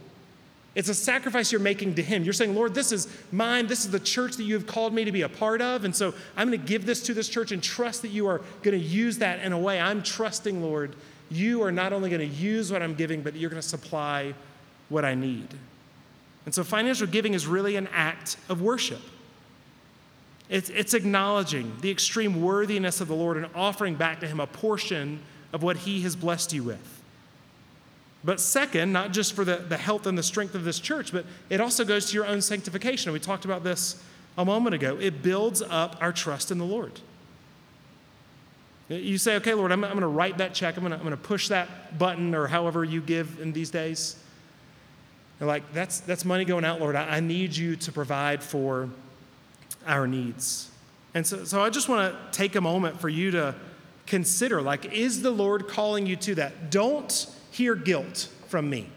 It's 0.74 0.88
a 0.88 0.94
sacrifice 0.94 1.50
you're 1.50 1.60
making 1.60 1.94
to 1.96 2.02
Him. 2.02 2.22
You're 2.22 2.32
saying, 2.32 2.54
Lord, 2.54 2.74
this 2.74 2.92
is 2.92 3.08
mine. 3.32 3.66
This 3.66 3.84
is 3.84 3.90
the 3.90 4.00
church 4.00 4.36
that 4.36 4.44
you 4.44 4.54
have 4.54 4.66
called 4.66 4.94
me 4.94 5.04
to 5.04 5.12
be 5.12 5.22
a 5.22 5.28
part 5.28 5.60
of. 5.60 5.84
And 5.84 5.94
so 5.94 6.14
I'm 6.36 6.48
going 6.48 6.60
to 6.60 6.66
give 6.66 6.86
this 6.86 7.02
to 7.04 7.14
this 7.14 7.28
church 7.28 7.50
and 7.50 7.62
trust 7.62 8.02
that 8.02 8.08
you 8.08 8.26
are 8.28 8.40
going 8.62 8.78
to 8.78 8.84
use 8.84 9.18
that 9.18 9.40
in 9.40 9.52
a 9.52 9.58
way. 9.58 9.80
I'm 9.80 10.02
trusting, 10.02 10.62
Lord, 10.62 10.94
you 11.28 11.62
are 11.62 11.72
not 11.72 11.92
only 11.92 12.08
going 12.08 12.20
to 12.20 12.36
use 12.36 12.70
what 12.70 12.82
I'm 12.82 12.94
giving, 12.94 13.22
but 13.22 13.34
you're 13.34 13.50
going 13.50 13.62
to 13.62 13.68
supply 13.68 14.34
what 14.90 15.06
I 15.06 15.14
need. 15.14 15.48
And 16.44 16.54
so 16.54 16.62
financial 16.62 17.06
giving 17.06 17.32
is 17.32 17.46
really 17.46 17.76
an 17.76 17.88
act 17.92 18.36
of 18.50 18.60
worship. 18.60 19.00
It's, 20.50 20.68
it's 20.68 20.94
acknowledging 20.94 21.72
the 21.80 21.90
extreme 21.90 22.42
worthiness 22.42 23.00
of 23.00 23.08
the 23.08 23.14
Lord 23.14 23.36
and 23.36 23.46
offering 23.54 23.94
back 23.94 24.20
to 24.20 24.26
Him 24.26 24.40
a 24.40 24.46
portion 24.46 25.20
of 25.52 25.62
what 25.62 25.78
He 25.78 26.02
has 26.02 26.16
blessed 26.16 26.52
you 26.52 26.64
with. 26.64 27.00
But 28.22 28.40
second, 28.40 28.92
not 28.92 29.12
just 29.12 29.32
for 29.32 29.44
the, 29.44 29.56
the 29.56 29.78
health 29.78 30.06
and 30.06 30.18
the 30.18 30.22
strength 30.22 30.54
of 30.54 30.64
this 30.64 30.78
church, 30.78 31.12
but 31.12 31.24
it 31.48 31.60
also 31.60 31.84
goes 31.84 32.10
to 32.10 32.14
your 32.14 32.26
own 32.26 32.42
sanctification. 32.42 33.12
We 33.12 33.20
talked 33.20 33.44
about 33.44 33.64
this 33.64 34.02
a 34.36 34.44
moment 34.44 34.74
ago. 34.74 34.98
It 35.00 35.22
builds 35.22 35.62
up 35.62 35.96
our 36.00 36.12
trust 36.12 36.50
in 36.50 36.58
the 36.58 36.64
Lord. 36.64 37.00
You 38.88 39.18
say, 39.18 39.36
okay, 39.36 39.54
Lord, 39.54 39.70
I'm, 39.70 39.84
I'm 39.84 39.92
going 39.92 40.00
to 40.00 40.08
write 40.08 40.38
that 40.38 40.52
check. 40.52 40.76
I'm 40.76 40.82
going, 40.82 40.90
to, 40.90 40.96
I'm 40.96 41.04
going 41.04 41.16
to 41.16 41.22
push 41.22 41.48
that 41.48 41.96
button 41.96 42.34
or 42.34 42.48
however 42.48 42.82
you 42.82 43.00
give 43.00 43.40
in 43.40 43.52
these 43.52 43.70
days. 43.70 44.16
And 45.40 45.48
like, 45.48 45.72
that's, 45.72 46.00
that's 46.00 46.24
money 46.24 46.44
going 46.44 46.64
out, 46.64 46.80
Lord. 46.80 46.94
I, 46.94 47.16
I 47.16 47.20
need 47.20 47.56
you 47.56 47.74
to 47.76 47.90
provide 47.90 48.42
for 48.42 48.90
our 49.86 50.06
needs. 50.06 50.70
And 51.14 51.26
so, 51.26 51.44
so 51.44 51.62
I 51.62 51.70
just 51.70 51.88
want 51.88 52.14
to 52.14 52.38
take 52.38 52.54
a 52.54 52.60
moment 52.60 53.00
for 53.00 53.08
you 53.08 53.30
to 53.32 53.54
consider 54.06 54.60
like, 54.60 54.92
is 54.92 55.22
the 55.22 55.30
Lord 55.30 55.66
calling 55.66 56.06
you 56.06 56.16
to 56.16 56.34
that? 56.36 56.70
Don't 56.70 57.26
hear 57.50 57.74
guilt 57.74 58.28
from 58.48 58.68
me. 58.68 58.88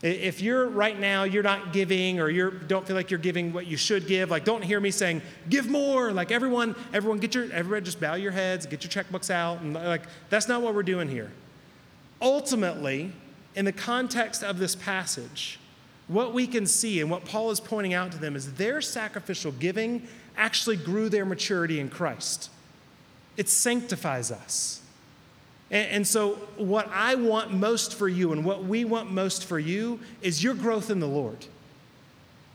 If 0.00 0.40
you're 0.40 0.68
right 0.68 0.98
now, 0.98 1.24
you're 1.24 1.42
not 1.42 1.72
giving 1.72 2.20
or 2.20 2.30
you 2.30 2.52
don't 2.68 2.86
feel 2.86 2.94
like 2.94 3.10
you're 3.10 3.18
giving 3.18 3.52
what 3.52 3.66
you 3.66 3.76
should 3.76 4.06
give, 4.06 4.30
like 4.30 4.44
don't 4.44 4.62
hear 4.62 4.78
me 4.78 4.92
saying, 4.92 5.22
give 5.48 5.68
more. 5.68 6.12
Like 6.12 6.30
everyone, 6.30 6.76
everyone 6.92 7.18
get 7.18 7.34
your, 7.34 7.50
everybody 7.52 7.84
just 7.84 8.00
bow 8.00 8.14
your 8.14 8.30
heads, 8.30 8.64
get 8.64 8.84
your 8.84 9.04
checkbooks 9.04 9.28
out. 9.28 9.60
And 9.60 9.74
like, 9.74 10.02
that's 10.30 10.46
not 10.46 10.62
what 10.62 10.74
we're 10.74 10.84
doing 10.84 11.08
here. 11.08 11.32
Ultimately, 12.22 13.12
in 13.58 13.64
the 13.64 13.72
context 13.72 14.44
of 14.44 14.60
this 14.60 14.76
passage, 14.76 15.58
what 16.06 16.32
we 16.32 16.46
can 16.46 16.64
see 16.64 17.00
and 17.00 17.10
what 17.10 17.24
Paul 17.24 17.50
is 17.50 17.58
pointing 17.58 17.92
out 17.92 18.12
to 18.12 18.18
them 18.18 18.36
is 18.36 18.52
their 18.54 18.80
sacrificial 18.80 19.50
giving 19.50 20.06
actually 20.36 20.76
grew 20.76 21.08
their 21.08 21.24
maturity 21.24 21.80
in 21.80 21.90
Christ. 21.90 22.50
It 23.36 23.48
sanctifies 23.48 24.30
us. 24.30 24.80
And, 25.72 25.90
and, 25.90 26.06
so, 26.06 26.34
what 26.56 26.88
I 26.94 27.16
want 27.16 27.52
most 27.52 27.96
for 27.96 28.08
you 28.08 28.30
and 28.32 28.44
what 28.44 28.62
we 28.62 28.84
want 28.84 29.10
most 29.10 29.44
for 29.44 29.58
you 29.58 29.98
is 30.22 30.40
your 30.40 30.54
growth 30.54 30.88
in 30.88 31.00
the 31.00 31.08
Lord. 31.08 31.44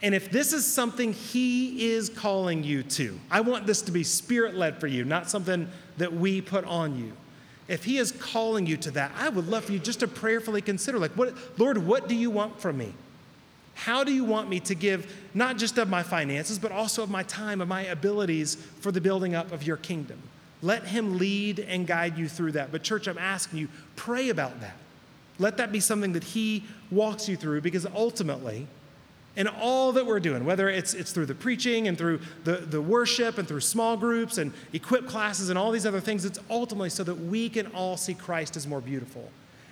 And 0.02 0.16
if 0.16 0.32
this 0.32 0.54
is 0.54 0.66
something 0.66 1.12
He 1.12 1.92
is 1.92 2.08
calling 2.08 2.64
you 2.64 2.82
to, 2.82 3.20
I 3.30 3.42
want 3.42 3.68
this 3.68 3.82
to 3.84 3.92
be 3.92 4.06
spirit 4.06 4.56
led 4.56 4.80
for 4.80 4.88
you, 4.88 5.04
not 5.04 5.30
something 5.30 5.68
that 5.98 6.14
we 6.14 6.40
put 6.40 6.64
on 6.64 6.98
you. 6.98 7.12
If 7.74 7.86
He 7.86 7.98
is 7.98 8.12
calling 8.12 8.68
you 8.68 8.78
to 8.78 8.92
that, 8.92 9.12
I 9.18 9.30
would 9.30 9.48
love 9.48 9.66
for 9.66 9.72
you 9.72 9.80
just 9.80 10.02
to 10.02 10.08
prayerfully 10.08 10.62
consider, 10.62 11.00
like, 11.00 11.14
what, 11.14 11.34
Lord, 11.58 11.80
what 11.80 12.08
do 12.08 12.14
you 12.14 12.30
want 12.30 12.62
from 12.62 12.78
me? 12.78 12.94
How 13.74 14.04
do 14.04 14.14
you 14.14 14.24
want 14.24 14.48
me 14.48 14.60
to 14.60 14.76
give 14.76 15.12
not 15.34 15.58
just 15.58 15.80
of 15.80 15.90
my 15.90 16.04
finances, 16.04 16.60
but 16.60 16.72
also 16.72 17.02
of 17.02 17.10
my 17.10 17.24
time, 17.24 17.62
of 17.62 17.68
my 17.68 17.82
abilities 17.82 18.54
for 18.54 18.92
the 18.92 19.02
building 19.02 19.34
up 19.34 19.52
of 19.52 19.64
your 19.64 19.78
kingdom? 19.78 20.20
Let 20.62 20.84
Him 20.86 21.18
lead 21.18 21.60
and 21.60 21.88
guide 21.88 22.16
you 22.16 22.30
through 22.30 22.52
that. 22.52 22.72
But, 22.72 22.84
church, 22.84 23.08
I'm 23.08 23.18
asking 23.18 23.58
you, 23.58 23.70
pray 23.96 24.30
about 24.30 24.62
that. 24.62 24.78
Let 25.40 25.58
that 25.58 25.72
be 25.72 25.80
something 25.80 26.14
that 26.14 26.24
He 26.24 26.66
walks 26.92 27.28
you 27.28 27.36
through 27.36 27.62
because 27.62 27.88
ultimately, 27.88 28.68
in 29.36 29.48
all 29.48 29.92
that 29.94 30.06
we're 30.06 30.20
doing, 30.20 30.46
whether 30.46 30.70
it's, 30.70 30.94
it's 30.94 31.12
through 31.12 31.26
the 31.26 31.36
preaching 31.36 31.88
and 31.88 31.98
through 31.98 32.20
the, 32.44 32.58
the 32.58 32.82
worship 32.82 33.38
and 33.38 33.48
through 33.48 33.62
small 33.62 33.98
groups 33.98 34.38
and 34.38 34.54
equip 34.74 35.08
classes 35.08 35.50
and 35.50 35.58
all 35.58 35.72
these 35.72 35.86
other 35.86 36.00
things, 36.00 36.24
it's 36.24 36.40
ultimately 36.50 36.90
so 36.90 37.04
that 37.04 37.16
we 37.16 37.50
can 37.50 37.68
all 37.68 37.98
see 37.98 38.14
Christ 38.14 38.56
as 38.56 38.68
more 38.68 38.82
beautiful 38.82 39.30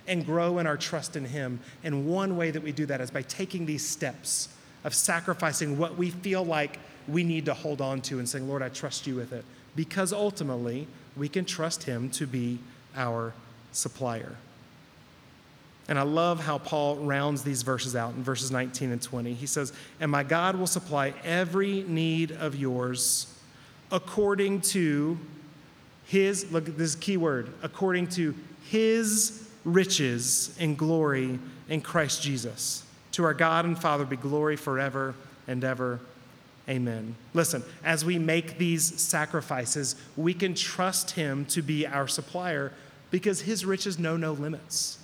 and 0.07 0.25
grow 0.25 0.57
in 0.57 0.65
our 0.65 0.77
trust 0.77 1.15
in 1.15 1.25
Him. 1.25 1.59
And 1.83 2.07
one 2.07 2.37
way 2.37 2.49
that 2.49 2.63
we 2.63 2.71
do 2.71 2.87
that 2.87 3.01
is 3.01 3.11
by 3.11 3.21
taking 3.21 3.65
these 3.67 3.87
steps 3.87 4.49
of 4.83 4.95
sacrificing 4.95 5.77
what 5.77 5.95
we 5.95 6.09
feel 6.09 6.43
like 6.43 6.79
we 7.07 7.23
need 7.23 7.45
to 7.45 7.53
hold 7.53 7.81
on 7.81 8.01
to 8.01 8.17
and 8.17 8.27
saying, 8.27 8.47
Lord, 8.47 8.63
I 8.63 8.69
trust 8.69 9.05
you 9.05 9.15
with 9.15 9.31
it 9.31 9.45
because 9.75 10.11
ultimately 10.11 10.87
we 11.15 11.29
can 11.29 11.45
trust 11.45 11.83
Him 11.83 12.09
to 12.11 12.25
be 12.25 12.57
our 12.95 13.33
supplier. 13.71 14.35
And 15.91 15.99
I 15.99 16.03
love 16.03 16.39
how 16.39 16.57
Paul 16.57 16.95
rounds 16.99 17.43
these 17.43 17.63
verses 17.63 17.97
out 17.97 18.13
in 18.13 18.23
verses 18.23 18.49
19 18.49 18.93
and 18.93 19.01
20. 19.01 19.33
He 19.33 19.45
says, 19.45 19.73
And 19.99 20.09
my 20.09 20.23
God 20.23 20.55
will 20.55 20.65
supply 20.65 21.13
every 21.25 21.83
need 21.83 22.31
of 22.31 22.55
yours 22.55 23.37
according 23.91 24.61
to 24.61 25.19
his, 26.05 26.49
look 26.49 26.69
at 26.69 26.77
this 26.77 26.95
key 26.95 27.17
word, 27.17 27.49
according 27.61 28.07
to 28.11 28.33
his 28.69 29.49
riches 29.65 30.55
and 30.61 30.77
glory 30.77 31.37
in 31.67 31.81
Christ 31.81 32.21
Jesus. 32.21 32.85
To 33.11 33.25
our 33.25 33.33
God 33.33 33.65
and 33.65 33.77
Father 33.77 34.05
be 34.05 34.15
glory 34.15 34.55
forever 34.55 35.13
and 35.45 35.61
ever. 35.61 35.99
Amen. 36.69 37.15
Listen, 37.33 37.63
as 37.83 38.05
we 38.05 38.17
make 38.17 38.57
these 38.57 38.97
sacrifices, 39.01 39.97
we 40.15 40.33
can 40.33 40.55
trust 40.55 41.11
Him 41.11 41.43
to 41.47 41.61
be 41.61 41.85
our 41.85 42.07
supplier 42.07 42.71
because 43.09 43.41
His 43.41 43.65
riches 43.65 43.99
know 43.99 44.15
no 44.15 44.31
limits. 44.31 44.97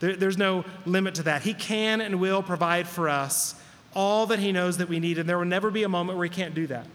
There, 0.00 0.16
there's 0.16 0.38
no 0.38 0.64
limit 0.86 1.16
to 1.16 1.24
that. 1.24 1.42
He 1.42 1.54
can 1.54 2.00
and 2.00 2.20
will 2.20 2.42
provide 2.42 2.86
for 2.88 3.08
us 3.08 3.54
all 3.94 4.26
that 4.26 4.38
He 4.38 4.52
knows 4.52 4.78
that 4.78 4.88
we 4.88 5.00
need, 5.00 5.18
and 5.18 5.28
there 5.28 5.38
will 5.38 5.44
never 5.44 5.70
be 5.70 5.82
a 5.82 5.88
moment 5.88 6.18
where 6.18 6.26
He 6.26 6.34
can't 6.34 6.54
do 6.54 6.66
that. 6.68 6.86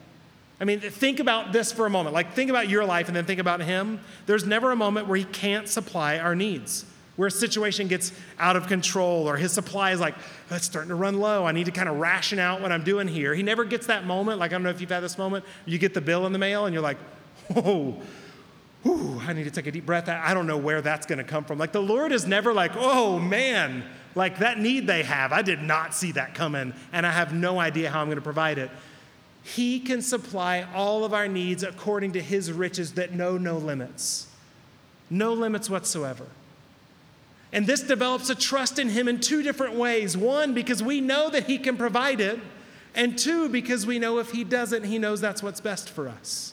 I 0.62 0.66
mean, 0.66 0.80
think 0.80 1.20
about 1.20 1.52
this 1.52 1.74
for 1.74 1.86
a 1.86 1.90
moment. 1.90 2.14
Like, 2.14 2.34
think 2.34 2.50
about 2.50 2.70
your 2.70 2.86
life 2.86 3.08
and 3.08 3.16
then 3.16 3.26
think 3.26 3.40
about 3.40 3.62
Him. 3.62 4.00
There's 4.26 4.46
never 4.46 4.72
a 4.72 4.76
moment 4.76 5.08
where 5.08 5.18
He 5.18 5.26
can't 5.26 5.68
supply 5.68 6.20
our 6.20 6.36
needs, 6.36 6.86
where 7.16 7.28
a 7.28 7.32
situation 7.32 7.88
gets 7.88 8.14
out 8.40 8.56
of 8.56 8.68
control 8.68 9.28
or 9.28 9.36
His 9.36 9.52
supply 9.52 9.92
is 9.92 10.00
like, 10.00 10.16
oh, 10.52 10.56
it's 10.56 10.66
starting 10.66 10.90
to 10.90 10.96
run 10.96 11.20
low. 11.20 11.46
I 11.46 11.52
need 11.52 11.66
to 11.66 11.72
kind 11.72 11.90
of 11.90 11.98
ration 11.98 12.40
out 12.40 12.62
what 12.62 12.72
I'm 12.72 12.84
doing 12.84 13.08
here. 13.08 13.34
He 13.34 13.44
never 13.44 13.66
gets 13.66 13.88
that 13.88 14.06
moment. 14.06 14.40
Like, 14.40 14.52
I 14.52 14.54
don't 14.54 14.64
know 14.64 14.70
if 14.70 14.80
you've 14.80 14.90
had 14.90 15.02
this 15.02 15.18
moment. 15.18 15.44
You 15.66 15.78
get 15.78 15.94
the 15.94 16.02
bill 16.02 16.26
in 16.26 16.32
the 16.32 16.40
mail 16.40 16.66
and 16.66 16.74
you're 16.74 16.84
like, 16.84 16.98
whoa. 17.52 17.98
Whew, 18.84 19.22
I 19.26 19.34
need 19.34 19.46
to 19.46 19.52
take 19.52 19.68
a 19.68 19.72
deep 19.72 19.86
breath. 19.86 20.10
I 20.10 20.34
don't 20.34 20.46
know 20.46 20.58
where 20.58 20.82
that's 20.82 21.06
going 21.06 21.18
to 21.18 21.24
come 21.24 21.46
from. 21.46 21.58
Like 21.58 21.72
the 21.72 21.82
Lord 21.82 22.12
is 22.12 22.28
never 22.28 22.54
like, 22.54 22.74
oh 22.76 23.18
man, 23.18 23.84
like 24.14 24.40
that 24.40 24.60
need 24.60 24.88
they 24.88 25.04
have. 25.04 25.32
I 25.32 25.42
did 25.42 25.62
not 25.62 25.96
see 25.96 26.12
that 26.14 26.36
coming, 26.36 26.74
and 26.92 27.08
I 27.08 27.12
have 27.12 27.34
no 27.34 27.60
idea 27.60 27.90
how 27.90 28.02
I'm 28.02 28.08
going 28.08 28.18
to 28.18 28.22
provide 28.22 28.58
it. 28.58 28.70
He 29.44 29.80
can 29.80 30.02
supply 30.02 30.66
all 30.74 31.04
of 31.04 31.14
our 31.14 31.28
needs 31.28 31.64
according 31.64 32.14
to 32.14 32.22
his 32.22 32.52
riches 32.52 32.94
that 32.94 33.14
know 33.14 33.38
no 33.38 33.58
limits. 33.58 34.28
No 35.10 35.34
limits 35.34 35.70
whatsoever. 35.70 36.26
And 37.52 37.68
this 37.68 37.84
develops 37.84 38.30
a 38.30 38.36
trust 38.36 38.80
in 38.80 38.90
him 38.90 39.08
in 39.08 39.20
two 39.20 39.44
different 39.44 39.76
ways. 39.76 40.18
One, 40.18 40.54
because 40.54 40.82
we 40.82 41.02
know 41.02 41.30
that 41.30 41.46
he 41.46 41.58
can 41.58 41.78
provide 41.78 42.20
it, 42.20 42.40
and 42.96 43.18
two, 43.18 43.48
because 43.48 43.86
we 43.86 44.00
know 44.00 44.20
if 44.20 44.32
he 44.32 44.44
doesn't, 44.44 44.84
he 44.84 44.98
knows 44.98 45.22
that's 45.22 45.44
what's 45.44 45.62
best 45.62 45.90
for 45.90 46.08
us. 46.08 46.53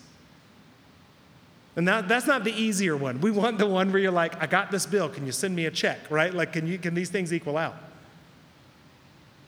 And 1.77 1.87
that, 1.87 2.09
that's 2.09 2.27
not 2.27 2.45
the 2.45 2.53
easier 2.53 2.97
one. 2.97 3.21
We 3.21 3.31
want 3.31 3.59
the 3.59 3.66
one 3.66 3.93
where 3.93 4.03
you're 4.03 4.11
like, 4.11 4.41
I 4.43 4.47
got 4.47 4.71
this 4.71 4.87
bill. 4.87 5.09
Can 5.09 5.25
you 5.25 5.33
send 5.33 5.55
me 5.55 5.66
a 5.66 5.71
check, 5.71 5.99
right? 6.11 6.35
Like, 6.35 6.53
can, 6.53 6.66
you, 6.66 6.79
can 6.79 6.95
these 6.95 7.11
things 7.11 7.33
equal 7.33 7.57
out? 7.57 7.77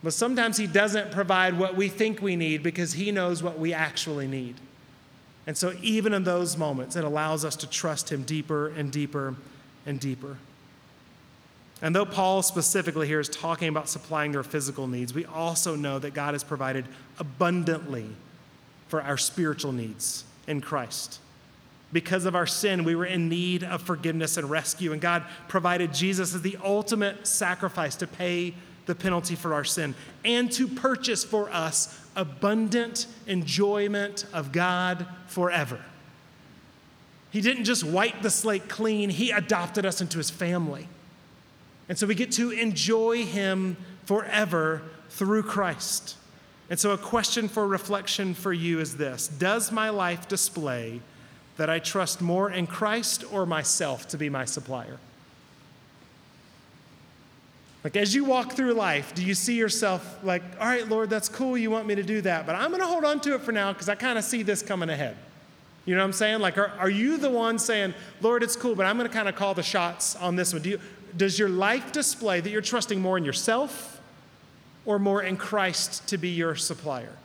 But 0.03 0.13
sometimes 0.13 0.57
He 0.57 0.67
doesn't 0.67 1.11
provide 1.11 1.59
what 1.59 1.77
we 1.77 1.89
think 1.89 2.23
we 2.23 2.37
need 2.37 2.63
because 2.63 2.93
He 2.93 3.11
knows 3.11 3.43
what 3.43 3.59
we 3.59 3.73
actually 3.73 4.27
need. 4.27 4.57
And 5.47 5.57
so, 5.57 5.75
even 5.83 6.15
in 6.15 6.23
those 6.23 6.57
moments, 6.57 6.95
it 6.95 7.05
allows 7.05 7.45
us 7.45 7.57
to 7.57 7.69
trust 7.69 8.11
Him 8.11 8.23
deeper 8.23 8.69
and 8.69 8.93
deeper 8.93 9.35
and 9.85 9.99
deeper. 9.99 10.39
And 11.81 11.97
though 11.97 12.07
Paul 12.07 12.43
specifically 12.43 13.09
here 13.09 13.19
is 13.19 13.29
talking 13.29 13.69
about 13.69 13.89
supplying 13.89 14.31
their 14.31 14.45
physical 14.45 14.87
needs, 14.87 15.13
we 15.13 15.25
also 15.25 15.75
know 15.75 15.99
that 15.99 16.15
God 16.15 16.35
has 16.35 16.45
provided 16.45 16.85
abundantly 17.19 18.07
for 18.87 19.03
our 19.03 19.19
spiritual 19.19 19.73
needs 19.73 20.25
in 20.47 20.61
Christ. 20.61 21.19
Because 21.93 22.25
of 22.25 22.35
our 22.35 22.47
sin, 22.47 22.85
we 22.85 22.95
were 22.95 23.05
in 23.05 23.29
need 23.29 23.65
of 23.65 23.83
forgiveness 23.83 24.37
and 24.37 24.49
rescue, 24.49 24.93
and 24.93 25.01
God 25.01 25.25
provided 25.49 25.93
Jesus 25.93 26.35
as 26.35 26.43
the 26.43 26.57
ultimate 26.65 27.27
sacrifice 27.27 27.97
to 27.97 28.07
pay 28.07 28.55
the 28.87 28.95
penalty 28.95 29.37
for 29.37 29.55
our 29.55 29.65
sin 29.65 29.95
and 30.25 30.51
to 30.53 30.67
purchase 30.67 31.23
for 31.23 31.51
us 31.51 32.01
abundant 32.17 33.07
enjoyment 33.27 34.27
of 34.33 34.53
God 34.53 35.07
forever. 35.27 35.81
He 37.31 37.41
didn't 37.41 37.65
just 37.65 37.85
wipe 37.85 38.23
the 38.23 38.31
slate 38.31 38.69
clean, 38.69 39.11
He 39.11 39.31
adopted 39.31 39.87
us 39.87 40.01
into 40.01 40.19
His 40.19 40.31
family. 40.31 40.89
And 41.89 41.99
so 41.99 42.07
we 42.07 42.15
get 42.15 42.33
to 42.33 42.51
enjoy 42.51 43.25
Him 43.25 43.77
forever 44.05 44.83
through 45.11 45.43
Christ. 45.45 46.17
And 46.71 46.81
so, 46.81 46.93
a 46.93 46.99
question 46.99 47.49
for 47.49 47.67
reflection 47.67 48.35
for 48.35 48.53
you 48.53 48.81
is 48.81 48.97
this 48.97 49.29
Does 49.29 49.71
my 49.71 49.91
life 49.91 50.29
display 50.29 51.01
that 51.57 51.69
I 51.69 51.79
trust 51.79 52.21
more 52.21 52.51
in 52.51 52.67
Christ 52.67 53.25
or 53.33 53.47
myself 53.47 54.09
to 54.09 54.19
be 54.19 54.29
my 54.29 54.45
supplier? 54.45 54.99
Like, 57.85 57.97
as 57.97 58.15
you 58.15 58.25
walk 58.25 58.53
through 58.53 58.75
life, 58.75 59.15
do 59.15 59.25
you 59.25 59.35
see 59.35 59.57
yourself 59.57 60.19
like, 60.23 60.43
all 60.61 60.67
right, 60.67 60.89
Lord, 60.89 61.11
that's 61.11 61.29
cool, 61.29 61.59
you 61.59 61.71
want 61.71 61.87
me 61.87 61.97
to 61.97 62.03
do 62.03 62.21
that, 62.21 62.47
but 62.47 62.55
I'm 62.55 62.71
going 62.71 62.81
to 62.81 62.87
hold 62.87 63.05
on 63.05 63.21
to 63.21 63.35
it 63.35 63.41
for 63.41 63.51
now 63.51 63.73
because 63.73 63.89
I 63.89 63.97
kind 63.97 64.19
of 64.19 64.25
see 64.25 64.43
this 64.43 64.63
coming 64.63 64.89
ahead? 64.89 65.17
You 65.85 65.97
know 65.97 66.03
what 66.03 66.07
I'm 66.07 66.13
saying? 66.13 66.41
Like, 66.41 66.59
are, 66.59 66.73
are 66.79 66.91
you 66.91 67.17
the 67.17 67.31
one 67.31 67.59
saying, 67.59 67.95
Lord, 68.21 68.45
it's 68.45 68.55
cool, 68.55 68.77
but 68.77 68.87
I'm 68.87 68.97
going 68.97 69.09
to 69.09 69.15
kind 69.15 69.29
of 69.29 69.35
call 69.35 69.55
the 69.55 69.65
shots 69.65 70.15
on 70.15 70.37
this 70.37 70.53
one? 70.53 70.63
Do 70.63 70.71
you, 70.71 70.81
does 71.17 71.39
your 71.39 71.49
life 71.49 71.91
display 71.91 72.41
that 72.41 72.51
you're 72.51 72.63
trusting 72.63 73.01
more 73.01 73.19
in 73.19 73.25
yourself 73.25 74.01
or 74.85 75.01
more 75.01 75.23
in 75.23 75.37
Christ 75.37 76.07
to 76.09 76.19
be 76.19 76.29
your 76.29 76.55
supplier? 76.55 77.17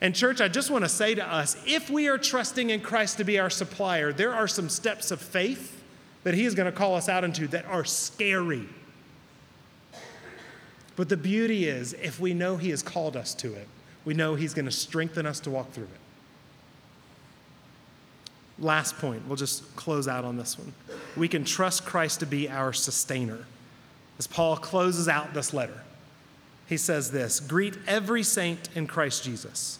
And, 0.00 0.14
church, 0.14 0.40
I 0.40 0.48
just 0.48 0.70
want 0.70 0.84
to 0.84 0.88
say 0.88 1.14
to 1.14 1.26
us 1.26 1.56
if 1.66 1.90
we 1.90 2.08
are 2.08 2.18
trusting 2.18 2.70
in 2.70 2.80
Christ 2.80 3.18
to 3.18 3.24
be 3.24 3.38
our 3.38 3.50
supplier, 3.50 4.12
there 4.12 4.32
are 4.34 4.48
some 4.48 4.68
steps 4.68 5.10
of 5.10 5.20
faith 5.20 5.82
that 6.24 6.34
He 6.34 6.44
is 6.44 6.54
going 6.54 6.70
to 6.70 6.76
call 6.76 6.94
us 6.94 7.08
out 7.08 7.24
into 7.24 7.46
that 7.48 7.66
are 7.66 7.84
scary. 7.84 8.66
But 10.96 11.08
the 11.08 11.16
beauty 11.16 11.66
is, 11.66 11.94
if 11.94 12.20
we 12.20 12.34
know 12.34 12.56
He 12.56 12.70
has 12.70 12.82
called 12.82 13.16
us 13.16 13.34
to 13.36 13.54
it, 13.54 13.68
we 14.04 14.14
know 14.14 14.34
He's 14.34 14.54
going 14.54 14.66
to 14.66 14.70
strengthen 14.70 15.26
us 15.26 15.40
to 15.40 15.50
walk 15.50 15.72
through 15.72 15.84
it. 15.84 16.00
Last 18.58 18.98
point, 18.98 19.26
we'll 19.26 19.36
just 19.36 19.74
close 19.76 20.06
out 20.06 20.24
on 20.24 20.36
this 20.36 20.58
one. 20.58 20.72
We 21.16 21.28
can 21.28 21.44
trust 21.44 21.86
Christ 21.86 22.20
to 22.20 22.26
be 22.26 22.48
our 22.48 22.74
sustainer. 22.74 23.46
As 24.18 24.26
Paul 24.26 24.58
closes 24.58 25.08
out 25.08 25.32
this 25.32 25.54
letter, 25.54 25.82
he 26.66 26.76
says 26.76 27.10
this 27.10 27.40
Greet 27.40 27.76
every 27.86 28.22
saint 28.22 28.68
in 28.74 28.86
Christ 28.86 29.24
Jesus. 29.24 29.79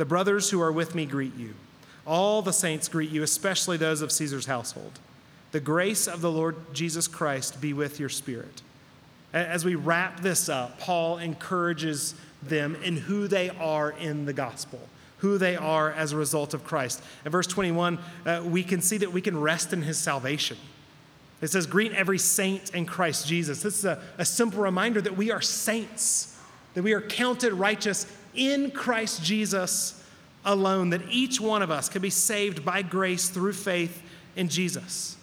The 0.00 0.06
brothers 0.06 0.48
who 0.48 0.62
are 0.62 0.72
with 0.72 0.94
me 0.94 1.04
greet 1.04 1.36
you. 1.36 1.52
All 2.06 2.40
the 2.40 2.54
saints 2.54 2.88
greet 2.88 3.10
you, 3.10 3.22
especially 3.22 3.76
those 3.76 4.00
of 4.00 4.10
Caesar's 4.10 4.46
household. 4.46 4.98
The 5.52 5.60
grace 5.60 6.08
of 6.08 6.22
the 6.22 6.30
Lord 6.30 6.56
Jesus 6.72 7.06
Christ 7.06 7.60
be 7.60 7.74
with 7.74 8.00
your 8.00 8.08
spirit. 8.08 8.62
As 9.34 9.62
we 9.62 9.74
wrap 9.74 10.20
this 10.20 10.48
up, 10.48 10.80
Paul 10.80 11.18
encourages 11.18 12.14
them 12.42 12.76
in 12.76 12.96
who 12.96 13.28
they 13.28 13.50
are 13.50 13.90
in 13.90 14.24
the 14.24 14.32
gospel, 14.32 14.80
who 15.18 15.36
they 15.36 15.54
are 15.54 15.92
as 15.92 16.12
a 16.12 16.16
result 16.16 16.54
of 16.54 16.64
Christ. 16.64 17.02
In 17.26 17.30
verse 17.30 17.46
21, 17.46 17.98
uh, 18.24 18.42
we 18.46 18.62
can 18.62 18.80
see 18.80 18.96
that 18.96 19.12
we 19.12 19.20
can 19.20 19.38
rest 19.38 19.74
in 19.74 19.82
his 19.82 19.98
salvation. 19.98 20.56
It 21.42 21.48
says, 21.48 21.66
Greet 21.66 21.92
every 21.92 22.16
saint 22.16 22.70
in 22.74 22.86
Christ 22.86 23.26
Jesus. 23.26 23.62
This 23.62 23.76
is 23.76 23.84
a, 23.84 24.02
a 24.16 24.24
simple 24.24 24.62
reminder 24.62 25.02
that 25.02 25.18
we 25.18 25.30
are 25.30 25.42
saints, 25.42 26.38
that 26.72 26.82
we 26.82 26.94
are 26.94 27.02
counted 27.02 27.52
righteous 27.52 28.06
in 28.40 28.70
Christ 28.70 29.22
Jesus 29.22 30.02
alone, 30.44 30.90
that 30.90 31.02
each 31.10 31.40
one 31.40 31.60
of 31.60 31.70
us 31.70 31.90
can 31.90 32.00
be 32.00 32.10
saved 32.10 32.64
by 32.64 32.80
grace 32.80 33.28
through 33.28 33.52
faith 33.52 34.02
in 34.34 34.48
Jesus. 34.48 35.16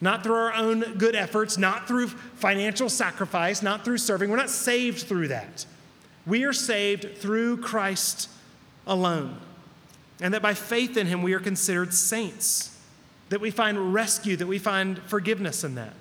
Not 0.00 0.22
through 0.22 0.36
our 0.36 0.54
own 0.54 0.80
good 0.96 1.16
efforts, 1.16 1.58
not 1.58 1.88
through 1.88 2.08
financial 2.08 2.88
sacrifice, 2.88 3.60
not 3.60 3.84
through 3.84 3.98
serving. 3.98 4.30
We're 4.30 4.36
not 4.36 4.48
saved 4.48 5.00
through 5.00 5.28
that. 5.28 5.66
We 6.24 6.44
are 6.44 6.52
saved 6.52 7.18
through 7.18 7.58
Christ 7.58 8.30
alone. 8.86 9.36
And 10.20 10.32
that 10.32 10.40
by 10.40 10.54
faith 10.54 10.96
in 10.96 11.08
Him, 11.08 11.22
we 11.22 11.32
are 11.34 11.40
considered 11.40 11.92
saints, 11.92 12.78
that 13.30 13.40
we 13.40 13.50
find 13.50 13.92
rescue, 13.92 14.36
that 14.36 14.46
we 14.46 14.58
find 14.58 14.98
forgiveness 15.00 15.64
in 15.64 15.74
that. 15.74 15.94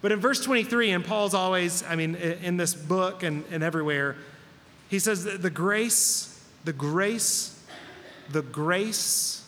But 0.00 0.12
in 0.12 0.20
verse 0.20 0.42
23, 0.42 0.90
and 0.92 1.04
Paul's 1.04 1.34
always, 1.34 1.82
I 1.82 1.96
mean, 1.96 2.14
in 2.14 2.56
this 2.56 2.72
book 2.74 3.22
and, 3.24 3.44
and 3.50 3.62
everywhere, 3.62 4.16
he 4.88 4.98
says 4.98 5.24
the 5.24 5.50
grace, 5.50 6.42
the 6.64 6.72
grace, 6.72 7.60
the 8.30 8.42
grace 8.42 9.44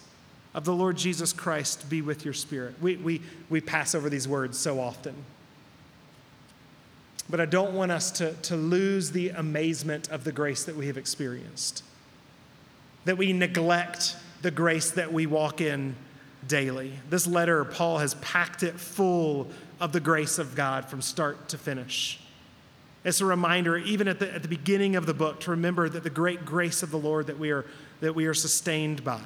of 0.55 0.65
the 0.65 0.75
Lord 0.75 0.97
Jesus 0.97 1.33
Christ 1.33 1.89
be 1.89 2.03
with 2.03 2.25
your 2.25 2.35
spirit. 2.35 2.75
We, 2.81 2.97
we, 2.97 3.23
we 3.49 3.61
pass 3.61 3.95
over 3.95 4.11
these 4.11 4.27
words 4.27 4.59
so 4.59 4.81
often. 4.81 5.15
But 7.29 7.41
I 7.41 7.47
don't 7.47 7.75
want 7.75 7.93
us 7.93 8.11
to, 8.13 8.33
to 8.35 8.57
lose 8.57 9.13
the 9.13 9.29
amazement 9.31 10.11
of 10.11 10.25
the 10.25 10.33
grace 10.33 10.65
that 10.65 10.77
we 10.77 10.89
have 10.89 10.99
experienced, 10.99 11.85
that 13.05 13.17
we 13.17 13.33
neglect 13.33 14.17
the 14.43 14.51
grace 14.51 14.91
that 14.93 15.13
we 15.13 15.27
walk 15.27 15.61
in 15.61 15.95
daily. 16.49 16.93
This 17.09 17.27
letter, 17.27 17.65
Paul 17.65 17.99
has 17.99 18.15
packed 18.15 18.63
it 18.63 18.81
full 18.81 19.49
of 19.79 19.93
the 19.93 20.01
grace 20.01 20.39
of 20.39 20.57
God 20.57 20.87
from 20.87 21.01
start 21.01 21.49
to 21.51 21.59
finish. 21.59 22.21
It's 23.05 23.21
a 23.21 23.27
reminder, 23.27 23.79
even 23.79 24.09
at 24.09 24.19
the, 24.19 24.33
at 24.33 24.43
the 24.43 24.49
beginning 24.49 24.95
of 24.95 25.07
the 25.07 25.15
book, 25.15 25.41
to 25.41 25.51
remember 25.51 25.89
that 25.89 26.03
the 26.03 26.11
great 26.11 26.45
grace 26.45 26.83
of 26.83 26.91
the 26.91 26.99
Lord 26.99 27.29
that 27.29 27.39
we 27.39 27.51
are, 27.51 27.65
that 28.01 28.15
we 28.15 28.27
are 28.27 28.35
sustained 28.35 29.03
by. 29.05 29.23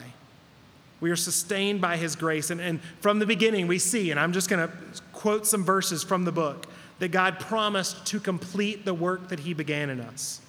We 1.00 1.10
are 1.10 1.16
sustained 1.16 1.80
by 1.80 1.96
his 1.96 2.14
grace. 2.14 2.50
And, 2.50 2.60
and 2.60 2.80
from 3.00 3.18
the 3.18 3.26
beginning, 3.26 3.66
we 3.66 3.78
see, 3.78 4.10
and 4.10 4.20
I'm 4.20 4.32
just 4.32 4.48
going 4.48 4.66
to 4.66 4.74
quote 5.12 5.46
some 5.46 5.64
verses 5.64 6.04
from 6.04 6.24
the 6.24 6.32
book, 6.32 6.66
that 7.00 7.08
God 7.08 7.40
promised 7.40 8.06
to 8.06 8.20
complete 8.20 8.84
the 8.84 8.94
work 8.94 9.28
that 9.28 9.40
he 9.40 9.52
began 9.54 9.90
in 9.90 10.00
us. 10.00 10.40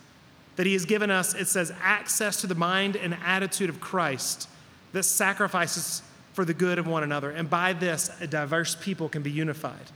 That 0.56 0.68
he 0.68 0.74
has 0.74 0.86
given 0.86 1.10
us, 1.10 1.34
it 1.34 1.48
says, 1.48 1.74
access 1.82 2.40
to 2.42 2.48
the 2.48 2.56
mind 2.56 2.96
and 2.96 3.18
attitude 3.26 3.70
of 3.70 3.82
Christ 3.82 4.48
that 4.94 5.04
sacrifices 5.04 6.04
for 6.34 6.46
the 6.46 6.54
good 6.54 6.78
of 6.78 6.86
one 6.86 7.04
another. 7.04 7.32
And 7.32 7.50
by 7.50 7.74
this, 7.74 8.12
a 8.22 8.28
diverse 8.28 8.76
people 8.76 9.10
can 9.10 9.24
be 9.24 9.32
unified. 9.32 9.92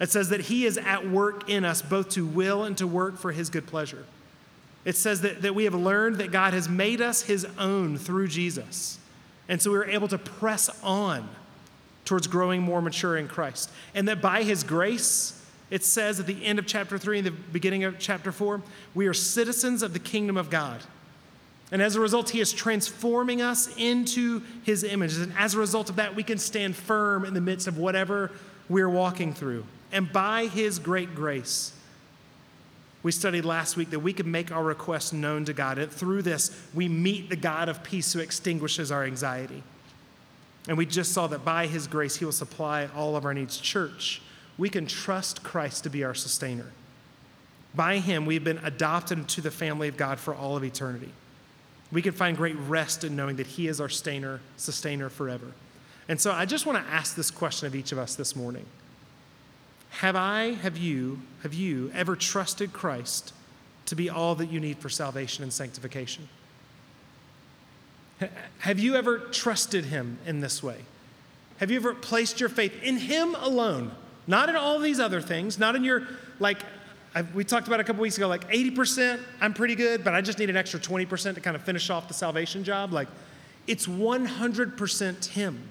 It 0.00 0.10
says 0.10 0.30
that 0.30 0.40
He 0.40 0.64
is 0.64 0.78
at 0.78 1.08
work 1.08 1.48
in 1.48 1.64
us 1.64 1.82
both 1.82 2.08
to 2.10 2.26
will 2.26 2.64
and 2.64 2.76
to 2.78 2.86
work 2.86 3.18
for 3.18 3.32
His 3.32 3.50
good 3.50 3.66
pleasure. 3.66 4.06
It 4.84 4.96
says 4.96 5.20
that, 5.20 5.42
that 5.42 5.54
we 5.54 5.64
have 5.64 5.74
learned 5.74 6.16
that 6.16 6.32
God 6.32 6.54
has 6.54 6.68
made 6.68 7.00
us 7.02 7.22
His 7.22 7.46
own 7.58 7.98
through 7.98 8.28
Jesus. 8.28 8.98
And 9.48 9.60
so 9.60 9.70
we 9.70 9.76
are 9.76 9.84
able 9.84 10.08
to 10.08 10.18
press 10.18 10.70
on 10.82 11.28
towards 12.06 12.26
growing 12.26 12.62
more 12.62 12.80
mature 12.80 13.16
in 13.16 13.28
Christ. 13.28 13.70
And 13.94 14.08
that 14.08 14.22
by 14.22 14.42
His 14.42 14.64
grace, 14.64 15.36
It 15.70 15.84
says 15.84 16.18
at 16.18 16.26
the 16.26 16.44
end 16.44 16.58
of 16.58 16.66
chapter 16.66 16.98
3 16.98 17.18
and 17.18 17.26
the 17.26 17.30
beginning 17.30 17.84
of 17.84 17.98
chapter 17.98 18.32
4, 18.32 18.60
we 18.94 19.06
are 19.06 19.14
citizens 19.14 19.82
of 19.82 19.92
the 19.92 20.00
kingdom 20.00 20.36
of 20.36 20.50
God. 20.50 20.80
And 21.72 21.80
as 21.80 21.94
a 21.94 22.00
result, 22.00 22.30
he 22.30 22.40
is 22.40 22.52
transforming 22.52 23.40
us 23.40 23.72
into 23.76 24.42
his 24.64 24.82
image. 24.82 25.16
And 25.16 25.32
as 25.38 25.54
a 25.54 25.58
result 25.58 25.88
of 25.88 25.96
that, 25.96 26.16
we 26.16 26.24
can 26.24 26.38
stand 26.38 26.74
firm 26.74 27.24
in 27.24 27.32
the 27.32 27.40
midst 27.40 27.68
of 27.68 27.78
whatever 27.78 28.32
we're 28.68 28.88
walking 28.88 29.32
through. 29.32 29.64
And 29.92 30.12
by 30.12 30.46
his 30.46 30.78
great 30.78 31.14
grace, 31.14 31.72
we 33.02 33.12
studied 33.12 33.44
last 33.44 33.76
week 33.76 33.90
that 33.90 34.00
we 34.00 34.12
can 34.12 34.30
make 34.30 34.52
our 34.52 34.62
requests 34.62 35.12
known 35.12 35.44
to 35.46 35.52
God. 35.52 35.78
And 35.78 35.90
through 35.90 36.22
this, 36.22 36.50
we 36.74 36.86
meet 36.88 37.30
the 37.30 37.36
God 37.36 37.68
of 37.68 37.82
peace 37.82 38.12
who 38.12 38.20
extinguishes 38.20 38.92
our 38.92 39.04
anxiety. 39.04 39.62
And 40.68 40.76
we 40.76 40.84
just 40.84 41.12
saw 41.12 41.26
that 41.28 41.44
by 41.44 41.66
his 41.66 41.86
grace, 41.86 42.16
he 42.16 42.24
will 42.24 42.32
supply 42.32 42.88
all 42.94 43.16
of 43.16 43.24
our 43.24 43.32
needs. 43.32 43.58
Church, 43.58 44.20
we 44.58 44.68
can 44.68 44.86
trust 44.86 45.42
Christ 45.42 45.84
to 45.84 45.90
be 45.90 46.04
our 46.04 46.14
sustainer. 46.14 46.66
By 47.74 47.98
him, 47.98 48.26
we've 48.26 48.44
been 48.44 48.58
adopted 48.58 49.18
into 49.18 49.40
the 49.40 49.50
family 49.50 49.88
of 49.88 49.96
God 49.96 50.20
for 50.20 50.34
all 50.34 50.56
of 50.56 50.64
eternity. 50.64 51.10
We 51.90 52.02
can 52.02 52.12
find 52.12 52.36
great 52.36 52.56
rest 52.68 53.04
in 53.04 53.16
knowing 53.16 53.36
that 53.36 53.46
he 53.46 53.68
is 53.68 53.80
our 53.80 53.88
sustainer, 53.88 54.40
sustainer 54.56 55.08
forever. 55.08 55.52
And 56.08 56.20
so 56.20 56.32
I 56.32 56.44
just 56.44 56.66
want 56.66 56.84
to 56.84 56.92
ask 56.92 57.14
this 57.14 57.30
question 57.30 57.66
of 57.66 57.74
each 57.74 57.92
of 57.92 57.98
us 57.98 58.14
this 58.14 58.36
morning. 58.36 58.66
Have 59.90 60.16
I, 60.16 60.52
have 60.52 60.76
you, 60.76 61.20
have 61.42 61.52
you 61.52 61.90
ever 61.94 62.16
trusted 62.16 62.72
Christ 62.72 63.32
to 63.86 63.94
be 63.94 64.08
all 64.08 64.34
that 64.36 64.50
you 64.50 64.60
need 64.60 64.78
for 64.78 64.88
salvation 64.88 65.42
and 65.42 65.52
sanctification? 65.52 66.28
Have 68.58 68.78
you 68.78 68.96
ever 68.96 69.18
trusted 69.18 69.86
him 69.86 70.18
in 70.26 70.40
this 70.40 70.62
way? 70.62 70.78
Have 71.58 71.70
you 71.70 71.76
ever 71.76 71.94
placed 71.94 72.40
your 72.40 72.48
faith 72.48 72.82
in 72.82 72.98
him 72.98 73.34
alone? 73.34 73.92
Not 74.26 74.48
in 74.48 74.56
all 74.56 74.78
these 74.78 75.00
other 75.00 75.20
things, 75.20 75.58
not 75.58 75.74
in 75.74 75.84
your, 75.84 76.06
like, 76.38 76.58
I, 77.14 77.22
we 77.22 77.44
talked 77.44 77.66
about 77.66 77.80
a 77.80 77.84
couple 77.84 78.02
weeks 78.02 78.16
ago, 78.16 78.28
like 78.28 78.48
80%, 78.48 79.20
I'm 79.40 79.52
pretty 79.52 79.74
good, 79.74 80.04
but 80.04 80.14
I 80.14 80.20
just 80.20 80.38
need 80.38 80.50
an 80.50 80.56
extra 80.56 80.78
20% 80.78 81.34
to 81.34 81.40
kind 81.40 81.56
of 81.56 81.62
finish 81.62 81.90
off 81.90 82.08
the 82.08 82.14
salvation 82.14 82.62
job. 82.62 82.92
Like, 82.92 83.08
it's 83.66 83.86
100% 83.86 85.26
him. 85.26 85.68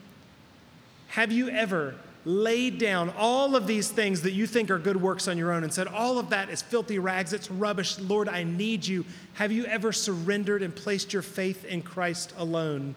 Have 1.09 1.31
you 1.31 1.49
ever 1.49 1.95
laid 2.29 2.77
down 2.77 3.11
all 3.17 3.55
of 3.55 3.65
these 3.65 3.89
things 3.89 4.21
that 4.21 4.33
you 4.33 4.45
think 4.45 4.69
are 4.69 4.77
good 4.77 5.01
works 5.01 5.27
on 5.27 5.35
your 5.37 5.51
own 5.51 5.63
and 5.63 5.73
said, 5.73 5.87
All 5.87 6.19
of 6.19 6.29
that 6.29 6.49
is 6.49 6.61
filthy 6.61 6.99
rags, 6.99 7.33
it's 7.33 7.49
rubbish. 7.49 7.97
Lord, 7.97 8.29
I 8.29 8.43
need 8.43 8.85
you. 8.85 9.03
Have 9.33 9.51
you 9.51 9.65
ever 9.65 9.91
surrendered 9.91 10.61
and 10.61 10.75
placed 10.75 11.11
your 11.11 11.23
faith 11.23 11.65
in 11.65 11.81
Christ 11.81 12.31
alone 12.37 12.93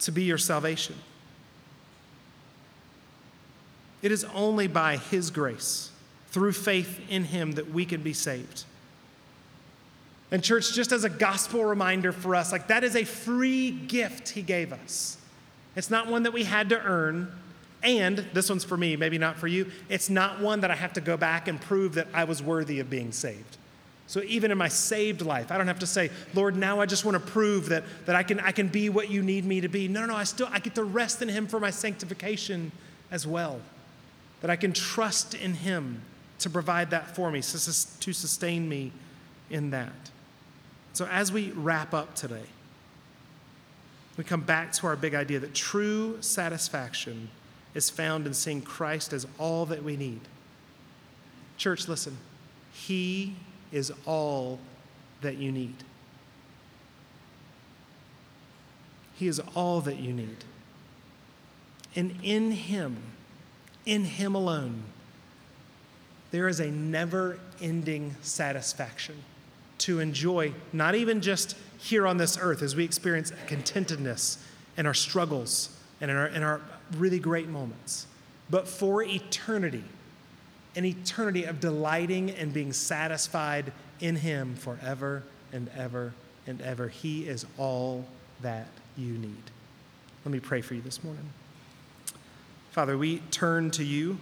to 0.00 0.10
be 0.10 0.22
your 0.22 0.38
salvation? 0.38 0.96
It 4.00 4.10
is 4.10 4.24
only 4.34 4.68
by 4.68 4.96
His 4.96 5.30
grace, 5.30 5.90
through 6.30 6.52
faith 6.52 6.98
in 7.10 7.24
Him, 7.24 7.52
that 7.52 7.70
we 7.70 7.84
can 7.84 8.02
be 8.02 8.14
saved. 8.14 8.64
And, 10.30 10.42
church, 10.42 10.72
just 10.72 10.92
as 10.92 11.04
a 11.04 11.10
gospel 11.10 11.62
reminder 11.62 12.10
for 12.10 12.34
us, 12.34 12.50
like 12.50 12.68
that 12.68 12.84
is 12.84 12.96
a 12.96 13.04
free 13.04 13.70
gift 13.70 14.30
He 14.30 14.40
gave 14.40 14.72
us. 14.72 15.18
It's 15.76 15.90
not 15.90 16.08
one 16.08 16.22
that 16.22 16.32
we 16.32 16.44
had 16.44 16.70
to 16.70 16.80
earn. 16.80 17.32
And 17.82 18.18
this 18.32 18.48
one's 18.48 18.64
for 18.64 18.76
me, 18.76 18.96
maybe 18.96 19.18
not 19.18 19.36
for 19.36 19.48
you. 19.48 19.70
It's 19.88 20.08
not 20.08 20.40
one 20.40 20.60
that 20.60 20.70
I 20.70 20.76
have 20.76 20.92
to 20.94 21.00
go 21.00 21.16
back 21.16 21.48
and 21.48 21.60
prove 21.60 21.94
that 21.94 22.06
I 22.14 22.24
was 22.24 22.42
worthy 22.42 22.78
of 22.78 22.88
being 22.88 23.10
saved. 23.12 23.56
So 24.06 24.22
even 24.24 24.50
in 24.50 24.58
my 24.58 24.68
saved 24.68 25.22
life, 25.22 25.50
I 25.50 25.56
don't 25.56 25.68
have 25.68 25.78
to 25.80 25.86
say, 25.86 26.10
Lord, 26.34 26.54
now 26.56 26.80
I 26.80 26.86
just 26.86 27.04
want 27.04 27.14
to 27.14 27.32
prove 27.32 27.70
that, 27.70 27.84
that 28.06 28.14
I, 28.14 28.22
can, 28.22 28.40
I 28.40 28.52
can 28.52 28.68
be 28.68 28.88
what 28.88 29.10
you 29.10 29.22
need 29.22 29.44
me 29.44 29.60
to 29.62 29.68
be. 29.68 29.88
No, 29.88 30.00
no, 30.00 30.08
no, 30.08 30.16
I 30.16 30.24
still 30.24 30.48
I 30.50 30.58
get 30.58 30.74
to 30.74 30.84
rest 30.84 31.22
in 31.22 31.28
Him 31.28 31.46
for 31.46 31.58
my 31.58 31.70
sanctification 31.70 32.72
as 33.10 33.26
well. 33.26 33.60
That 34.42 34.50
I 34.50 34.56
can 34.56 34.72
trust 34.72 35.34
in 35.34 35.54
Him 35.54 36.02
to 36.40 36.50
provide 36.50 36.90
that 36.90 37.14
for 37.14 37.30
me, 37.30 37.40
to 37.40 37.58
sustain 37.58 38.68
me 38.68 38.92
in 39.50 39.70
that. 39.70 39.92
So 40.92 41.06
as 41.06 41.32
we 41.32 41.50
wrap 41.52 41.94
up 41.94 42.14
today, 42.14 42.44
we 44.16 44.24
come 44.24 44.42
back 44.42 44.72
to 44.72 44.86
our 44.86 44.96
big 44.96 45.14
idea 45.14 45.38
that 45.38 45.54
true 45.54 46.20
satisfaction 46.20 47.30
is 47.74 47.90
found 47.90 48.26
in 48.26 48.34
seeing 48.34 48.62
Christ 48.62 49.12
as 49.12 49.26
all 49.38 49.66
that 49.66 49.82
we 49.82 49.96
need. 49.96 50.20
Church, 51.56 51.88
listen, 51.88 52.18
He 52.72 53.34
is 53.70 53.92
all 54.04 54.58
that 55.20 55.36
you 55.36 55.50
need. 55.50 55.74
He 59.14 59.28
is 59.28 59.40
all 59.54 59.80
that 59.82 59.98
you 59.98 60.12
need. 60.12 60.44
And 61.94 62.18
in 62.22 62.52
Him, 62.52 62.96
in 63.86 64.04
Him 64.04 64.34
alone, 64.34 64.82
there 66.30 66.48
is 66.48 66.60
a 66.60 66.70
never 66.70 67.38
ending 67.60 68.16
satisfaction 68.22 69.22
to 69.78 70.00
enjoy, 70.00 70.52
not 70.72 70.94
even 70.94 71.20
just 71.20 71.56
here 71.78 72.06
on 72.06 72.16
this 72.16 72.38
earth 72.40 72.62
as 72.62 72.76
we 72.76 72.84
experience 72.84 73.32
contentedness 73.46 74.38
in 74.76 74.86
our 74.86 74.94
struggles 74.94 75.76
and 76.00 76.10
in 76.10 76.16
our, 76.16 76.26
in 76.28 76.42
our 76.42 76.60
really 76.96 77.18
great 77.18 77.48
moments, 77.48 78.06
but 78.50 78.68
for 78.68 79.02
eternity, 79.02 79.84
an 80.74 80.84
eternity 80.84 81.44
of 81.44 81.60
delighting 81.60 82.30
and 82.30 82.52
being 82.52 82.72
satisfied 82.72 83.72
in 84.00 84.16
Him 84.16 84.54
forever 84.54 85.22
and 85.52 85.70
ever 85.76 86.14
and 86.46 86.60
ever. 86.62 86.88
He 86.88 87.26
is 87.26 87.46
all 87.58 88.04
that 88.40 88.68
you 88.96 89.12
need. 89.14 89.42
Let 90.24 90.32
me 90.32 90.40
pray 90.40 90.60
for 90.60 90.74
you 90.74 90.80
this 90.80 91.02
morning. 91.02 91.32
Father, 92.70 92.96
we 92.96 93.18
turn 93.30 93.70
to 93.72 93.84
you 93.84 94.18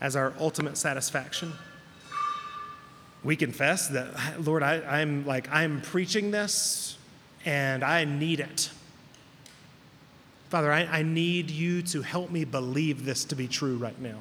as 0.00 0.16
our 0.16 0.34
ultimate 0.38 0.76
satisfaction. 0.76 1.52
We 3.24 3.36
confess 3.36 3.88
that, 3.88 4.44
Lord, 4.44 4.62
I, 4.62 5.00
am 5.00 5.24
like, 5.24 5.48
I'm 5.50 5.80
preaching 5.80 6.32
this 6.32 6.98
and 7.44 7.84
I 7.84 8.04
need 8.04 8.40
it. 8.40 8.70
Father, 10.52 10.70
I, 10.70 10.82
I 10.82 11.02
need 11.02 11.50
you 11.50 11.80
to 11.80 12.02
help 12.02 12.30
me 12.30 12.44
believe 12.44 13.06
this 13.06 13.24
to 13.24 13.34
be 13.34 13.48
true 13.48 13.78
right 13.78 13.98
now. 13.98 14.20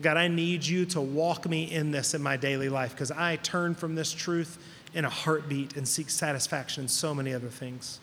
God, 0.00 0.16
I 0.16 0.26
need 0.26 0.64
you 0.64 0.86
to 0.86 1.02
walk 1.02 1.46
me 1.46 1.70
in 1.70 1.90
this 1.90 2.14
in 2.14 2.22
my 2.22 2.38
daily 2.38 2.70
life 2.70 2.92
because 2.92 3.10
I 3.10 3.36
turn 3.36 3.74
from 3.74 3.94
this 3.94 4.10
truth 4.10 4.56
in 4.94 5.04
a 5.04 5.10
heartbeat 5.10 5.76
and 5.76 5.86
seek 5.86 6.08
satisfaction 6.08 6.84
in 6.84 6.88
so 6.88 7.14
many 7.14 7.34
other 7.34 7.50
things. 7.50 8.00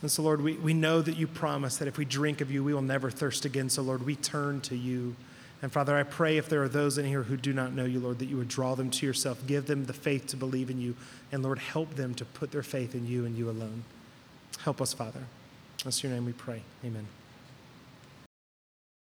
And 0.00 0.10
so, 0.10 0.22
Lord, 0.22 0.40
we, 0.40 0.54
we 0.54 0.72
know 0.72 1.02
that 1.02 1.18
you 1.18 1.26
promise 1.26 1.76
that 1.76 1.88
if 1.88 1.98
we 1.98 2.06
drink 2.06 2.40
of 2.40 2.50
you, 2.50 2.64
we 2.64 2.72
will 2.72 2.80
never 2.80 3.10
thirst 3.10 3.44
again. 3.44 3.68
So, 3.68 3.82
Lord, 3.82 4.06
we 4.06 4.16
turn 4.16 4.62
to 4.62 4.76
you. 4.78 5.14
And 5.60 5.72
Father, 5.72 5.96
I 5.96 6.04
pray 6.04 6.36
if 6.36 6.48
there 6.48 6.62
are 6.62 6.68
those 6.68 6.98
in 6.98 7.06
here 7.06 7.24
who 7.24 7.36
do 7.36 7.52
not 7.52 7.72
know 7.72 7.84
you, 7.84 7.98
Lord, 7.98 8.20
that 8.20 8.26
you 8.26 8.36
would 8.36 8.48
draw 8.48 8.76
them 8.76 8.90
to 8.90 9.06
yourself, 9.06 9.44
give 9.46 9.66
them 9.66 9.86
the 9.86 9.92
faith 9.92 10.26
to 10.28 10.36
believe 10.36 10.70
in 10.70 10.80
you, 10.80 10.94
and 11.32 11.42
Lord, 11.42 11.58
help 11.58 11.96
them 11.96 12.14
to 12.14 12.24
put 12.24 12.52
their 12.52 12.62
faith 12.62 12.94
in 12.94 13.06
you 13.06 13.24
and 13.24 13.36
you 13.36 13.50
alone. 13.50 13.82
Help 14.60 14.80
us, 14.80 14.92
Father. 14.92 15.24
That's 15.84 16.02
your 16.02 16.12
name 16.12 16.26
we 16.26 16.32
pray. 16.32 16.62
Amen. 16.84 17.06